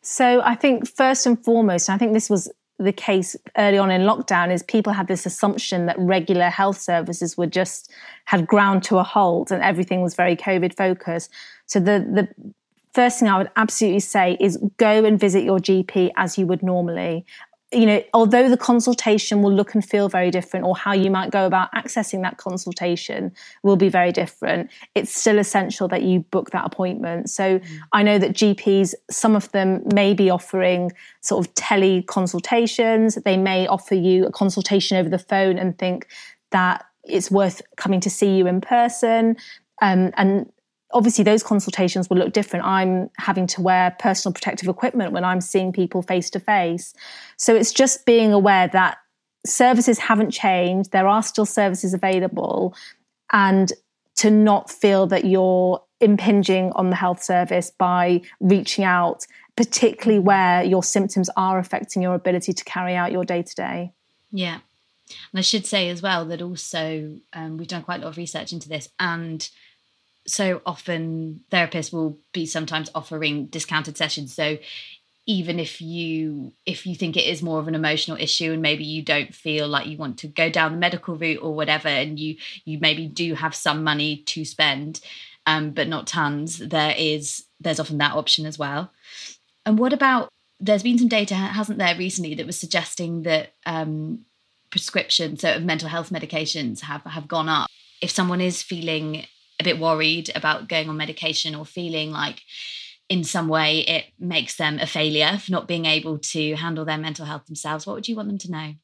So 0.02 0.42
i 0.44 0.54
think 0.54 0.86
first 0.86 1.24
and 1.26 1.42
foremost 1.42 1.88
i 1.88 1.96
think 1.96 2.12
this 2.12 2.28
was 2.28 2.50
the 2.78 2.92
case 2.92 3.36
early 3.56 3.78
on 3.78 3.90
in 3.90 4.02
lockdown 4.02 4.52
is 4.52 4.62
people 4.62 4.92
had 4.92 5.06
this 5.06 5.26
assumption 5.26 5.86
that 5.86 5.96
regular 5.98 6.50
health 6.50 6.80
services 6.80 7.36
were 7.36 7.46
just 7.46 7.90
had 8.24 8.46
ground 8.46 8.82
to 8.82 8.98
a 8.98 9.04
halt 9.04 9.50
and 9.50 9.62
everything 9.62 10.02
was 10.02 10.14
very 10.14 10.34
covid 10.36 10.76
focused. 10.76 11.30
So 11.66 11.78
the 11.78 12.00
the 12.00 12.52
first 12.92 13.20
thing 13.20 13.28
i 13.28 13.38
would 13.38 13.50
absolutely 13.56 14.00
say 14.00 14.36
is 14.40 14.58
go 14.76 15.04
and 15.04 15.18
visit 15.18 15.44
your 15.44 15.58
gp 15.58 16.10
as 16.16 16.38
you 16.38 16.46
would 16.46 16.62
normally 16.62 17.24
you 17.74 17.86
know, 17.86 18.02
although 18.14 18.48
the 18.48 18.56
consultation 18.56 19.42
will 19.42 19.52
look 19.52 19.74
and 19.74 19.84
feel 19.84 20.08
very 20.08 20.30
different, 20.30 20.64
or 20.64 20.76
how 20.76 20.92
you 20.92 21.10
might 21.10 21.30
go 21.30 21.46
about 21.46 21.72
accessing 21.72 22.22
that 22.22 22.38
consultation 22.38 23.32
will 23.62 23.76
be 23.76 23.88
very 23.88 24.12
different, 24.12 24.70
it's 24.94 25.14
still 25.14 25.38
essential 25.38 25.88
that 25.88 26.02
you 26.02 26.20
book 26.20 26.50
that 26.50 26.64
appointment. 26.64 27.30
So 27.30 27.58
mm. 27.58 27.78
I 27.92 28.02
know 28.02 28.18
that 28.18 28.32
GPs, 28.32 28.94
some 29.10 29.36
of 29.36 29.50
them 29.52 29.82
may 29.92 30.14
be 30.14 30.30
offering 30.30 30.92
sort 31.20 31.46
of 31.46 31.54
tele 31.54 32.02
consultations. 32.02 33.16
They 33.16 33.36
may 33.36 33.66
offer 33.66 33.94
you 33.94 34.26
a 34.26 34.32
consultation 34.32 34.96
over 34.96 35.08
the 35.08 35.18
phone 35.18 35.58
and 35.58 35.76
think 35.78 36.06
that 36.50 36.84
it's 37.02 37.30
worth 37.30 37.60
coming 37.76 38.00
to 38.00 38.10
see 38.10 38.36
you 38.36 38.46
in 38.46 38.60
person. 38.60 39.36
Um, 39.82 40.12
and 40.16 40.50
obviously 40.94 41.24
those 41.24 41.42
consultations 41.42 42.08
will 42.08 42.16
look 42.16 42.32
different. 42.32 42.64
I'm 42.64 43.10
having 43.18 43.46
to 43.48 43.60
wear 43.60 43.94
personal 43.98 44.32
protective 44.32 44.68
equipment 44.68 45.12
when 45.12 45.24
I'm 45.24 45.40
seeing 45.40 45.72
people 45.72 46.00
face 46.02 46.30
to 46.30 46.40
face. 46.40 46.94
So 47.36 47.54
it's 47.54 47.72
just 47.72 48.06
being 48.06 48.32
aware 48.32 48.68
that 48.68 48.98
services 49.44 49.98
haven't 49.98 50.30
changed. 50.30 50.92
There 50.92 51.08
are 51.08 51.22
still 51.22 51.44
services 51.44 51.92
available 51.92 52.74
and 53.32 53.72
to 54.16 54.30
not 54.30 54.70
feel 54.70 55.08
that 55.08 55.24
you're 55.24 55.82
impinging 56.00 56.70
on 56.72 56.90
the 56.90 56.96
health 56.96 57.22
service 57.22 57.72
by 57.76 58.22
reaching 58.38 58.84
out, 58.84 59.26
particularly 59.56 60.20
where 60.20 60.62
your 60.62 60.84
symptoms 60.84 61.28
are 61.36 61.58
affecting 61.58 62.02
your 62.02 62.14
ability 62.14 62.52
to 62.52 62.64
carry 62.64 62.94
out 62.94 63.10
your 63.10 63.24
day 63.24 63.42
to 63.42 63.54
day. 63.56 63.92
Yeah. 64.30 64.60
And 65.32 65.38
I 65.38 65.42
should 65.42 65.66
say 65.66 65.88
as 65.88 66.00
well 66.00 66.24
that 66.26 66.40
also 66.40 67.18
um, 67.32 67.56
we've 67.56 67.68
done 67.68 67.82
quite 67.82 68.00
a 68.00 68.04
lot 68.04 68.10
of 68.10 68.16
research 68.16 68.52
into 68.52 68.68
this 68.68 68.88
and 68.98 69.48
so 70.26 70.62
often 70.64 71.40
therapists 71.50 71.92
will 71.92 72.18
be 72.32 72.46
sometimes 72.46 72.90
offering 72.94 73.46
discounted 73.46 73.96
sessions. 73.96 74.34
So 74.34 74.58
even 75.26 75.58
if 75.58 75.80
you 75.80 76.52
if 76.66 76.86
you 76.86 76.94
think 76.94 77.16
it 77.16 77.26
is 77.26 77.42
more 77.42 77.58
of 77.58 77.68
an 77.68 77.74
emotional 77.74 78.16
issue 78.18 78.52
and 78.52 78.62
maybe 78.62 78.84
you 78.84 79.02
don't 79.02 79.34
feel 79.34 79.66
like 79.66 79.86
you 79.86 79.96
want 79.96 80.18
to 80.18 80.28
go 80.28 80.50
down 80.50 80.72
the 80.72 80.78
medical 80.78 81.16
route 81.16 81.42
or 81.42 81.54
whatever 81.54 81.88
and 81.88 82.18
you 82.18 82.36
you 82.64 82.78
maybe 82.78 83.06
do 83.06 83.34
have 83.34 83.54
some 83.54 83.82
money 83.82 84.18
to 84.18 84.44
spend 84.44 85.00
um, 85.46 85.70
but 85.70 85.88
not 85.88 86.06
tons 86.06 86.58
there 86.58 86.94
is 86.96 87.44
there's 87.60 87.80
often 87.80 87.98
that 87.98 88.14
option 88.14 88.44
as 88.44 88.58
well 88.58 88.92
and 89.64 89.78
what 89.78 89.92
about 89.92 90.28
there's 90.60 90.82
been 90.82 90.98
some 90.98 91.08
data 91.08 91.34
hasn't 91.34 91.78
there 91.78 91.96
recently 91.96 92.34
that 92.34 92.46
was 92.46 92.58
suggesting 92.58 93.22
that 93.22 93.54
um, 93.64 94.20
prescriptions 94.70 95.40
so 95.40 95.54
of 95.54 95.64
mental 95.64 95.88
health 95.88 96.10
medications 96.10 96.80
have 96.80 97.02
have 97.04 97.28
gone 97.28 97.48
up 97.48 97.68
if 98.02 98.10
someone 98.10 98.42
is 98.42 98.62
feeling 98.62 99.24
bit 99.64 99.78
worried 99.78 100.30
about 100.34 100.68
going 100.68 100.88
on 100.88 100.96
medication 100.96 101.54
or 101.54 101.64
feeling 101.64 102.10
like 102.10 102.42
in 103.08 103.24
some 103.24 103.48
way 103.48 103.80
it 103.80 104.06
makes 104.18 104.56
them 104.56 104.78
a 104.78 104.86
failure 104.86 105.38
for 105.38 105.52
not 105.52 105.68
being 105.68 105.84
able 105.84 106.18
to 106.18 106.54
handle 106.54 106.84
their 106.84 106.98
mental 106.98 107.26
health 107.26 107.46
themselves, 107.46 107.86
what 107.86 107.94
would 107.94 108.08
you 108.08 108.16
want 108.16 108.28
them 108.28 108.38
to 108.38 108.50
know? 108.50 108.74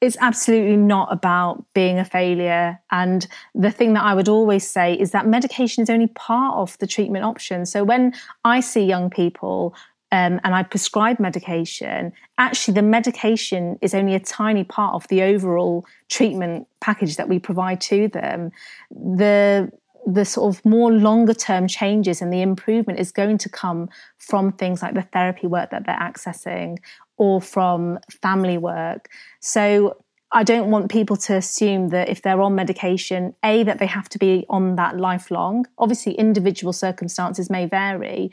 It's 0.00 0.16
absolutely 0.20 0.76
not 0.76 1.12
about 1.12 1.64
being 1.74 1.98
a 1.98 2.04
failure. 2.04 2.80
And 2.92 3.26
the 3.54 3.72
thing 3.72 3.94
that 3.94 4.04
I 4.04 4.14
would 4.14 4.28
always 4.28 4.68
say 4.68 4.94
is 4.94 5.10
that 5.10 5.26
medication 5.26 5.82
is 5.82 5.90
only 5.90 6.06
part 6.08 6.54
of 6.54 6.78
the 6.78 6.86
treatment 6.86 7.24
option. 7.24 7.66
So 7.66 7.82
when 7.82 8.14
I 8.44 8.60
see 8.60 8.84
young 8.84 9.10
people 9.10 9.74
um, 10.12 10.40
and 10.44 10.54
I 10.54 10.62
prescribe 10.62 11.18
medication, 11.18 12.12
actually, 12.38 12.74
the 12.74 12.82
medication 12.82 13.76
is 13.82 13.92
only 13.92 14.14
a 14.14 14.20
tiny 14.20 14.62
part 14.62 14.94
of 14.94 15.08
the 15.08 15.22
overall 15.22 15.84
treatment 16.08 16.68
package 16.80 17.16
that 17.16 17.28
we 17.28 17.40
provide 17.40 17.80
to 17.82 18.06
them. 18.06 18.52
The 18.90 19.72
the 20.06 20.24
sort 20.24 20.54
of 20.54 20.64
more 20.64 20.92
longer 20.92 21.34
term 21.34 21.68
changes 21.68 22.22
and 22.22 22.32
the 22.32 22.42
improvement 22.42 22.98
is 22.98 23.12
going 23.12 23.38
to 23.38 23.48
come 23.48 23.88
from 24.16 24.52
things 24.52 24.82
like 24.82 24.94
the 24.94 25.02
therapy 25.02 25.46
work 25.46 25.70
that 25.70 25.86
they're 25.86 25.96
accessing 25.96 26.78
or 27.16 27.40
from 27.40 27.98
family 28.22 28.56
work. 28.56 29.08
So 29.40 29.96
I 30.30 30.44
don't 30.44 30.70
want 30.70 30.90
people 30.90 31.16
to 31.16 31.36
assume 31.36 31.88
that 31.88 32.08
if 32.08 32.22
they're 32.22 32.40
on 32.40 32.54
medication, 32.54 33.34
A, 33.44 33.62
that 33.64 33.78
they 33.78 33.86
have 33.86 34.08
to 34.10 34.18
be 34.18 34.44
on 34.48 34.76
that 34.76 34.96
lifelong. 34.96 35.66
Obviously, 35.78 36.12
individual 36.14 36.72
circumstances 36.72 37.48
may 37.48 37.66
vary, 37.66 38.30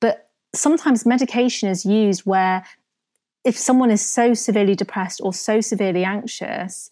but 0.00 0.28
sometimes 0.54 1.06
medication 1.06 1.68
is 1.68 1.86
used 1.86 2.22
where 2.22 2.64
if 3.44 3.56
someone 3.56 3.90
is 3.90 4.06
so 4.06 4.34
severely 4.34 4.74
depressed 4.74 5.20
or 5.22 5.32
so 5.32 5.60
severely 5.60 6.04
anxious, 6.04 6.90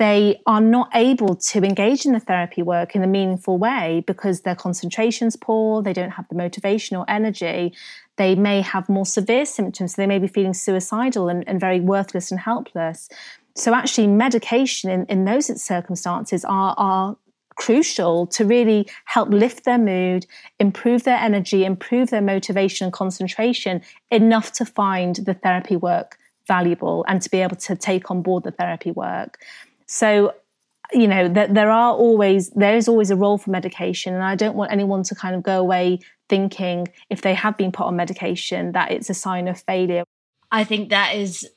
they 0.00 0.40
are 0.46 0.62
not 0.62 0.88
able 0.94 1.36
to 1.36 1.62
engage 1.62 2.06
in 2.06 2.12
the 2.12 2.20
therapy 2.20 2.62
work 2.62 2.96
in 2.96 3.02
a 3.02 3.06
meaningful 3.06 3.58
way 3.58 4.02
because 4.06 4.40
their 4.40 4.54
concentration's 4.54 5.36
poor, 5.36 5.82
they 5.82 5.92
don't 5.92 6.12
have 6.12 6.26
the 6.30 6.34
motivation 6.34 6.96
or 6.96 7.04
energy. 7.06 7.74
They 8.16 8.34
may 8.34 8.62
have 8.62 8.88
more 8.88 9.04
severe 9.04 9.44
symptoms, 9.44 9.96
they 9.96 10.06
may 10.06 10.18
be 10.18 10.26
feeling 10.26 10.54
suicidal 10.54 11.28
and, 11.28 11.46
and 11.46 11.60
very 11.60 11.80
worthless 11.80 12.30
and 12.30 12.40
helpless. 12.40 13.10
So, 13.54 13.74
actually, 13.74 14.06
medication 14.06 14.88
in, 14.88 15.04
in 15.06 15.26
those 15.26 15.62
circumstances 15.62 16.46
are, 16.46 16.74
are 16.78 17.18
crucial 17.56 18.26
to 18.28 18.46
really 18.46 18.88
help 19.04 19.28
lift 19.28 19.64
their 19.64 19.76
mood, 19.76 20.24
improve 20.58 21.04
their 21.04 21.18
energy, 21.18 21.66
improve 21.66 22.08
their 22.08 22.22
motivation 22.22 22.86
and 22.86 22.92
concentration 22.94 23.82
enough 24.10 24.50
to 24.52 24.64
find 24.64 25.16
the 25.16 25.34
therapy 25.34 25.76
work 25.76 26.16
valuable 26.46 27.04
and 27.06 27.20
to 27.20 27.30
be 27.30 27.42
able 27.42 27.56
to 27.56 27.76
take 27.76 28.10
on 28.10 28.22
board 28.22 28.44
the 28.44 28.50
therapy 28.50 28.92
work. 28.92 29.38
So, 29.92 30.34
you 30.92 31.08
know, 31.08 31.28
that 31.28 31.52
there 31.52 31.68
are 31.68 31.92
always, 31.92 32.50
there 32.50 32.76
is 32.76 32.86
always 32.86 33.10
a 33.10 33.16
role 33.16 33.38
for 33.38 33.50
medication. 33.50 34.14
And 34.14 34.22
I 34.22 34.36
don't 34.36 34.54
want 34.54 34.70
anyone 34.70 35.02
to 35.02 35.16
kind 35.16 35.34
of 35.34 35.42
go 35.42 35.58
away 35.58 35.98
thinking 36.28 36.86
if 37.10 37.22
they 37.22 37.34
have 37.34 37.56
been 37.56 37.72
put 37.72 37.86
on 37.86 37.96
medication 37.96 38.70
that 38.70 38.92
it's 38.92 39.10
a 39.10 39.14
sign 39.14 39.48
of 39.48 39.60
failure. 39.60 40.04
I 40.52 40.62
think 40.62 40.90
that 40.90 41.16
is 41.16 41.50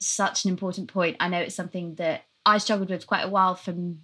such 0.00 0.44
an 0.44 0.50
important 0.50 0.92
point. 0.92 1.16
I 1.18 1.28
know 1.28 1.40
it's 1.40 1.54
something 1.54 1.94
that 1.94 2.24
I 2.44 2.58
struggled 2.58 2.90
with 2.90 3.06
quite 3.06 3.24
a 3.24 3.30
while 3.30 3.54
from 3.54 4.00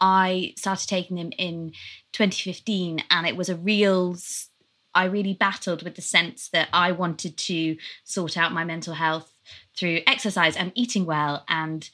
I 0.00 0.54
started 0.56 0.88
taking 0.88 1.16
them 1.16 1.30
in 1.38 1.70
2015 2.12 3.04
and 3.10 3.26
it 3.28 3.36
was 3.36 3.48
a 3.48 3.54
real 3.54 4.16
I 4.92 5.04
really 5.04 5.34
battled 5.34 5.84
with 5.84 5.94
the 5.94 6.02
sense 6.02 6.48
that 6.48 6.68
I 6.72 6.90
wanted 6.90 7.36
to 7.36 7.76
sort 8.02 8.36
out 8.36 8.52
my 8.52 8.64
mental 8.64 8.94
health 8.94 9.32
through 9.76 10.00
exercise 10.04 10.56
and 10.56 10.72
eating 10.74 11.06
well 11.06 11.44
and 11.48 11.88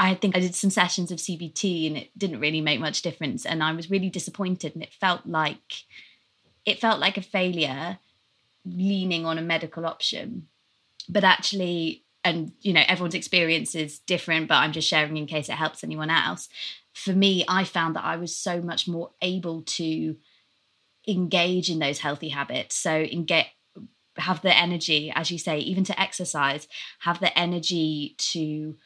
I 0.00 0.14
think 0.14 0.34
I 0.34 0.40
did 0.40 0.54
some 0.54 0.70
sessions 0.70 1.12
of 1.12 1.18
CBT 1.18 1.86
and 1.86 1.96
it 1.98 2.18
didn't 2.18 2.40
really 2.40 2.62
make 2.62 2.80
much 2.80 3.02
difference. 3.02 3.44
And 3.44 3.62
I 3.62 3.72
was 3.72 3.90
really 3.90 4.08
disappointed 4.08 4.72
and 4.72 4.82
it 4.82 4.94
felt 4.94 5.26
like 5.26 5.84
it 6.64 6.80
felt 6.80 7.00
like 7.00 7.18
a 7.18 7.22
failure 7.22 7.98
leaning 8.64 9.26
on 9.26 9.36
a 9.36 9.42
medical 9.42 9.84
option. 9.84 10.48
But 11.06 11.22
actually, 11.22 12.04
and 12.24 12.52
you 12.62 12.72
know, 12.72 12.82
everyone's 12.88 13.14
experience 13.14 13.74
is 13.74 13.98
different, 13.98 14.48
but 14.48 14.54
I'm 14.54 14.72
just 14.72 14.88
sharing 14.88 15.18
in 15.18 15.26
case 15.26 15.50
it 15.50 15.56
helps 15.56 15.84
anyone 15.84 16.08
else. 16.08 16.48
For 16.94 17.12
me, 17.12 17.44
I 17.46 17.64
found 17.64 17.94
that 17.96 18.04
I 18.04 18.16
was 18.16 18.34
so 18.34 18.62
much 18.62 18.88
more 18.88 19.10
able 19.20 19.60
to 19.62 20.16
engage 21.06 21.68
in 21.68 21.78
those 21.78 21.98
healthy 21.98 22.30
habits. 22.30 22.74
So 22.74 23.04
get 23.26 23.48
have 24.16 24.40
the 24.40 24.56
energy, 24.56 25.12
as 25.14 25.30
you 25.30 25.38
say, 25.38 25.58
even 25.58 25.84
to 25.84 26.00
exercise, 26.00 26.68
have 27.00 27.20
the 27.20 27.38
energy 27.38 28.14
to 28.18 28.76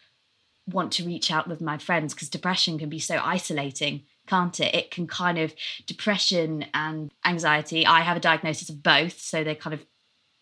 want 0.66 0.92
to 0.92 1.04
reach 1.04 1.30
out 1.30 1.46
with 1.46 1.60
my 1.60 1.78
friends 1.78 2.14
because 2.14 2.28
depression 2.28 2.78
can 2.78 2.88
be 2.88 2.98
so 2.98 3.20
isolating 3.22 4.02
can't 4.26 4.58
it? 4.58 4.74
It 4.74 4.90
can 4.90 5.06
kind 5.06 5.36
of 5.36 5.54
depression 5.84 6.64
and 6.72 7.12
anxiety 7.26 7.84
i 7.84 8.00
have 8.00 8.16
a 8.16 8.20
diagnosis 8.20 8.70
of 8.70 8.82
both 8.82 9.20
so 9.20 9.44
they 9.44 9.54
kind 9.54 9.74
of 9.74 9.84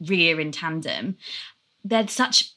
rear 0.09 0.41
in 0.41 0.53
tandem. 0.53 1.17
They're 1.85 2.09
such 2.09 2.53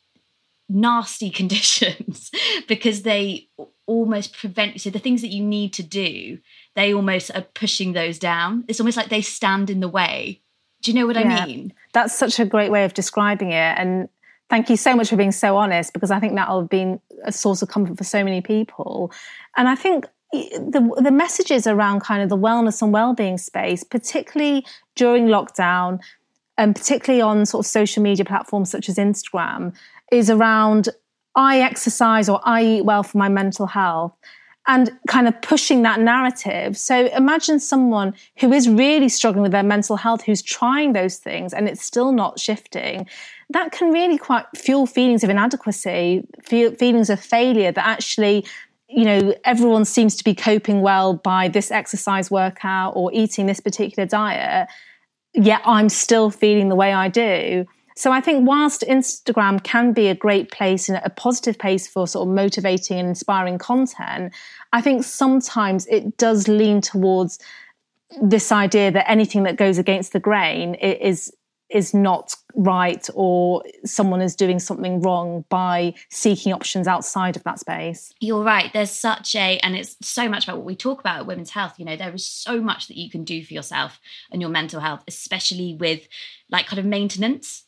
nasty 0.68 1.30
conditions 1.42 2.32
because 2.68 3.04
they 3.04 3.50
almost 3.86 4.36
prevent 4.36 4.74
you. 4.74 4.80
so 4.80 4.90
the 4.90 5.00
things 5.00 5.22
that 5.22 5.28
you 5.32 5.44
need 5.44 5.72
to 5.74 5.84
do 5.84 6.40
they 6.76 6.94
almost 6.94 7.32
are 7.34 7.42
pushing 7.42 7.94
those 7.94 8.20
down. 8.20 8.66
It's 8.68 8.80
almost 8.80 8.98
like 8.98 9.10
they 9.10 9.22
stand 9.22 9.70
in 9.70 9.80
the 9.80 9.88
way. 9.88 10.42
Do 10.82 10.92
you 10.92 11.00
know 11.00 11.08
what 11.08 11.16
yeah, 11.16 11.44
i 11.44 11.46
mean? 11.46 11.74
That's 11.94 12.18
such 12.18 12.40
a 12.40 12.46
great 12.46 12.70
way 12.70 12.84
of 12.84 12.94
describing 12.94 13.52
it 13.52 13.78
and 13.78 14.10
thank 14.50 14.70
you 14.70 14.78
so 14.78 14.96
much 14.96 15.10
for 15.10 15.16
being 15.16 15.32
so 15.32 15.58
honest 15.58 15.94
because 15.94 16.12
I 16.12 16.20
think 16.20 16.36
that'll 16.36 16.62
have 16.62 16.70
been 16.70 17.00
a 17.24 17.32
source 17.32 17.62
of 17.62 17.70
comfort 17.70 17.98
for 17.98 18.04
so 18.04 18.24
many 18.24 18.42
people. 18.42 19.12
And 19.58 19.68
I 19.68 19.76
think 19.76 20.06
eh, 20.34 20.50
the 20.58 21.02
the 21.02 21.12
messages 21.12 21.68
around 21.68 22.02
kind 22.02 22.22
of 22.22 22.30
the 22.30 22.38
wellness 22.38 22.82
and 22.82 22.94
well-being 22.94 23.38
space, 23.38 23.84
particularly 23.84 24.66
during 24.96 25.28
lockdown, 25.28 26.00
and 26.58 26.76
particularly 26.76 27.22
on 27.22 27.46
sort 27.46 27.66
of 27.66 27.70
social 27.70 28.04
media 28.04 28.26
platforms 28.26 28.70
such 28.70 28.90
as 28.90 28.98
Instagram, 28.98 29.76
is 30.12 30.30
around 30.30 30.90
I 31.36 31.60
exercise 31.60 32.30
or 32.30 32.40
I 32.44 32.64
eat 32.64 32.86
well 32.86 33.04
for 33.04 33.18
my 33.18 33.30
mental 33.30 33.68
health 33.68 34.14
and 34.68 34.92
kind 35.08 35.28
of 35.28 35.40
pushing 35.42 35.84
that 35.84 36.00
narrative. 36.00 36.78
So 36.78 37.06
imagine 37.08 37.60
someone 37.60 38.16
who 38.38 38.52
is 38.52 38.68
really 38.68 39.10
struggling 39.10 39.44
with 39.44 39.52
their 39.52 39.64
mental 39.64 39.96
health, 39.96 40.24
who's 40.24 40.42
trying 40.42 40.94
those 40.94 41.18
things 41.18 41.54
and 41.54 41.68
it's 41.70 41.84
still 41.84 42.12
not 42.12 42.40
shifting 42.40 43.08
that 43.50 43.72
can 43.72 43.92
really 43.92 44.18
quite 44.18 44.46
fuel 44.56 44.88
feelings 44.88 45.24
of 45.24 45.30
inadequacy, 45.30 46.26
feel, 46.44 46.74
feelings 46.76 47.10
of 47.10 47.20
failure 47.20 47.72
that 47.72 47.86
actually 47.86 48.46
you 48.88 49.04
know, 49.04 49.34
everyone 49.44 49.84
seems 49.84 50.16
to 50.16 50.24
be 50.24 50.36
coping 50.36 50.82
well 50.82 51.16
by 51.16 51.48
this 51.48 51.72
exercise 51.72 52.30
workout 52.30 52.94
or 52.96 53.12
eating 53.14 53.48
this 53.48 53.60
particular 53.60 54.06
diet, 54.06 54.70
yet 55.34 55.62
I'm 55.66 55.90
still 55.90 56.30
feeling 56.30 56.70
the 56.70 56.76
way 56.76 56.94
I 56.94 57.10
do. 57.10 57.66
So 57.96 58.12
I 58.12 58.20
think 58.20 58.48
whilst 58.48 58.82
Instagram 58.82 59.64
can 59.64 59.94
be 59.94 60.08
a 60.08 60.16
great 60.16 60.52
place 60.52 60.90
and 60.90 61.02
a 61.04 61.10
positive 61.10 61.58
place 61.58 61.88
for 61.88 62.08
sort 62.08 62.28
of 62.28 62.34
motivating 62.34 63.00
and 63.00 63.08
inspiring 63.08 63.58
content, 63.58 64.34
I 64.74 64.82
think 64.82 65.04
sometimes 65.04 65.88
it 65.88 66.18
does 66.18 66.48
lean 66.48 66.82
towards 66.82 67.40
this 68.22 68.52
idea 68.52 68.92
that 68.92 69.10
anything 69.10 69.44
that 69.44 69.56
goes 69.56 69.78
against 69.78 70.14
the 70.14 70.20
grain 70.20 70.76
is 70.76 71.32
is 71.70 71.94
not 71.94 72.36
right 72.54 73.10
or 73.16 73.64
someone 73.84 74.22
is 74.22 74.36
doing 74.36 74.60
something 74.60 75.02
wrong 75.02 75.44
by 75.50 75.94
seeking 76.10 76.54
options 76.54 76.88
outside 76.88 77.36
of 77.36 77.44
that 77.44 77.60
space. 77.60 78.14
You're 78.20 78.44
right. 78.44 78.72
There's 78.72 78.92
such 78.92 79.36
a, 79.36 79.58
and 79.60 79.76
it's 79.76 79.98
so 80.02 80.30
much 80.30 80.46
about 80.46 80.58
what 80.58 80.66
we 80.66 80.76
talk 80.76 81.00
about 81.00 81.22
at 81.22 81.26
women's 81.26 81.50
health. 81.50 81.74
You 81.78 81.86
know, 81.86 81.98
there 81.98 82.14
is 82.14 82.26
so 82.26 82.62
much 82.62 82.88
that 82.88 82.98
you 82.98 83.10
can 83.10 83.24
do 83.24 83.44
for 83.44 83.54
yourself 83.54 84.00
and 84.32 84.42
your 84.42 84.52
mental 84.52 84.80
health, 84.80 85.04
especially 85.08 85.74
with 85.74 86.08
like 86.50 86.68
kind 86.68 86.80
of 86.80 86.86
maintenance. 86.86 87.65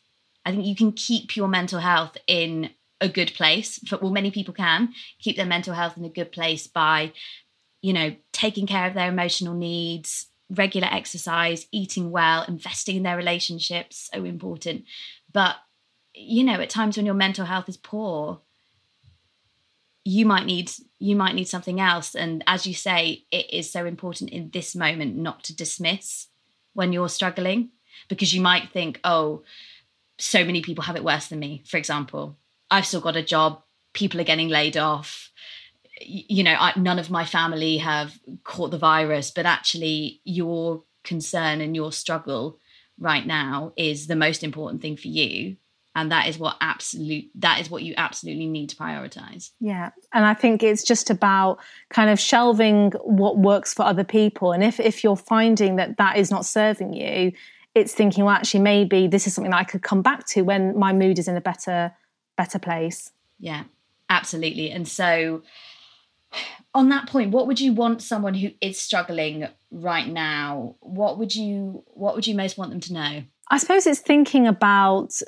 I 0.48 0.52
think 0.52 0.66
you 0.66 0.78
can 0.78 0.93
keep 0.93 1.36
your 1.36 1.50
mental 1.50 1.80
health 1.80 2.16
in 2.26 2.70
a 3.02 3.10
good 3.10 3.34
place. 3.34 3.82
Well, 4.02 4.12
many 4.12 4.32
people 4.32 4.54
can 4.54 4.93
keep 5.20 5.36
their 5.36 5.45
mental 5.45 5.74
health 5.74 5.98
in 5.98 6.06
a 6.06 6.10
good 6.10 6.32
place 6.32 6.68
by, 6.68 7.12
you 7.82 7.91
know, 7.91 8.16
taking 8.32 8.66
care 8.66 8.88
of 8.88 8.93
their 8.93 9.10
emotional 9.10 9.54
needs, 9.54 10.28
regular 10.50 10.88
exercise, 10.89 11.68
eating 11.74 12.12
well, 12.12 12.45
investing 12.48 12.95
in 12.95 13.04
their 13.04 13.18
relationships, 13.18 14.10
so 14.14 14.24
important. 14.24 14.86
But, 15.34 15.58
you 16.16 16.45
know, 16.45 16.62
at 16.62 16.70
times 16.70 16.95
when 16.95 17.06
your 17.06 17.14
mental 17.14 17.45
health 17.45 17.68
is 17.68 17.76
poor, 17.76 18.39
you 20.06 20.26
might 20.26 20.45
need 20.45 20.72
you 21.00 21.18
might 21.18 21.36
need 21.36 21.50
something 21.50 21.82
else 21.82 22.16
and 22.16 22.41
as 22.48 22.66
you 22.66 22.74
say 22.74 23.26
it 23.30 23.54
is 23.54 23.70
so 23.70 23.86
important 23.86 24.30
in 24.30 24.50
this 24.52 24.74
moment 24.74 25.18
not 25.18 25.43
to 25.43 25.54
dismiss 25.54 26.28
when 26.72 26.93
you're 26.93 27.10
struggling 27.10 27.72
because 28.08 28.34
you 28.34 28.39
might 28.39 28.72
think 28.72 29.02
oh 29.04 29.43
so 30.20 30.43
many 30.43 30.61
people 30.61 30.84
have 30.84 30.95
it 30.95 31.03
worse 31.03 31.28
than 31.28 31.39
me, 31.39 31.63
for 31.65 31.78
example. 31.78 32.38
I've 32.70 32.86
still 32.86 33.01
got 33.01 33.15
a 33.15 33.24
job, 33.24 33.61
people 33.93 34.20
are 34.20 34.26
getting 34.26 34.49
laid 34.49 34.78
off. 34.78 35.32
You 36.01 36.43
know, 36.43 36.55
I, 36.57 36.74
none 36.78 36.99
of 36.99 37.09
my 37.09 37.26
family 37.26 37.78
have 37.78 38.20
caught 38.43 38.72
the 38.72 38.78
virus, 38.78 39.32
but 39.32 39.45
actually, 39.45 40.22
your 40.24 40.84
concern 41.03 41.61
and 41.61 41.76
your 41.76 41.91
struggle 41.91 42.59
right 42.99 43.26
now 43.26 43.74
is 43.78 44.07
the 44.07 44.15
most 44.15 44.43
important 44.43 44.82
thing 44.82 44.97
for 44.97 45.07
you. 45.07 45.57
And 45.95 46.11
that 46.11 46.28
is 46.28 46.38
what 46.38 46.57
absolute 46.61 47.32
that 47.36 47.59
is 47.59 47.72
what 47.72 47.82
you 47.82 47.95
absolutely 47.97 48.45
need 48.45 48.70
to 48.70 48.76
prioritize. 48.76 49.49
Yeah. 49.59 49.89
And 50.13 50.26
i 50.26 50.36
think 50.36 50.61
it's 50.61 50.84
just 50.84 51.09
about 51.09 51.57
kind 51.89 52.11
of 52.11 52.20
shelving 52.20 52.91
what 53.03 53.39
works 53.39 53.74
for 53.74 53.82
other 53.82 54.03
people. 54.03 54.51
And 54.51 54.63
if 54.63 54.80
if 54.80 55.03
you're 55.03 55.15
finding 55.15 55.78
that 55.78 55.97
that 55.97 56.18
is 56.18 56.30
not 56.30 56.45
serving 56.45 56.93
you 56.93 57.32
it's 57.78 57.94
thinking 57.94 58.26
well 58.26 58.34
actually 58.34 58.60
maybe 58.60 59.08
this 59.08 59.28
is 59.28 59.34
something 59.34 59.52
that 59.52 59.60
i 59.60 59.64
could 59.64 59.82
come 59.82 60.02
back 60.02 60.26
to 60.26 60.42
when 60.42 60.78
my 60.78 60.94
mood 60.94 61.20
is 61.20 61.28
in 61.28 61.36
a 61.36 61.42
better 61.42 61.94
better 62.38 62.60
place. 62.60 63.12
Yeah 63.40 63.64
absolutely. 64.10 64.72
And 64.72 64.88
so 64.88 65.42
on 66.74 66.90
that 66.90 67.08
point 67.08 67.32
what 67.32 67.48
would 67.48 67.60
you 67.60 67.74
want 67.74 68.02
someone 68.02 68.34
who 68.34 68.50
is 68.62 68.80
struggling 68.80 69.48
right 69.72 70.08
now 70.08 70.76
what 70.82 71.18
would 71.18 71.36
you 71.36 71.84
what 71.88 72.16
would 72.16 72.28
you 72.28 72.36
most 72.36 72.58
want 72.58 72.72
them 72.72 72.80
to 72.82 72.94
know? 72.94 73.24
I 73.50 73.58
suppose 73.58 73.88
it's 73.88 74.00
thinking 74.00 74.48
about 74.48 75.20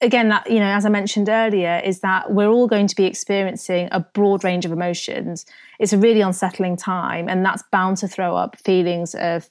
again 0.00 0.28
that 0.28 0.50
you 0.50 0.58
know 0.58 0.70
as 0.70 0.86
i 0.86 0.88
mentioned 0.88 1.28
earlier 1.28 1.82
is 1.84 2.00
that 2.00 2.32
we're 2.32 2.48
all 2.48 2.68
going 2.68 2.86
to 2.86 2.94
be 2.94 3.04
experiencing 3.04 3.88
a 3.92 4.00
broad 4.00 4.44
range 4.44 4.64
of 4.64 4.72
emotions. 4.72 5.44
It's 5.78 5.92
a 5.92 5.98
really 5.98 6.20
unsettling 6.20 6.76
time 6.76 7.28
and 7.28 7.44
that's 7.44 7.62
bound 7.70 7.98
to 7.98 8.08
throw 8.08 8.36
up 8.36 8.56
feelings 8.58 9.14
of 9.14 9.50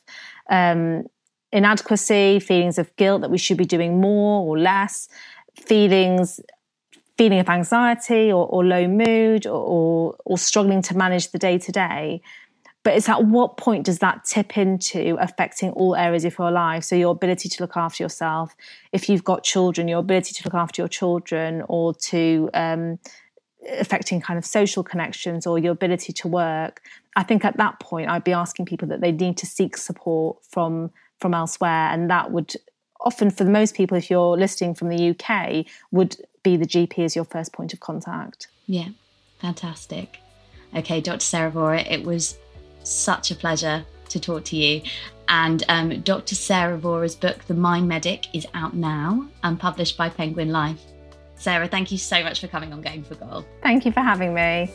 um, 0.49 1.05
inadequacy 1.51 2.39
feelings 2.39 2.77
of 2.77 2.93
guilt 2.95 3.21
that 3.21 3.31
we 3.31 3.37
should 3.37 3.57
be 3.57 3.65
doing 3.65 4.01
more 4.01 4.45
or 4.45 4.59
less 4.59 5.07
feelings 5.55 6.39
feeling 7.17 7.39
of 7.39 7.49
anxiety 7.49 8.31
or, 8.31 8.47
or 8.47 8.63
low 8.63 8.87
mood 8.87 9.47
or, 9.47 9.59
or, 9.59 10.15
or 10.25 10.37
struggling 10.37 10.81
to 10.83 10.95
manage 10.95 11.31
the 11.31 11.39
day 11.39 11.57
to 11.57 11.71
day. 11.71 12.21
But 12.83 12.95
it's 12.95 13.09
at 13.09 13.25
what 13.25 13.57
point 13.57 13.85
does 13.85 13.99
that 13.99 14.23
tip 14.23 14.57
into 14.57 15.17
affecting 15.19 15.71
all 15.71 15.95
areas 15.95 16.23
of 16.23 16.37
your 16.37 16.51
life? 16.51 16.83
So 16.83 16.95
your 16.95 17.11
ability 17.11 17.49
to 17.49 17.63
look 17.63 17.75
after 17.75 18.03
yourself 18.03 18.55
if 18.93 19.09
you've 19.09 19.23
got 19.23 19.43
children 19.43 19.87
your 19.87 19.99
ability 19.99 20.33
to 20.33 20.41
look 20.45 20.53
after 20.53 20.81
your 20.81 20.87
children 20.87 21.63
or 21.67 21.93
to 21.95 22.49
um, 22.53 22.99
affecting 23.67 24.21
kind 24.21 24.37
of 24.37 24.45
social 24.45 24.83
connections 24.83 25.45
or 25.45 25.59
your 25.59 25.71
ability 25.71 26.13
to 26.13 26.27
work. 26.27 26.81
I 27.15 27.23
think 27.23 27.43
at 27.43 27.57
that 27.57 27.79
point 27.79 28.09
i'd 28.09 28.23
be 28.23 28.31
asking 28.31 28.67
people 28.67 28.87
that 28.89 29.01
they 29.01 29.11
need 29.11 29.37
to 29.37 29.47
seek 29.47 29.75
support 29.75 30.37
from 30.45 30.91
from 31.19 31.33
elsewhere 31.33 31.89
and 31.91 32.09
that 32.09 32.31
would 32.31 32.53
often 33.01 33.29
for 33.29 33.43
the 33.43 33.49
most 33.49 33.75
people 33.75 33.97
if 33.97 34.09
you're 34.09 34.37
listening 34.37 34.73
from 34.73 34.89
the 34.89 35.09
uk 35.09 35.65
would 35.91 36.17
be 36.43 36.57
the 36.57 36.65
gp 36.65 36.99
as 36.99 37.15
your 37.15 37.25
first 37.25 37.53
point 37.53 37.73
of 37.73 37.79
contact 37.79 38.47
yeah 38.65 38.89
fantastic 39.39 40.19
okay 40.75 40.99
dr 41.01 41.19
sarah 41.19 41.51
Vohra, 41.51 41.89
it 41.89 42.03
was 42.03 42.37
such 42.83 43.31
a 43.31 43.35
pleasure 43.35 43.85
to 44.09 44.19
talk 44.19 44.43
to 44.45 44.55
you. 44.55 44.81
And 45.29 45.63
um, 45.67 46.01
Dr. 46.01 46.35
Sarah 46.35 46.77
Vohra's 46.77 47.15
book, 47.15 47.43
The 47.45 47.53
Mind 47.53 47.87
Medic, 47.87 48.33
is 48.33 48.47
out 48.53 48.73
now 48.73 49.27
and 49.43 49.59
published 49.59 49.97
by 49.97 50.09
Penguin 50.09 50.51
Life. 50.51 50.81
Sarah, 51.35 51.67
thank 51.67 51.91
you 51.91 51.97
so 51.97 52.23
much 52.23 52.39
for 52.39 52.47
coming 52.47 52.73
on 52.73 52.81
Going 52.81 53.03
for 53.03 53.15
Goal. 53.15 53.45
Thank 53.61 53.85
you 53.85 53.91
for 53.91 54.01
having 54.01 54.33
me. 54.33 54.71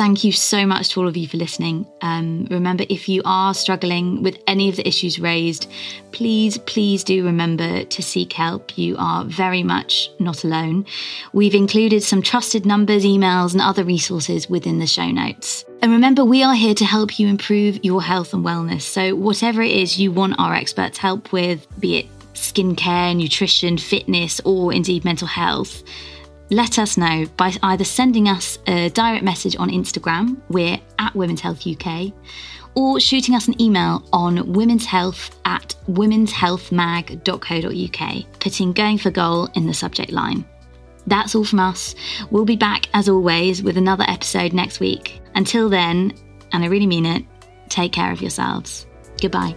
Thank 0.00 0.24
you 0.24 0.32
so 0.32 0.64
much 0.64 0.88
to 0.88 1.00
all 1.00 1.08
of 1.08 1.14
you 1.18 1.28
for 1.28 1.36
listening. 1.36 1.86
Um, 2.00 2.46
remember, 2.50 2.86
if 2.88 3.06
you 3.06 3.20
are 3.26 3.52
struggling 3.52 4.22
with 4.22 4.38
any 4.46 4.70
of 4.70 4.76
the 4.76 4.88
issues 4.88 5.20
raised, 5.20 5.70
please, 6.10 6.56
please 6.56 7.04
do 7.04 7.22
remember 7.22 7.84
to 7.84 8.02
seek 8.02 8.32
help. 8.32 8.78
You 8.78 8.96
are 8.98 9.26
very 9.26 9.62
much 9.62 10.08
not 10.18 10.42
alone. 10.42 10.86
We've 11.34 11.54
included 11.54 12.02
some 12.02 12.22
trusted 12.22 12.64
numbers, 12.64 13.04
emails, 13.04 13.52
and 13.52 13.60
other 13.60 13.84
resources 13.84 14.48
within 14.48 14.78
the 14.78 14.86
show 14.86 15.10
notes. 15.10 15.66
And 15.82 15.92
remember, 15.92 16.24
we 16.24 16.42
are 16.42 16.54
here 16.54 16.74
to 16.76 16.84
help 16.86 17.18
you 17.18 17.28
improve 17.28 17.84
your 17.84 18.02
health 18.02 18.32
and 18.32 18.42
wellness. 18.42 18.80
So, 18.80 19.14
whatever 19.14 19.60
it 19.60 19.72
is 19.72 20.00
you 20.00 20.12
want 20.12 20.36
our 20.38 20.54
experts 20.54 20.96
help 20.96 21.30
with, 21.30 21.66
be 21.78 21.98
it 21.98 22.06
skincare, 22.32 23.14
nutrition, 23.14 23.76
fitness, 23.76 24.40
or 24.46 24.72
indeed 24.72 25.04
mental 25.04 25.28
health, 25.28 25.82
let 26.50 26.78
us 26.78 26.96
know 26.96 27.26
by 27.36 27.52
either 27.62 27.84
sending 27.84 28.28
us 28.28 28.58
a 28.66 28.90
direct 28.90 29.24
message 29.24 29.56
on 29.56 29.70
Instagram, 29.70 30.40
we're 30.48 30.78
at 30.98 31.14
Women's 31.14 31.40
Health 31.40 31.66
UK, 31.66 32.12
or 32.74 33.00
shooting 33.00 33.34
us 33.34 33.48
an 33.48 33.60
email 33.60 34.04
on 34.12 34.52
women's 34.52 34.84
health 34.84 35.36
at 35.44 35.74
womenshealthmag.co.uk, 35.88 38.40
putting 38.40 38.72
going 38.72 38.98
for 38.98 39.10
goal 39.10 39.48
in 39.54 39.66
the 39.66 39.74
subject 39.74 40.12
line. 40.12 40.44
That's 41.06 41.34
all 41.34 41.44
from 41.44 41.60
us. 41.60 41.94
We'll 42.30 42.44
be 42.44 42.56
back 42.56 42.88
as 42.94 43.08
always 43.08 43.62
with 43.62 43.76
another 43.76 44.04
episode 44.06 44.52
next 44.52 44.80
week. 44.80 45.20
Until 45.34 45.68
then, 45.68 46.12
and 46.52 46.64
I 46.64 46.66
really 46.66 46.86
mean 46.86 47.06
it, 47.06 47.24
take 47.68 47.92
care 47.92 48.12
of 48.12 48.20
yourselves. 48.20 48.86
Goodbye. 49.20 49.56